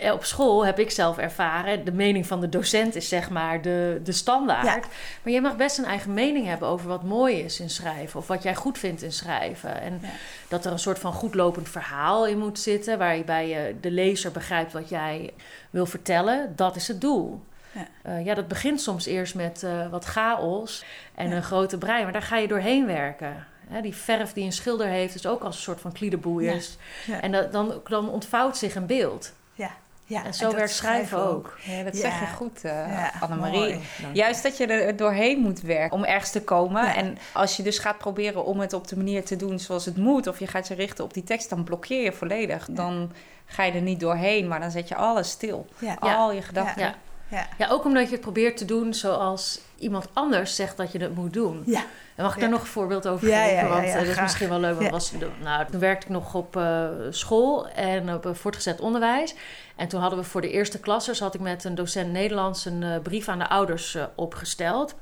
op 0.00 0.24
school 0.24 0.66
heb 0.66 0.78
ik 0.78 0.90
zelf 0.90 1.18
ervaren, 1.18 1.84
de 1.84 1.92
mening 1.92 2.26
van 2.26 2.40
de 2.40 2.48
docent 2.48 2.94
is 2.94 3.08
zeg 3.08 3.30
maar 3.30 3.62
de, 3.62 4.00
de 4.04 4.12
standaard. 4.12 4.64
Ja. 4.64 4.80
Maar 5.22 5.32
je 5.32 5.40
mag 5.40 5.56
best 5.56 5.78
een 5.78 5.84
eigen 5.84 6.14
mening 6.14 6.46
hebben 6.46 6.68
over 6.68 6.88
wat 6.88 7.02
mooi 7.02 7.38
is 7.38 7.60
in 7.60 7.70
schrijven 7.70 8.20
of 8.20 8.26
wat 8.26 8.42
jij 8.42 8.54
goed 8.54 8.78
vindt 8.78 9.02
in 9.02 9.12
schrijven. 9.12 9.80
En 9.80 9.98
ja. 10.02 10.08
dat 10.48 10.64
er 10.64 10.72
een 10.72 10.78
soort 10.78 10.98
van 10.98 11.12
goedlopend 11.12 11.68
verhaal 11.68 12.26
in 12.26 12.38
moet 12.38 12.58
zitten, 12.58 12.98
waarbij 12.98 13.48
je 13.48 13.74
de 13.80 13.90
lezer 13.90 14.32
begrijpt 14.32 14.72
wat 14.72 14.88
jij 14.88 15.32
wil 15.70 15.86
vertellen. 15.86 16.52
Dat 16.56 16.76
is 16.76 16.88
het 16.88 17.00
doel. 17.00 17.40
Ja. 17.72 17.86
Uh, 18.10 18.24
ja, 18.24 18.34
dat 18.34 18.48
begint 18.48 18.80
soms 18.80 19.06
eerst 19.06 19.34
met 19.34 19.62
uh, 19.64 19.90
wat 19.90 20.04
chaos 20.04 20.84
en 21.14 21.30
een 21.30 21.42
grote 21.42 21.78
brein, 21.78 22.02
maar 22.02 22.12
daar 22.12 22.22
ga 22.22 22.36
je 22.36 22.48
doorheen 22.48 22.86
werken. 22.86 23.46
Die 23.82 23.94
verf 23.94 24.32
die 24.32 24.44
een 24.44 24.52
schilder 24.52 24.86
heeft, 24.86 25.14
is 25.14 25.26
ook 25.26 25.42
als 25.42 25.56
een 25.56 25.62
soort 25.62 25.80
van 25.80 25.92
kliederboeiers. 25.92 26.76
En 27.20 27.32
dat, 27.32 27.52
dan, 27.52 27.80
dan 27.88 28.10
ontvouwt 28.10 28.56
zich 28.56 28.74
een 28.74 28.86
beeld. 28.86 29.32
Ja. 29.54 29.70
Ja, 30.06 30.24
en 30.24 30.34
zo 30.34 30.50
en 30.50 30.56
werkt 30.56 30.72
schrijven 30.72 31.18
ook. 31.18 31.28
ook. 31.28 31.58
Ja, 31.62 31.82
dat 31.82 31.94
ja. 31.94 32.00
zeg 32.00 32.20
je 32.20 32.26
goed, 32.26 32.64
uh, 32.64 32.70
ja, 32.72 33.12
Annemarie. 33.20 33.80
Juist 34.12 34.42
dat 34.42 34.56
je 34.56 34.66
er 34.66 34.96
doorheen 34.96 35.38
moet 35.38 35.60
werken 35.60 35.96
om 35.96 36.04
ergens 36.04 36.30
te 36.30 36.42
komen. 36.42 36.94
En 36.94 37.18
als 37.32 37.56
je 37.56 37.62
dus 37.62 37.78
gaat 37.78 37.98
proberen 37.98 38.44
om 38.44 38.60
het 38.60 38.72
op 38.72 38.88
de 38.88 38.96
manier 38.96 39.24
te 39.24 39.36
doen 39.36 39.58
zoals 39.58 39.84
het 39.84 39.96
moet... 39.96 40.26
of 40.26 40.38
je 40.38 40.46
gaat 40.46 40.68
je 40.68 40.74
richten 40.74 41.04
op 41.04 41.14
die 41.14 41.24
tekst, 41.24 41.48
dan 41.48 41.64
blokkeer 41.64 42.02
je 42.02 42.12
volledig. 42.12 42.66
Dan 42.70 43.12
ga 43.46 43.64
je 43.64 43.72
er 43.72 43.80
niet 43.80 44.00
doorheen, 44.00 44.48
maar 44.48 44.60
dan 44.60 44.70
zet 44.70 44.88
je 44.88 44.94
alles 44.94 45.30
stil. 45.30 45.66
Al 45.98 46.32
je 46.32 46.42
gedachten. 46.42 46.94
Ja. 47.32 47.38
Ja. 47.38 47.46
ja, 47.58 47.68
ook 47.68 47.84
omdat 47.84 48.04
je 48.04 48.12
het 48.12 48.20
probeert 48.20 48.56
te 48.56 48.64
doen 48.64 48.94
zoals 48.94 49.60
iemand 49.78 50.08
anders 50.12 50.56
zegt 50.56 50.76
dat 50.76 50.92
je 50.92 50.98
het 50.98 51.14
moet 51.14 51.32
doen. 51.32 51.62
Ja. 51.66 51.84
En 52.14 52.24
mag 52.24 52.34
ik 52.34 52.40
daar 52.40 52.50
nog 52.50 52.60
een 52.60 52.66
voorbeeld 52.66 53.06
over 53.06 53.28
geven? 53.28 53.68
want 53.68 53.86
uh, 53.86 53.94
dat 53.94 54.02
is 54.02 54.20
misschien 54.20 54.48
wel 54.48 54.60
leuk. 54.60 54.90
Was, 54.90 55.12
nou, 55.42 55.66
toen 55.70 55.80
werkte 55.80 56.06
ik 56.06 56.12
nog 56.12 56.34
op 56.34 56.56
uh, 56.56 56.88
school 57.10 57.68
en 57.68 58.14
op 58.14 58.26
uh, 58.26 58.34
voortgezet 58.34 58.80
onderwijs. 58.80 59.34
En 59.76 59.88
toen 59.88 60.00
hadden 60.00 60.18
we 60.18 60.24
voor 60.24 60.40
de 60.40 60.50
eerste 60.50 60.80
klassers... 60.80 61.18
had 61.18 61.34
ik 61.34 61.40
met 61.40 61.64
een 61.64 61.74
docent 61.74 62.12
Nederlands 62.12 62.64
een 62.64 63.02
brief 63.02 63.28
aan 63.28 63.38
de 63.38 63.48
ouders 63.48 63.96
opgesteld... 64.14 64.94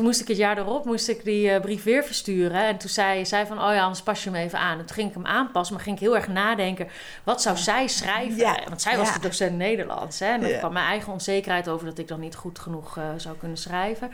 Toen 0.00 0.08
moest 0.08 0.20
ik 0.20 0.28
het 0.28 0.36
jaar 0.36 0.58
erop 0.58 0.84
moest 0.84 1.08
ik 1.08 1.24
die 1.24 1.50
uh, 1.50 1.60
brief 1.60 1.82
weer 1.82 2.04
versturen. 2.04 2.66
En 2.66 2.78
toen 2.78 2.88
zei 2.88 3.26
zij 3.26 3.46
van, 3.46 3.62
oh 3.62 3.74
ja, 3.74 3.82
anders 3.82 4.02
pas 4.02 4.24
je 4.24 4.30
hem 4.30 4.38
even 4.38 4.58
aan. 4.58 4.78
En 4.78 4.86
toen 4.86 4.94
ging 4.94 5.08
ik 5.08 5.14
hem 5.14 5.26
aanpassen, 5.26 5.74
maar 5.74 5.84
ging 5.84 5.96
ik 5.96 6.02
heel 6.02 6.16
erg 6.16 6.28
nadenken... 6.28 6.88
wat 7.24 7.42
zou 7.42 7.56
zij 7.56 7.86
schrijven? 7.88 8.36
Ja. 8.36 8.58
Want 8.68 8.82
zij 8.82 8.96
was 8.96 9.08
ja. 9.08 9.14
de 9.14 9.20
docent 9.20 9.56
Nederlands. 9.56 10.18
Hè? 10.18 10.26
En 10.26 10.40
dan 10.40 10.58
kwam 10.58 10.72
mijn 10.72 10.86
eigen 10.86 11.12
onzekerheid 11.12 11.68
over... 11.68 11.86
dat 11.86 11.98
ik 11.98 12.08
dan 12.08 12.20
niet 12.20 12.34
goed 12.34 12.58
genoeg 12.58 12.96
uh, 12.98 13.04
zou 13.16 13.36
kunnen 13.36 13.56
schrijven. 13.56 14.10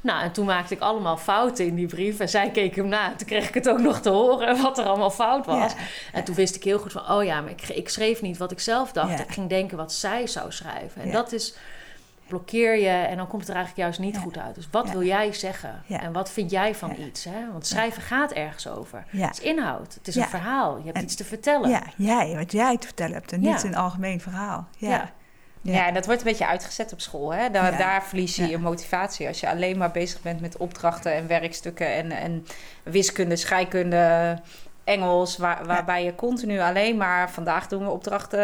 Nou, 0.00 0.22
en 0.22 0.32
toen 0.32 0.46
maakte 0.46 0.74
ik 0.74 0.80
allemaal 0.80 1.16
fouten 1.16 1.66
in 1.66 1.74
die 1.74 1.86
brief. 1.86 2.20
En 2.20 2.28
zij 2.28 2.50
keek 2.50 2.76
hem 2.76 2.88
na. 2.88 3.14
Toen 3.16 3.26
kreeg 3.26 3.48
ik 3.48 3.54
het 3.54 3.68
ook 3.68 3.80
nog 3.80 4.00
te 4.00 4.10
horen 4.10 4.56
wat 4.62 4.78
er 4.78 4.84
allemaal 4.84 5.10
fout 5.10 5.46
was. 5.46 5.72
Ja. 5.72 5.78
En 6.12 6.24
toen 6.24 6.34
wist 6.34 6.56
ik 6.56 6.64
heel 6.64 6.78
goed 6.78 6.92
van... 6.92 7.10
oh 7.10 7.24
ja, 7.24 7.40
maar 7.40 7.50
ik, 7.50 7.68
ik 7.68 7.88
schreef 7.88 8.22
niet 8.22 8.36
wat 8.36 8.50
ik 8.50 8.60
zelf 8.60 8.92
dacht. 8.92 9.20
Ik 9.20 9.32
ging 9.32 9.48
denken 9.48 9.76
wat 9.76 9.92
zij 9.92 10.26
zou 10.26 10.52
schrijven. 10.52 11.02
En 11.02 11.10
dat 11.10 11.32
is 11.32 11.54
blokkeer 12.26 12.78
je 12.78 12.88
en 12.88 13.16
dan 13.16 13.26
komt 13.26 13.40
het 13.40 13.50
er 13.50 13.56
eigenlijk 13.56 13.84
juist 13.84 14.00
niet 14.00 14.14
ja. 14.14 14.20
goed 14.20 14.38
uit. 14.38 14.54
Dus 14.54 14.68
wat 14.70 14.86
ja. 14.86 14.92
wil 14.92 15.02
jij 15.02 15.32
zeggen? 15.32 15.82
Ja. 15.86 16.00
En 16.00 16.12
wat 16.12 16.30
vind 16.30 16.50
jij 16.50 16.74
van 16.74 16.96
iets? 16.98 17.24
Hè? 17.24 17.52
Want 17.52 17.66
schrijven 17.66 18.02
gaat 18.02 18.32
ergens 18.32 18.68
over. 18.68 19.04
Het 19.08 19.38
is 19.38 19.44
inhoud, 19.44 19.94
het 19.94 20.08
is 20.08 20.16
een 20.16 20.28
verhaal. 20.28 20.78
Je 20.78 20.84
hebt 20.84 20.96
en, 20.96 21.02
iets 21.02 21.14
te 21.14 21.24
vertellen. 21.24 21.70
Ja, 21.70 21.82
jij, 21.96 22.34
wat 22.36 22.52
jij 22.52 22.78
te 22.78 22.86
vertellen 22.86 23.14
hebt 23.14 23.32
en 23.32 23.40
niet 23.40 23.62
een 23.62 23.76
algemeen 23.76 24.20
verhaal. 24.20 24.68
Ja. 24.76 25.12
Ja. 25.62 25.86
en 25.86 25.94
dat 25.94 26.06
wordt 26.06 26.20
een 26.20 26.26
beetje 26.26 26.46
uitgezet 26.46 26.92
op 26.92 27.00
school. 27.00 27.34
Hè? 27.34 27.50
Daar, 27.50 27.78
daar 27.78 28.04
verlies 28.04 28.36
je 28.36 28.46
je 28.46 28.58
motivatie. 28.58 29.26
Als 29.26 29.40
je 29.40 29.48
alleen 29.48 29.78
maar 29.78 29.90
bezig 29.90 30.22
bent 30.22 30.40
met 30.40 30.56
opdrachten 30.56 31.14
en 31.14 31.26
werkstukken 31.26 31.94
en, 31.94 32.10
en 32.10 32.46
wiskunde, 32.82 33.36
scheikunde, 33.36 34.38
Engels, 34.84 35.36
waar, 35.36 35.66
waarbij 35.66 36.04
je 36.04 36.14
continu 36.14 36.60
alleen 36.60 36.96
maar... 36.96 37.30
Vandaag 37.30 37.66
doen 37.68 37.84
we 37.84 37.90
opdrachten 37.90 38.40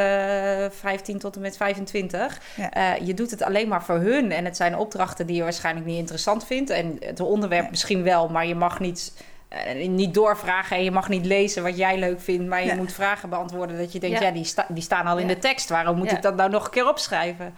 eh, 0.64 0.70
15 0.70 1.18
tot 1.18 1.34
en 1.36 1.40
met 1.42 1.56
25. 1.56 2.40
Ja. 2.56 2.70
Eh, 2.70 3.06
je 3.06 3.14
doet 3.14 3.30
het 3.30 3.42
alleen 3.42 3.68
maar 3.68 3.82
voor 3.84 3.98
hun. 3.98 4.32
En 4.32 4.44
het 4.44 4.56
zijn 4.56 4.76
opdrachten 4.76 5.26
die 5.26 5.36
je 5.36 5.42
waarschijnlijk 5.42 5.86
niet 5.86 5.98
interessant 5.98 6.46
vindt. 6.46 6.70
En 6.70 6.96
het 7.00 7.20
onderwerp 7.20 7.64
Ja. 7.64 7.70
misschien 7.70 8.02
wel, 8.02 8.28
maar 8.28 8.46
je 8.46 8.54
mag 8.54 8.80
niet... 8.80 9.12
eh, 9.48 9.88
niet 9.88 10.14
doorvragen 10.14 10.76
en 10.76 10.84
je 10.84 10.90
mag 10.90 11.08
niet 11.08 11.26
lezen 11.26 11.62
wat 11.62 11.76
jij 11.76 11.98
leuk 11.98 12.20
vindt, 12.20 12.46
maar 12.48 12.64
je 12.64 12.74
moet 12.74 12.92
vragen 12.92 13.28
beantwoorden 13.28 13.78
dat 13.78 13.92
je 13.92 14.00
denkt, 14.00 14.20
ja, 14.20 14.30
die, 14.30 14.44
sta- 14.44 14.66
die 14.68 14.82
staan 14.82 15.06
al 15.06 15.18
in 15.18 15.26
de 15.26 15.38
tekst. 15.38 15.68
Waarom 15.68 15.96
moet 15.96 16.12
ik 16.12 16.22
dat 16.22 16.36
nou 16.36 16.50
nog 16.50 16.64
een 16.64 16.70
keer 16.70 16.88
opschrijven? 16.88 17.54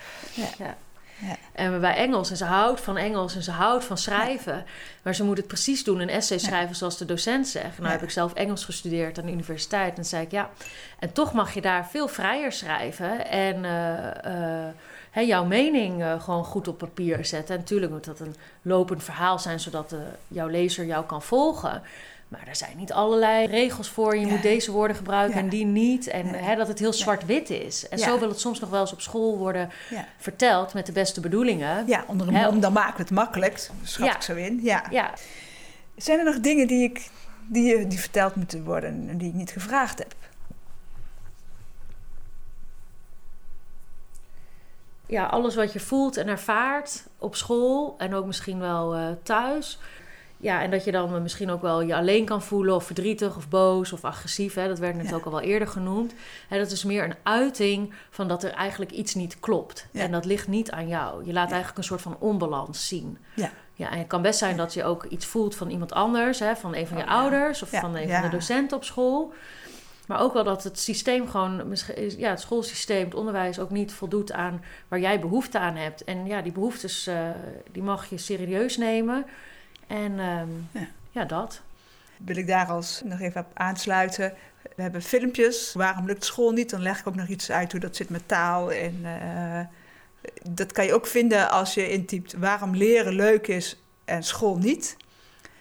Ja. 0.58 0.76
Ja. 1.26 1.36
En 1.52 1.80
bij 1.80 1.94
Engels, 1.94 2.30
en 2.30 2.36
ze 2.36 2.44
houdt 2.44 2.80
van 2.80 2.96
Engels 2.96 3.34
en 3.34 3.42
ze 3.42 3.50
houdt 3.50 3.84
van 3.84 3.98
schrijven. 3.98 4.64
Maar 5.02 5.14
ze 5.14 5.24
moet 5.24 5.36
het 5.36 5.46
precies 5.46 5.84
doen, 5.84 6.00
een 6.00 6.08
essay 6.08 6.36
Ja. 6.36 6.44
schrijven 6.44 6.76
zoals 6.76 6.98
de 6.98 7.04
docent 7.04 7.48
zegt. 7.48 7.78
Nou 7.78 7.90
heb 7.90 8.02
ik 8.02 8.10
zelf 8.10 8.32
Engels 8.32 8.64
gestudeerd 8.64 9.18
aan 9.18 9.26
de 9.26 9.32
universiteit. 9.32 9.88
En 9.88 9.94
toen 9.94 10.04
zei 10.04 10.24
ik, 10.24 10.30
ja, 10.30 10.50
en 10.98 11.12
toch 11.12 11.32
mag 11.32 11.54
je 11.54 11.60
daar 11.60 11.88
veel 11.88 12.08
vrijer 12.08 12.52
schrijven. 12.52 13.26
En 13.28 13.64
eh, 13.64 14.68
eh, 15.12 15.26
jouw 15.26 15.44
mening 15.44 16.02
eh, 16.02 16.22
gewoon 16.22 16.44
goed 16.44 16.68
op 16.68 16.78
papier 16.78 17.24
zetten. 17.24 17.54
En 17.54 17.60
natuurlijk 17.60 17.92
moet 17.92 18.04
dat 18.04 18.20
een 18.20 18.34
lopend 18.62 19.04
verhaal 19.04 19.38
zijn, 19.38 19.60
zodat 19.60 19.90
de, 19.90 20.02
jouw 20.28 20.48
lezer 20.48 20.84
jou 20.84 21.04
kan 21.04 21.22
volgen. 21.22 21.82
Maar 22.32 22.46
er 22.48 22.56
zijn 22.56 22.76
niet 22.76 22.92
allerlei 22.92 23.46
regels 23.46 23.88
voor. 23.88 24.16
Je 24.16 24.26
Ja. 24.26 24.32
moet 24.32 24.42
deze 24.42 24.72
woorden 24.72 24.96
gebruiken 24.96 25.36
Ja. 25.36 25.42
en 25.42 25.48
die 25.48 25.64
niet. 25.64 26.06
En 26.06 26.26
Ja. 26.26 26.32
hè, 26.32 26.56
dat 26.56 26.68
het 26.68 26.78
heel 26.78 26.92
zwart-wit 26.92 27.50
is. 27.50 27.88
En 27.88 27.98
zo 27.98 28.18
wil 28.18 28.28
het 28.28 28.40
soms 28.40 28.60
nog 28.60 28.70
wel 28.70 28.80
eens 28.80 28.92
op 28.92 29.00
school 29.00 29.38
worden 29.38 29.70
verteld 30.18 30.74
met 30.74 30.86
de 30.86 30.92
beste 30.92 31.20
bedoelingen. 31.20 31.86
Ja, 31.86 32.04
onder 32.06 32.28
een 32.28 32.32
mom, 32.34 32.60
dan 32.60 32.72
maken 32.72 32.96
we 32.96 33.02
het 33.02 33.10
makkelijk. 33.10 33.70
Schat 33.82 34.14
ik 34.14 34.22
zo 34.22 34.34
in. 34.34 34.60
Ja. 34.62 34.84
Ja, 34.90 35.10
Zijn 35.96 36.18
er 36.18 36.24
nog 36.24 36.40
dingen 36.40 36.66
die, 36.66 36.82
ik, 36.84 37.10
die, 37.48 37.86
die 37.86 38.00
verteld 38.00 38.34
moeten 38.34 38.64
worden 38.64 39.08
en 39.08 39.18
die 39.18 39.28
ik 39.28 39.34
niet 39.34 39.50
gevraagd 39.50 39.98
heb? 39.98 40.14
ja, 45.06 45.26
alles 45.26 45.54
wat 45.54 45.72
je 45.72 45.80
voelt 45.80 46.16
en 46.16 46.28
ervaart 46.28 47.04
op 47.18 47.36
school 47.36 47.94
en 47.98 48.14
ook 48.14 48.26
misschien 48.26 48.58
wel 48.58 48.94
eh, 48.94 49.06
thuis. 49.22 49.78
Ja, 50.42 50.62
en 50.62 50.70
dat 50.70 50.84
je 50.84 50.92
dan 50.92 51.22
misschien 51.22 51.50
ook 51.50 51.62
wel 51.62 51.82
je 51.82 51.94
alleen 51.94 52.24
kan 52.24 52.42
voelen 52.42 52.74
of 52.74 52.84
verdrietig 52.84 53.36
of 53.36 53.48
boos 53.48 53.92
of 53.92 54.04
agressief. 54.04 54.54
Hè? 54.54 54.68
Dat 54.68 54.78
werd 54.78 54.96
net 54.96 55.08
Ja. 55.08 55.14
ook 55.14 55.24
al 55.24 55.30
wel 55.30 55.40
eerder 55.40 55.68
genoemd. 55.68 56.14
Hè, 56.48 56.58
dat 56.58 56.70
is 56.70 56.84
meer 56.84 57.04
een 57.04 57.14
uiting 57.22 57.94
van 58.10 58.28
dat 58.28 58.42
er 58.42 58.50
eigenlijk 58.52 58.90
iets 58.90 59.14
niet 59.14 59.40
klopt. 59.40 59.86
Ja. 59.90 60.00
En 60.02 60.10
dat 60.12 60.24
ligt 60.24 60.48
niet 60.48 60.70
aan 60.70 60.88
jou. 60.88 61.24
Je 61.26 61.32
laat 61.32 61.44
Ja. 61.48 61.50
eigenlijk 61.54 61.78
een 61.78 61.84
soort 61.84 62.00
van 62.02 62.16
onbalans 62.18 62.88
zien. 62.88 63.18
Ja. 63.34 63.50
Ja, 63.74 63.90
en 63.90 63.98
het 63.98 64.06
kan 64.06 64.22
best 64.22 64.38
zijn 64.38 64.56
dat 64.56 64.74
je 64.74 64.84
ook 64.84 65.04
iets 65.04 65.26
voelt 65.26 65.54
van 65.56 65.70
iemand 65.70 65.92
anders, 65.92 66.38
hè, 66.38 66.56
van 66.56 66.74
een 66.74 66.86
van 66.86 66.96
je 66.96 67.02
Oh, 67.04 67.10
ouders 67.10 67.62
of 67.62 67.68
van 67.70 67.96
een 67.96 68.08
van 68.10 68.22
de 68.22 68.28
docenten 68.28 68.76
op 68.76 68.84
school. 68.84 69.32
Maar 70.06 70.20
ook 70.20 70.32
wel 70.32 70.44
dat 70.44 70.64
het 70.64 70.78
systeem 70.78 71.28
gewoon, 71.28 71.76
ja, 72.16 72.30
het 72.30 72.40
schoolsysteem, 72.40 73.04
het 73.04 73.14
onderwijs 73.14 73.58
ook 73.58 73.70
niet 73.70 73.92
voldoet 73.92 74.32
aan 74.32 74.64
waar 74.88 75.00
jij 75.00 75.20
behoefte 75.20 75.58
aan 75.58 75.76
hebt. 75.76 76.04
En 76.04 76.26
ja, 76.26 76.42
die 76.42 76.52
behoeftes, 76.52 77.06
eh, 77.06 77.16
die 77.72 77.82
mag 77.82 78.10
je 78.10 78.18
serieus 78.18 78.76
nemen. 78.76 79.24
En 79.92 80.18
ehm, 80.18 80.48
Ja. 80.70 80.86
ja. 81.10 81.24
dat. 81.24 81.60
Wil 82.16 82.36
ik 82.36 82.46
daar 82.46 82.66
als 82.66 83.02
nog 83.04 83.20
even 83.20 83.40
op 83.40 83.50
aansluiten. 83.54 84.34
We 84.76 84.82
hebben 84.82 85.02
filmpjes. 85.02 85.72
Waarom 85.72 86.06
lukt 86.06 86.24
school 86.24 86.52
niet? 86.52 86.70
Dan 86.70 86.82
leg 86.82 86.98
ik 87.00 87.06
ook 87.06 87.14
nog 87.14 87.26
iets 87.28 87.50
uit 87.50 87.72
hoe 87.72 87.80
dat 87.80 87.96
zit 87.96 88.08
met 88.08 88.28
taal. 88.28 88.72
En 88.72 89.00
eh, 89.04 89.60
dat 90.50 90.72
kan 90.72 90.84
je 90.84 90.94
ook 90.94 91.06
vinden 91.06 91.50
als 91.50 91.74
je 91.74 91.90
intypt 91.90 92.32
waarom 92.32 92.76
leren 92.76 93.12
leuk 93.12 93.46
is 93.46 93.82
en 94.04 94.22
school 94.22 94.58
niet. 94.58 94.96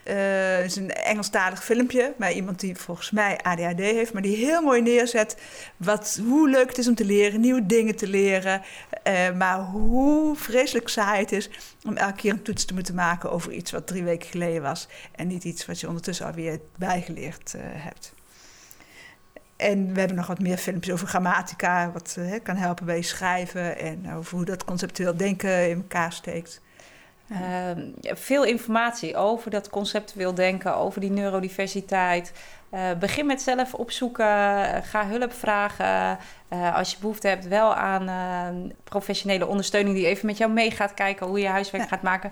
Eh, 0.04 0.16
Het 0.56 0.66
is 0.66 0.76
een 0.76 0.92
Engelstalig 0.92 1.64
filmpje 1.64 2.14
bij 2.18 2.34
iemand 2.34 2.60
die 2.60 2.76
volgens 2.76 3.12
mij 3.12 3.40
ADHD 3.42 3.80
heeft, 3.80 4.14
maar 4.14 4.22
die 4.22 4.36
heel 4.36 4.62
mooi 4.62 4.82
neerzet 4.82 5.38
wat, 5.78 6.20
hoe 6.28 6.50
leuk 6.50 6.68
het 6.68 6.78
is 6.78 6.88
om 6.88 6.96
te 6.96 7.06
leren, 7.06 7.40
nieuwe 7.40 7.66
dingen 7.66 7.96
te 7.96 8.08
leren, 8.08 8.62
eh, 9.04 9.32
maar 9.32 9.60
hoe 9.60 10.36
vreselijk 10.36 10.90
saai 10.90 11.20
het 11.20 11.32
is 11.32 11.50
om 11.86 11.98
elke 11.98 12.16
keer 12.16 12.32
een 12.32 12.42
toets 12.42 12.66
te 12.66 12.74
moeten 12.74 12.96
maken 12.96 13.32
over 13.32 13.52
iets 13.52 13.72
wat 13.72 13.88
drie 13.88 14.04
weken 14.04 14.30
geleden 14.30 14.62
was 14.62 14.88
en 15.12 15.28
niet 15.28 15.44
iets 15.44 15.66
wat 15.66 15.80
je 15.80 15.88
ondertussen 15.88 16.26
alweer 16.26 16.60
bijgeleerd 16.78 17.54
eh, 17.54 17.62
hebt. 17.64 18.14
En 19.56 19.94
we 19.94 20.00
hebben 20.00 20.18
nog 20.18 20.28
wat 20.28 20.40
meer 20.40 20.58
filmpjes 20.58 20.94
over 20.94 21.08
grammatica, 21.08 21.92
wat 21.92 22.18
kan 22.44 22.56
helpen 22.56 22.86
bij 22.86 23.02
schrijven 23.02 23.78
en 23.78 24.14
over 24.14 24.36
hoe 24.36 24.46
dat 24.46 24.66
conceptueel 24.66 25.18
denken 25.18 25.70
in 25.70 25.76
elkaar 25.76 26.14
steekt. 26.14 26.62
Ehm, 27.32 27.90
veel 28.02 28.44
informatie 28.44 29.16
over 29.16 29.52
dat 29.52 29.70
conceptueel 29.70 30.34
denken, 30.34 30.76
over 30.76 31.02
die 31.02 31.12
neurodiversiteit. 31.12 32.34
Eh, 32.72 32.90
begin 33.00 33.26
met 33.26 33.42
zelf 33.42 33.74
opzoeken, 33.74 34.26
eh, 34.26 34.82
ga 34.84 35.08
hulp 35.08 35.34
vragen. 35.34 36.18
Eh, 36.48 36.76
als 36.76 36.92
je 36.92 36.98
behoefte 37.00 37.28
hebt 37.28 37.48
wel 37.48 37.76
aan 37.76 38.08
eh, 38.10 38.72
professionele 38.84 39.48
ondersteuning 39.48 39.96
die 39.96 40.06
even 40.08 40.26
met 40.26 40.38
jou 40.38 40.52
mee 40.52 40.72
gaat 40.72 40.94
kijken 40.94 41.28
hoe 41.28 41.40
je 41.40 41.48
huiswerk 41.48 41.84
Ja. 41.84 41.90
gaat 41.90 42.02
maken. 42.02 42.32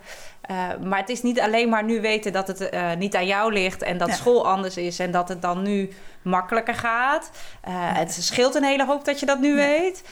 Maar 0.83 0.99
het 0.99 1.09
is 1.09 1.21
niet 1.21 1.39
alleen 1.39 1.69
maar 1.69 1.83
nu 1.83 2.01
weten 2.01 2.31
dat 2.31 2.47
het 2.47 2.71
niet 2.97 3.15
aan 3.15 3.25
jou 3.25 3.53
ligt 3.53 3.81
en 3.81 3.97
dat 3.97 4.07
Ja. 4.07 4.13
school 4.13 4.47
anders 4.47 4.77
is 4.77 4.99
en 4.99 5.11
dat 5.11 5.29
het 5.29 5.41
dan 5.41 5.61
nu 5.63 5.89
makkelijker 6.21 6.73
gaat. 6.75 7.31
Het 7.69 8.11
scheelt 8.13 8.55
een 8.55 8.63
hele 8.63 8.85
hoop 8.85 9.05
dat 9.05 9.19
je 9.19 9.25
dat 9.25 9.39
nu 9.39 9.55
weet. 9.55 10.03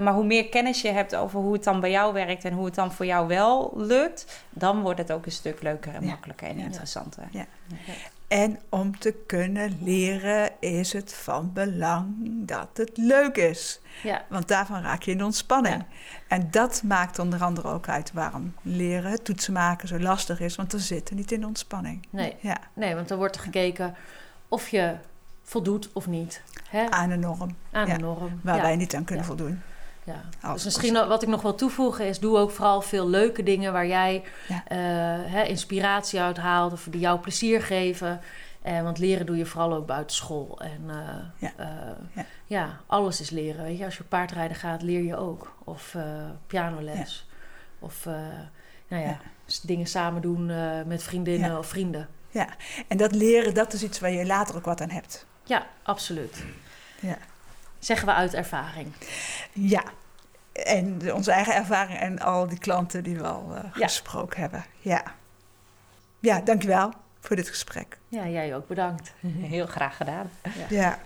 Maar 0.00 0.12
hoe 0.12 0.24
meer 0.24 0.48
kennis 0.48 0.82
je 0.82 0.90
hebt 0.90 1.14
over 1.16 1.40
hoe 1.40 1.52
het 1.52 1.64
dan 1.64 1.80
bij 1.80 1.90
jou 1.90 2.12
werkt 2.12 2.44
en 2.44 2.52
hoe 2.52 2.64
het 2.64 2.74
dan 2.74 2.92
voor 2.92 3.06
jou 3.06 3.26
wel 3.28 3.72
lukt, 3.76 4.42
dan 4.50 4.80
wordt 4.80 4.98
het 4.98 5.12
ook 5.12 5.26
een 5.26 5.32
stuk 5.32 5.62
leuker 5.62 5.94
en 5.94 6.04
makkelijker 6.04 6.48
en 6.48 6.58
Ja. 6.58 6.64
interessanter. 6.64 7.22
En 8.28 8.58
om 8.68 8.98
te 8.98 9.14
kunnen 9.26 9.78
leren 9.82 10.50
is 10.60 10.92
het 10.92 11.14
van 11.14 11.52
belang 11.52 12.14
dat 12.46 12.68
het 12.72 12.90
leuk 12.94 13.36
is. 13.36 13.80
Ja, 14.02 14.24
Want 14.28 14.48
daarvan 14.48 14.82
raak 14.82 15.02
je 15.02 15.10
in 15.10 15.24
ontspanning. 15.24 15.74
Ja. 15.76 15.86
En 16.28 16.50
dat 16.50 16.82
maakt 16.82 17.18
onder 17.18 17.42
andere 17.42 17.68
ook 17.68 17.88
uit 17.88 18.12
waarom 18.12 18.54
leren, 18.62 19.22
toetsen 19.22 19.52
maken 19.52 19.88
zo 19.88 19.98
lastig 19.98 20.40
is. 20.40 20.56
Want 20.56 20.72
we 20.72 20.78
zitten 20.78 21.16
niet 21.16 21.32
in 21.32 21.46
ontspanning. 21.46 22.06
nee. 22.10 22.36
Ja, 22.40 22.56
nee, 22.72 22.94
want 22.94 23.08
dan 23.08 23.18
wordt 23.18 23.36
er 23.36 23.42
gekeken 23.42 23.94
of 24.48 24.68
je 24.68 24.96
voldoet 25.42 25.90
of 25.92 26.06
niet 26.06 26.42
hè, 26.70 26.90
aan 26.90 27.10
een 27.10 27.20
norm 27.20 27.56
aan 27.72 27.88
de 27.88 27.96
norm. 27.98 28.40
waar 28.42 28.60
wij 28.60 28.76
niet 28.76 28.94
aan 28.94 29.04
kunnen 29.04 29.24
voldoen. 29.24 29.62
Ja. 30.08 30.22
Als 30.42 30.54
Dus 30.54 30.64
misschien 30.64 31.08
wat 31.08 31.22
ik 31.22 31.28
nog 31.28 31.42
wil 31.42 31.54
toevoegen 31.54 32.06
is... 32.06 32.18
doe 32.18 32.38
ook 32.38 32.50
vooral 32.50 32.80
veel 32.82 33.08
leuke 33.08 33.42
dingen 33.42 33.72
waar 33.72 33.86
jij 33.86 34.24
Ja. 34.48 34.62
eh, 34.66 34.78
hè, 35.32 35.42
inspiratie 35.42 36.20
uit 36.20 36.36
haalt... 36.36 36.72
of 36.72 36.86
die 36.90 37.00
jou 37.00 37.18
plezier 37.20 37.62
geven. 37.62 38.20
Eh, 38.62 38.82
want 38.82 38.98
leren 38.98 39.26
doe 39.26 39.36
je 39.36 39.46
vooral 39.46 39.74
ook 39.74 39.86
buiten 39.86 40.16
school. 40.16 40.60
En 40.60 40.82
eh, 40.88 40.96
Ja. 41.36 41.52
Ja. 42.14 42.24
ja, 42.46 42.80
alles 42.86 43.20
is 43.20 43.30
leren. 43.30 43.64
Weet 43.64 43.78
je? 43.78 43.84
Als 43.84 43.96
je 43.96 44.04
paardrijden 44.04 44.56
gaat, 44.56 44.82
leer 44.82 45.02
je 45.02 45.16
ook. 45.16 45.54
Of 45.64 45.96
pianoles. 46.46 47.26
Of 47.78 48.04
nou 48.04 49.02
ja, 49.02 49.08
Ja. 49.08 49.18
dingen 49.62 49.86
samen 49.86 50.22
doen 50.22 50.46
met 50.86 51.02
vriendinnen 51.02 51.50
Ja. 51.50 51.58
of 51.58 51.66
vrienden. 51.66 52.08
En 52.88 52.96
dat 52.96 53.14
leren, 53.14 53.54
dat 53.54 53.72
is 53.72 53.82
iets 53.82 54.00
waar 54.00 54.10
je 54.10 54.26
later 54.26 54.56
ook 54.56 54.64
wat 54.64 54.80
aan 54.80 54.90
hebt. 54.90 55.26
Ja, 55.44 55.66
absoluut. 55.82 56.44
Ja. 57.00 57.16
Zeggen 57.78 58.06
we 58.06 58.12
uit 58.14 58.34
ervaring. 58.34 58.92
Ja. 59.52 59.82
En 60.52 61.14
onze 61.14 61.32
eigen 61.32 61.54
ervaring 61.54 61.98
en 61.98 62.18
al 62.18 62.48
die 62.48 62.58
klanten 62.58 63.02
die 63.04 63.16
we 63.16 63.22
al 63.26 63.54
eh, 63.54 63.64
Ja. 63.74 63.86
gesproken 63.86 64.40
hebben. 64.40 64.64
Ja. 64.78 65.02
Ja, 66.20 66.40
dankjewel 66.40 66.92
voor 67.20 67.36
dit 67.36 67.48
gesprek. 67.48 67.98
Ja, 68.08 68.28
jij 68.28 68.56
ook 68.56 68.66
bedankt. 68.68 69.12
Heel 69.54 69.66
graag 69.66 69.96
gedaan. 69.96 70.30
Ja. 70.68 70.98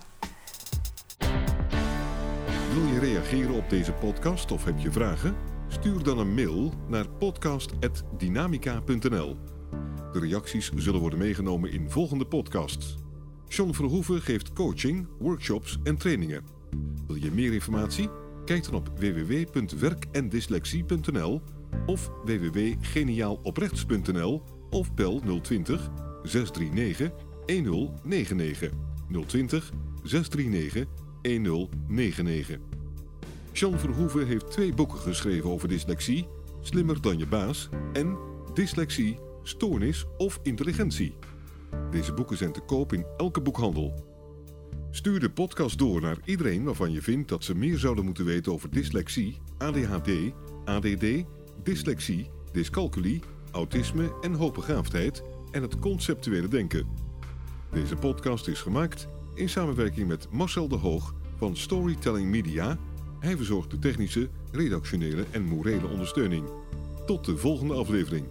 Wil 2.73 2.85
je 2.85 2.99
reageren 2.99 3.53
op 3.55 3.69
deze 3.69 3.93
podcast 3.93 4.51
of 4.51 4.63
heb 4.65 4.79
je 4.79 4.91
vragen? 4.91 5.35
Stuur 5.67 6.03
dan 6.03 6.17
een 6.17 6.33
mail 6.33 6.73
naar 6.87 7.07
podcast.dynamica.nl. 7.09 9.37
De 10.11 10.19
reacties 10.19 10.71
zullen 10.75 10.99
worden 10.99 11.19
meegenomen 11.19 11.71
in 11.71 11.89
volgende 11.89 12.25
podcasts. 12.25 12.95
John 13.47 13.73
Verhoeven 13.73 14.21
geeft 14.21 14.53
coaching, 14.53 15.07
workshops 15.19 15.77
en 15.83 15.97
trainingen. 15.97 16.52
Wil 17.07 17.15
je 17.15 17.31
meer 17.31 17.53
informatie? 17.53 18.09
Kijk 18.45 18.63
dan 18.63 18.73
op 18.73 18.91
www.werkendyslexie.nl 18.99 21.41
of 21.85 22.11
www.geniaaloprechts.nl 22.23 24.41
of 24.69 24.93
bel 24.93 25.21
020 25.41 25.89
639 26.23 27.11
1099 27.45 28.71
020 29.27 29.71
639 30.03 30.85
1099. 31.21 32.57
Jean 33.51 33.79
Verhoeven 33.79 34.27
heeft 34.27 34.51
twee 34.51 34.73
boeken 34.73 34.99
geschreven 34.99 35.49
over 35.49 35.67
dyslexie: 35.67 36.27
Slimmer 36.61 37.01
dan 37.01 37.17
je 37.17 37.27
baas 37.27 37.69
en 37.93 38.17
Dyslexie, 38.53 39.19
Stoornis 39.43 40.05
of 40.17 40.39
Intelligentie. 40.43 41.15
Deze 41.91 42.13
boeken 42.13 42.37
zijn 42.37 42.51
te 42.51 42.61
koop 42.61 42.93
in 42.93 43.05
elke 43.17 43.41
boekhandel. 43.41 44.12
Stuur 44.95 45.19
de 45.19 45.29
podcast 45.29 45.77
door 45.77 46.01
naar 46.01 46.17
iedereen 46.25 46.63
waarvan 46.63 46.91
je 46.91 47.01
vindt 47.01 47.29
dat 47.29 47.43
ze 47.43 47.55
meer 47.55 47.77
zouden 47.77 48.05
moeten 48.05 48.25
weten 48.25 48.51
over 48.51 48.69
dyslexie, 48.69 49.39
ADHD, 49.57 50.09
ADD, 50.65 51.05
dyslexie, 51.63 52.29
dyscalculie, 52.51 53.21
autisme 53.51 54.13
en 54.21 54.33
hoogbegaafdheid 54.33 55.23
en 55.51 55.61
het 55.61 55.79
conceptuele 55.79 56.47
denken. 56.47 56.87
Deze 57.71 57.95
podcast 57.95 58.47
is 58.47 58.61
gemaakt 58.61 59.07
in 59.35 59.49
samenwerking 59.49 60.07
met 60.07 60.27
Marcel 60.31 60.67
de 60.67 60.77
Hoog 60.77 61.13
van 61.37 61.55
Storytelling 61.55 62.29
Media. 62.29 62.77
Hij 63.19 63.37
verzorgt 63.37 63.71
de 63.71 63.79
technische, 63.79 64.29
redactionele 64.51 65.25
en 65.31 65.43
morele 65.43 65.87
ondersteuning. 65.87 66.49
Tot 67.05 67.25
de 67.25 67.37
volgende 67.37 67.73
aflevering. 67.73 68.25